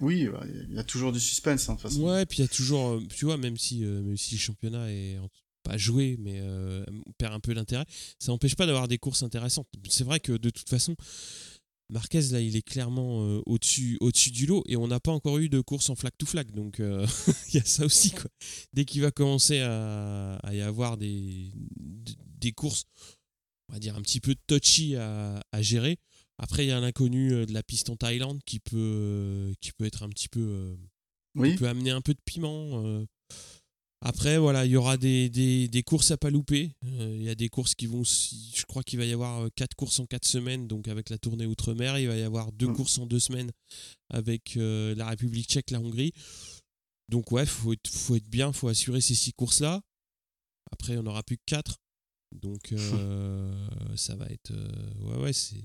Oui, 0.00 0.28
bah, 0.28 0.44
il 0.68 0.74
y 0.74 0.78
a 0.78 0.84
toujours 0.84 1.12
du 1.12 1.20
suspense, 1.20 1.68
hein, 1.68 1.74
de 1.74 1.80
toute 1.80 1.90
façon. 1.90 2.02
Ouais, 2.02 2.26
puis 2.26 2.38
il 2.38 2.42
y 2.42 2.44
a 2.44 2.48
toujours, 2.48 2.92
euh, 2.92 3.02
tu 3.14 3.24
vois, 3.24 3.38
même 3.38 3.56
si, 3.56 3.84
euh, 3.84 4.02
même 4.02 4.16
si 4.16 4.34
le 4.34 4.40
championnat 4.40 4.92
est 4.92 5.18
pas 5.62 5.78
joué, 5.78 6.16
mais 6.20 6.38
euh, 6.40 6.84
perd 7.18 7.32
un 7.32 7.40
peu 7.40 7.54
d'intérêt, 7.54 7.86
ça 8.18 8.30
n'empêche 8.30 8.54
pas 8.56 8.66
d'avoir 8.66 8.88
des 8.88 8.98
courses 8.98 9.22
intéressantes. 9.22 9.68
C'est 9.88 10.04
vrai 10.04 10.20
que 10.20 10.32
de 10.32 10.50
toute 10.50 10.68
façon, 10.68 10.94
Marquez, 11.88 12.20
là, 12.32 12.40
il 12.40 12.56
est 12.56 12.62
clairement 12.62 13.22
euh, 13.22 13.40
au-dessus 13.46 13.96
au 14.00 14.10
du 14.10 14.46
lot 14.46 14.64
et 14.66 14.76
on 14.76 14.88
n'a 14.88 14.98
pas 14.98 15.12
encore 15.12 15.38
eu 15.38 15.48
de 15.48 15.60
course 15.60 15.88
en 15.88 15.94
flag 15.94 16.12
to 16.18 16.26
flag. 16.26 16.50
Donc, 16.50 16.78
il 17.48 17.54
y 17.54 17.58
a 17.58 17.64
ça 17.64 17.86
aussi, 17.86 18.10
quoi. 18.10 18.28
Dès 18.72 18.84
qu'il 18.84 19.02
va 19.02 19.12
commencer 19.12 19.60
à, 19.60 20.38
y 20.52 20.60
avoir 20.60 20.96
des, 20.96 21.52
des 22.38 22.50
courses, 22.50 22.86
on 23.68 23.74
va 23.74 23.78
dire, 23.78 23.96
un 23.96 24.02
petit 24.02 24.20
peu 24.20 24.34
touchy 24.48 24.96
à 24.96 25.40
gérer. 25.60 25.98
Après, 26.38 26.64
il 26.66 26.68
y 26.68 26.72
a 26.72 26.80
l'inconnu 26.80 27.32
euh, 27.32 27.46
de 27.46 27.52
la 27.52 27.62
piste 27.62 27.88
en 27.90 27.96
Thaïlande 27.96 28.40
qui 28.44 28.60
peut, 28.60 28.76
euh, 28.76 29.52
qui 29.60 29.72
peut 29.72 29.84
être 29.86 30.02
un 30.02 30.08
petit 30.08 30.28
peu. 30.28 30.40
euh, 30.40 30.76
Oui, 31.34 31.54
peut 31.56 31.68
amener 31.68 31.90
un 31.90 32.00
peu 32.02 32.12
de 32.14 32.20
piment. 32.24 32.82
Après, 34.02 34.36
voilà, 34.38 34.66
il 34.66 34.72
y 34.72 34.76
aura 34.76 34.98
des, 34.98 35.28
des, 35.30 35.68
des 35.68 35.82
courses 35.82 36.10
à 36.10 36.16
pas 36.18 36.30
louper. 36.30 36.72
Il 36.84 37.22
y 37.22 37.28
a 37.30 37.34
des 37.34 37.48
courses 37.48 37.74
qui 37.74 37.86
vont. 37.86 38.04
Je 38.04 38.64
crois 38.66 38.82
qu'il 38.82 38.98
va 38.98 39.06
y 39.06 39.12
avoir 39.12 39.48
quatre 39.54 39.74
courses 39.74 39.98
en 40.00 40.06
quatre 40.06 40.28
semaines, 40.28 40.68
donc 40.68 40.86
avec 40.88 41.08
la 41.10 41.18
tournée 41.18 41.46
outre-mer. 41.46 41.98
Il 41.98 42.06
va 42.08 42.16
y 42.16 42.22
avoir 42.22 42.52
deux 42.52 42.68
Mm. 42.68 42.74
courses 42.76 42.98
en 42.98 43.06
deux 43.06 43.18
semaines 43.20 43.50
avec 44.10 44.54
la 44.56 45.08
République 45.08 45.48
tchèque, 45.48 45.70
la 45.70 45.80
Hongrie. 45.80 46.12
Donc, 47.08 47.32
ouais, 47.32 47.46
faut 47.46 47.72
être, 47.72 47.88
faut 47.88 48.16
être 48.16 48.28
bien, 48.28 48.52
faut 48.52 48.68
assurer 48.68 49.00
ces 49.00 49.14
six 49.14 49.32
courses-là. 49.32 49.80
Après, 50.72 50.96
on 50.98 51.02
n'aura 51.04 51.22
plus 51.22 51.38
que 51.38 51.44
quatre. 51.46 51.76
Donc, 52.32 52.72
euh, 52.72 53.68
ça 53.96 54.14
va 54.16 54.26
être. 54.26 54.50
euh, 54.50 54.94
ouais, 55.00 55.16
ouais, 55.24 55.32
c'est. 55.32 55.62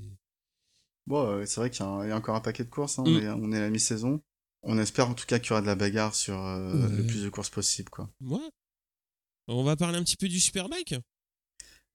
Bon, 1.07 1.25
euh, 1.27 1.45
c'est 1.45 1.59
vrai 1.59 1.69
qu'il 1.69 1.85
y, 1.85 1.87
a 1.87 2.07
y 2.07 2.13
encore 2.13 2.35
un 2.35 2.41
paquet 2.41 2.63
de 2.63 2.69
courses. 2.69 2.99
hein, 2.99 3.03
Mm. 3.05 3.07
on, 3.07 3.19
est, 3.21 3.29
on 3.29 3.51
est 3.51 3.57
à 3.57 3.61
la 3.61 3.69
mi-saison. 3.69 4.21
On 4.63 4.77
espère 4.77 5.09
en 5.09 5.13
tout 5.15 5.25
cas 5.25 5.39
qu'il 5.39 5.49
y 5.49 5.51
aura 5.53 5.61
de 5.61 5.65
la 5.67 5.75
bagarre 5.75 6.13
sur 6.15 6.39
euh, 6.39 6.87
Ouais. 6.87 6.97
le 6.97 7.05
plus 7.07 7.23
de 7.23 7.29
courses 7.29 7.49
possible, 7.49 7.89
quoi. 7.89 8.09
Ouais. 8.21 8.37
On 9.47 9.63
va 9.63 9.75
parler 9.75 9.97
un 9.97 10.03
petit 10.03 10.17
peu 10.17 10.27
du 10.27 10.39
Superbike? 10.39 10.95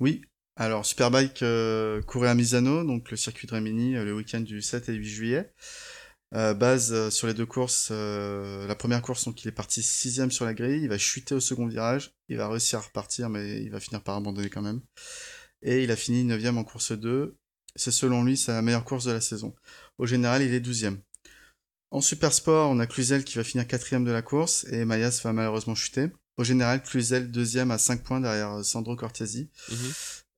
Oui, 0.00 0.22
alors 0.57 0.84
Superbike 0.84 1.42
euh, 1.42 2.02
courait 2.02 2.28
à 2.28 2.34
Misano, 2.34 2.84
donc 2.84 3.11
le 3.11 3.16
circuit 3.16 3.46
de 3.46 3.54
Rimini, 3.54 3.92
le 3.92 4.14
week-end 4.14 4.40
du 4.40 4.61
7 4.62 4.88
et 4.88 4.94
8 4.94 5.04
juillet. 5.09 5.52
Euh, 6.34 6.54
base 6.54 7.09
sur 7.11 7.28
les 7.28 7.34
deux 7.34 7.46
courses, 7.46 7.90
la 7.92 8.74
première 8.74 9.00
course, 9.00 9.24
donc 9.26 9.42
il 9.44 9.48
est 9.48 9.52
parti 9.52 9.80
sixième 9.82 10.32
sur 10.32 10.44
la 10.44 10.54
grille, 10.54 10.82
il 10.82 10.88
va 10.88 10.98
chuter 10.98 11.36
au 11.36 11.40
second 11.40 11.66
virage, 11.68 12.11
il 12.28 12.36
va 12.36 12.48
réussir 12.48 12.80
à 12.80 12.82
repartir, 12.82 13.30
mais 13.30 13.62
il 13.62 13.70
va 13.70 13.78
finir 13.78 14.02
par 14.02 14.16
abandonner 14.16 14.50
quand 14.50 14.61
même. 14.61 14.80
Et 15.62 15.84
il 15.84 15.90
a 15.92 15.96
fini 15.96 16.24
neuvième 16.24 16.59
en 16.59 16.64
course 16.64 16.90
2, 16.92 17.36
c'est 17.77 17.91
selon 17.93 18.24
lui 18.24 18.37
sa 18.37 18.61
meilleure 18.62 18.85
course 18.85 19.05
de 19.05 19.12
la 19.12 19.20
saison. 19.20 19.55
Au 19.99 20.07
général, 20.07 20.43
il 20.43 20.53
est 20.53 20.61
douzième. 20.61 21.01
En 21.91 22.01
super 22.01 22.33
sport, 22.33 22.70
on 22.70 22.79
a 22.81 22.87
Cluzel 22.87 23.24
qui 23.24 23.37
va 23.37 23.45
finir 23.45 23.66
quatrième 23.66 24.05
de 24.05 24.11
la 24.11 24.22
course, 24.22 24.64
et 24.72 24.85
Mayas 24.85 25.20
va 25.24 25.33
malheureusement 25.33 25.74
chuter. 25.74 26.09
Au 26.37 26.45
général, 26.45 26.83
Cluzel 26.83 27.31
deuxième 27.31 27.70
à 27.70 27.79
5 27.79 28.03
points 28.03 28.20
derrière 28.20 28.53
euh, 28.55 28.62
Sandro 28.62 28.95
Cortesi 28.97 29.49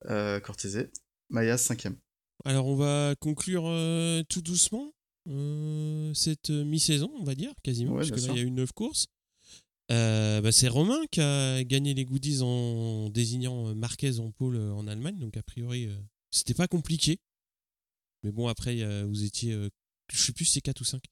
euh, 0.07 0.39
Cortese. 0.41 0.87
Mayas 1.31 1.59
cinquième. 1.59 1.97
Alors 2.45 2.67
on 2.67 2.77
va 2.77 3.15
conclure 3.19 3.65
euh, 3.67 4.23
tout 4.29 4.41
doucement 4.43 4.93
euh, 5.29 6.15
cette 6.15 6.51
mi-saison, 6.51 7.11
on 7.19 7.25
va 7.25 7.35
dire, 7.35 7.53
quasiment, 7.63 7.93
Ouais, 7.93 7.99
parce 7.99 8.09
bien 8.11 8.17
que 8.17 8.21
là 8.21 8.27
sûr. 8.29 8.37
il 8.37 8.39
y 8.39 8.45
a 8.45 8.47
eu 8.47 8.51
9 8.53 8.73
courses. 8.73 9.07
Euh, 9.91 10.41
bah, 10.43 10.53
c'est 10.53 10.69
Romain 10.69 11.01
qui 11.11 11.21
a 11.21 11.65
gagné 11.65 11.95
les 11.95 12.05
goodies 12.05 12.43
en 12.43 13.09
désignant 13.09 13.75
Marquez 13.75 14.19
en 14.21 14.31
pôle 14.31 14.57
en 14.59 14.87
Allemagne, 14.87 15.19
donc 15.19 15.37
a 15.37 15.43
priori 15.43 15.87
euh, 15.87 15.97
c'était 16.31 16.55
pas 16.55 16.69
compliqué. 16.69 17.19
Mais 18.23 18.33
bon, 18.33 18.49
après 18.49 19.05
vous 19.05 19.25
étiez, 19.25 19.53
euh, 19.53 19.69
je 20.13 20.23
sais 20.23 20.33
plus 20.33 20.45
si 20.45 20.53
c'est 20.53 20.61
4 20.61 20.81
ou 20.81 20.85
5 20.85 21.03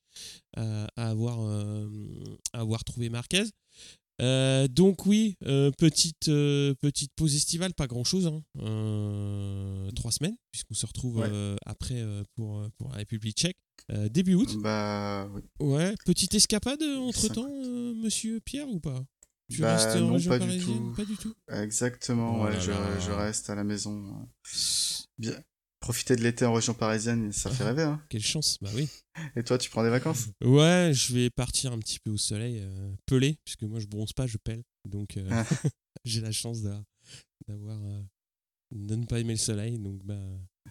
à, 0.57 0.89
à 0.97 1.09
avoir, 1.11 1.41
euh, 1.43 1.89
à 2.53 2.61
avoir 2.61 2.83
trouvé 2.85 3.09
Marquez. 3.11 3.45
Euh, 4.23 4.67
donc 4.67 5.05
oui, 5.05 5.37
euh, 5.45 5.71
petite, 5.73 6.29
euh, 6.29 6.73
petite 6.81 7.13
pause 7.17 7.35
estivale, 7.37 7.75
pas 7.75 7.87
grand 7.87 8.03
chose, 8.05 8.25
trois 9.95 10.11
semaines, 10.13 10.37
puisqu'on 10.51 10.75
se 10.75 10.87
retrouve 10.87 11.19
Ouais. 11.19 11.29
euh, 11.31 11.57
après 11.67 12.01
euh, 12.01 12.23
pour, 12.35 12.61
euh, 12.61 12.69
pour 12.79 12.89
la 12.91 12.97
République 12.97 13.37
tchèque, 13.37 13.59
Euh, 13.93 14.09
début 14.09 14.35
août. 14.35 14.57
Bah, 14.63 15.29
oui. 15.35 15.43
Ouais, 15.61 15.95
petite 16.07 16.35
escapade 16.35 16.83
entre 16.83 17.21
Cinq 17.21 17.35
temps, 17.35 17.49
monsieur 17.95 18.41
Pierre, 18.41 18.69
ou 18.69 18.81
pas? 18.81 19.05
Tu 19.51 19.61
Bah, 19.61 19.77
restes 19.77 20.01
en 20.03 20.13
région 20.15 20.31
pas 20.31 20.39
du 20.41 20.59
tout. 20.59 20.95
Pas 20.97 21.05
du 21.05 21.17
tout. 21.19 21.35
Exactement, 21.53 22.41
Oh 22.41 22.45
ouais, 22.45 22.53
là 22.55 22.59
je, 22.59 22.73
je 23.07 23.11
reste 23.13 23.51
à 23.51 23.55
la 23.55 23.63
maison. 23.65 24.27
Bien. 25.19 25.39
Profiter 25.87 26.17
de 26.17 26.23
l'été 26.23 26.45
en 26.45 26.53
région 26.53 26.75
parisienne, 26.75 27.31
ça 27.33 27.49
fait 27.49 27.63
rêver. 27.63 27.85
Hein. 27.85 28.03
Quelle 28.09 28.21
chance, 28.25 28.59
bah 28.61 28.71
oui. 28.75 28.89
Et 29.37 29.45
toi, 29.45 29.57
tu 29.57 29.71
prends 29.71 29.85
des 29.85 29.89
vacances? 29.89 30.25
Ouais, 30.43 30.91
je 30.93 31.15
vais 31.15 31.31
partir 31.31 31.73
un 31.73 31.79
petit 31.79 32.01
peu 32.01 32.11
au 32.11 32.17
soleil, 32.17 32.59
euh, 32.61 32.93
peler, 33.07 33.39
puisque 33.45 33.63
moi 33.63 33.79
je 33.79 33.87
bronze 33.87 34.13
pas, 34.13 34.27
je 34.27 34.37
pèle. 34.37 34.65
Donc 34.85 35.17
euh, 35.17 35.29
Ah. 35.31 35.45
j'ai 36.05 36.21
la 36.21 36.33
chance 36.33 36.61
d'a- 36.63 36.83
d'avoir. 37.47 37.79
euh, 37.85 38.03
de 38.73 38.97
ne 38.97 39.05
pas 39.07 39.21
aimer 39.21 39.35
le 39.35 39.39
soleil, 39.39 39.79
donc 39.79 40.03
bah. 40.05 40.19
Bah 40.67 40.71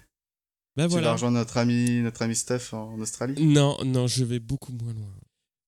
Tu 0.76 0.82
vas 0.82 0.88
voilà. 0.88 1.13
rejoindre 1.13 1.38
notre 1.38 1.55
ami, 1.55 2.01
notre 2.01 2.22
ami 2.22 2.36
Steph 2.36 2.74
en, 2.74 2.99
Australie? 2.99 3.41
Non, 3.41 3.78
non, 3.86 4.07
je 4.07 4.26
vais 4.26 4.39
beaucoup 4.41 4.74
moins 4.74 4.91
loin. 4.93 5.16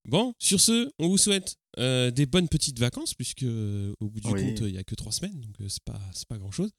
Bon, 0.09 0.33
sur 0.39 0.59
ce, 0.59 0.91
on 0.99 1.07
vous 1.07 1.17
souhaite 1.17 1.55
euh, 1.79 2.11
des 2.11 2.25
bonnes 2.25 2.49
petites 2.49 2.79
vacances, 2.79 3.13
puisque 3.13 3.43
euh, 3.43 3.93
au 4.01 4.09
bout 4.09 4.19
du 4.19 4.27
Oui. 4.29 4.41
compte, 4.41 4.59
il 4.67 4.73
n'y 4.73 4.77
a 4.77 4.83
que 4.83 4.95
trois 4.95 5.13
semaines, 5.13 5.39
donc 5.39 5.55
euh, 5.61 5.69
c'est 5.69 5.83
pas, 5.85 6.01
c'est 6.13 6.27
pas 6.27 6.37
grand 6.37 6.51
chose. 6.51 6.71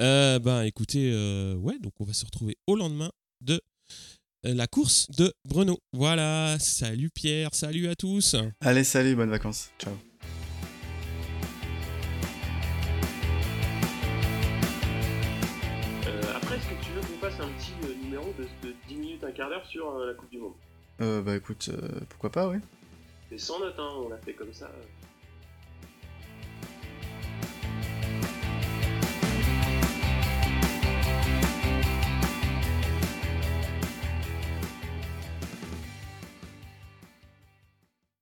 Euh, 0.00 0.38
ben 0.38 0.62
écoutez, 0.62 1.10
euh, 1.12 1.54
ouais, 1.56 1.78
donc 1.78 1.92
on 2.00 2.04
va 2.04 2.12
se 2.12 2.24
retrouver 2.24 2.56
au 2.66 2.76
lendemain 2.76 3.10
de 3.40 3.60
euh, 4.46 4.54
la 4.54 4.66
course 4.66 5.10
de 5.10 5.32
Brno. 5.44 5.78
Voilà, 5.92 6.56
salut 6.58 7.10
Pierre, 7.10 7.50
salut 7.54 7.88
à 7.88 7.94
tous. 7.94 8.36
Allez, 8.60 8.84
salut, 8.84 9.14
bonnes 9.14 9.30
vacances. 9.30 9.70
Ciao. 9.78 9.92
Euh, 16.06 16.20
après, 16.36 16.56
est-ce 16.56 16.66
que 16.68 16.84
tu 16.84 16.90
veux 16.92 17.00
qu'on 17.00 17.18
fasse 17.20 17.40
un 17.40 17.48
petit 17.48 17.72
euh, 17.84 17.94
numéro 18.04 18.32
de, 18.38 18.44
de 18.68 18.74
10 18.88 18.94
minutes, 18.96 19.24
un 19.24 19.32
quart 19.32 19.48
d'heure 19.48 19.66
sur 19.66 19.88
euh, 19.90 20.08
la 20.08 20.14
Coupe 20.14 20.30
du 20.30 20.38
Monde? 20.38 20.54
Euh, 21.00 21.22
bah 21.22 21.36
écoute, 21.36 21.70
euh, 21.72 22.00
pourquoi 22.08 22.30
pas, 22.30 22.48
oui. 22.48 22.58
C'est 23.30 23.38
sans 23.38 23.60
note, 23.60 23.74
hein, 23.78 23.88
on 24.04 24.08
l'a 24.08 24.18
fait 24.18 24.34
comme 24.34 24.52
ça. 24.52 24.66
euh. 24.66 25.01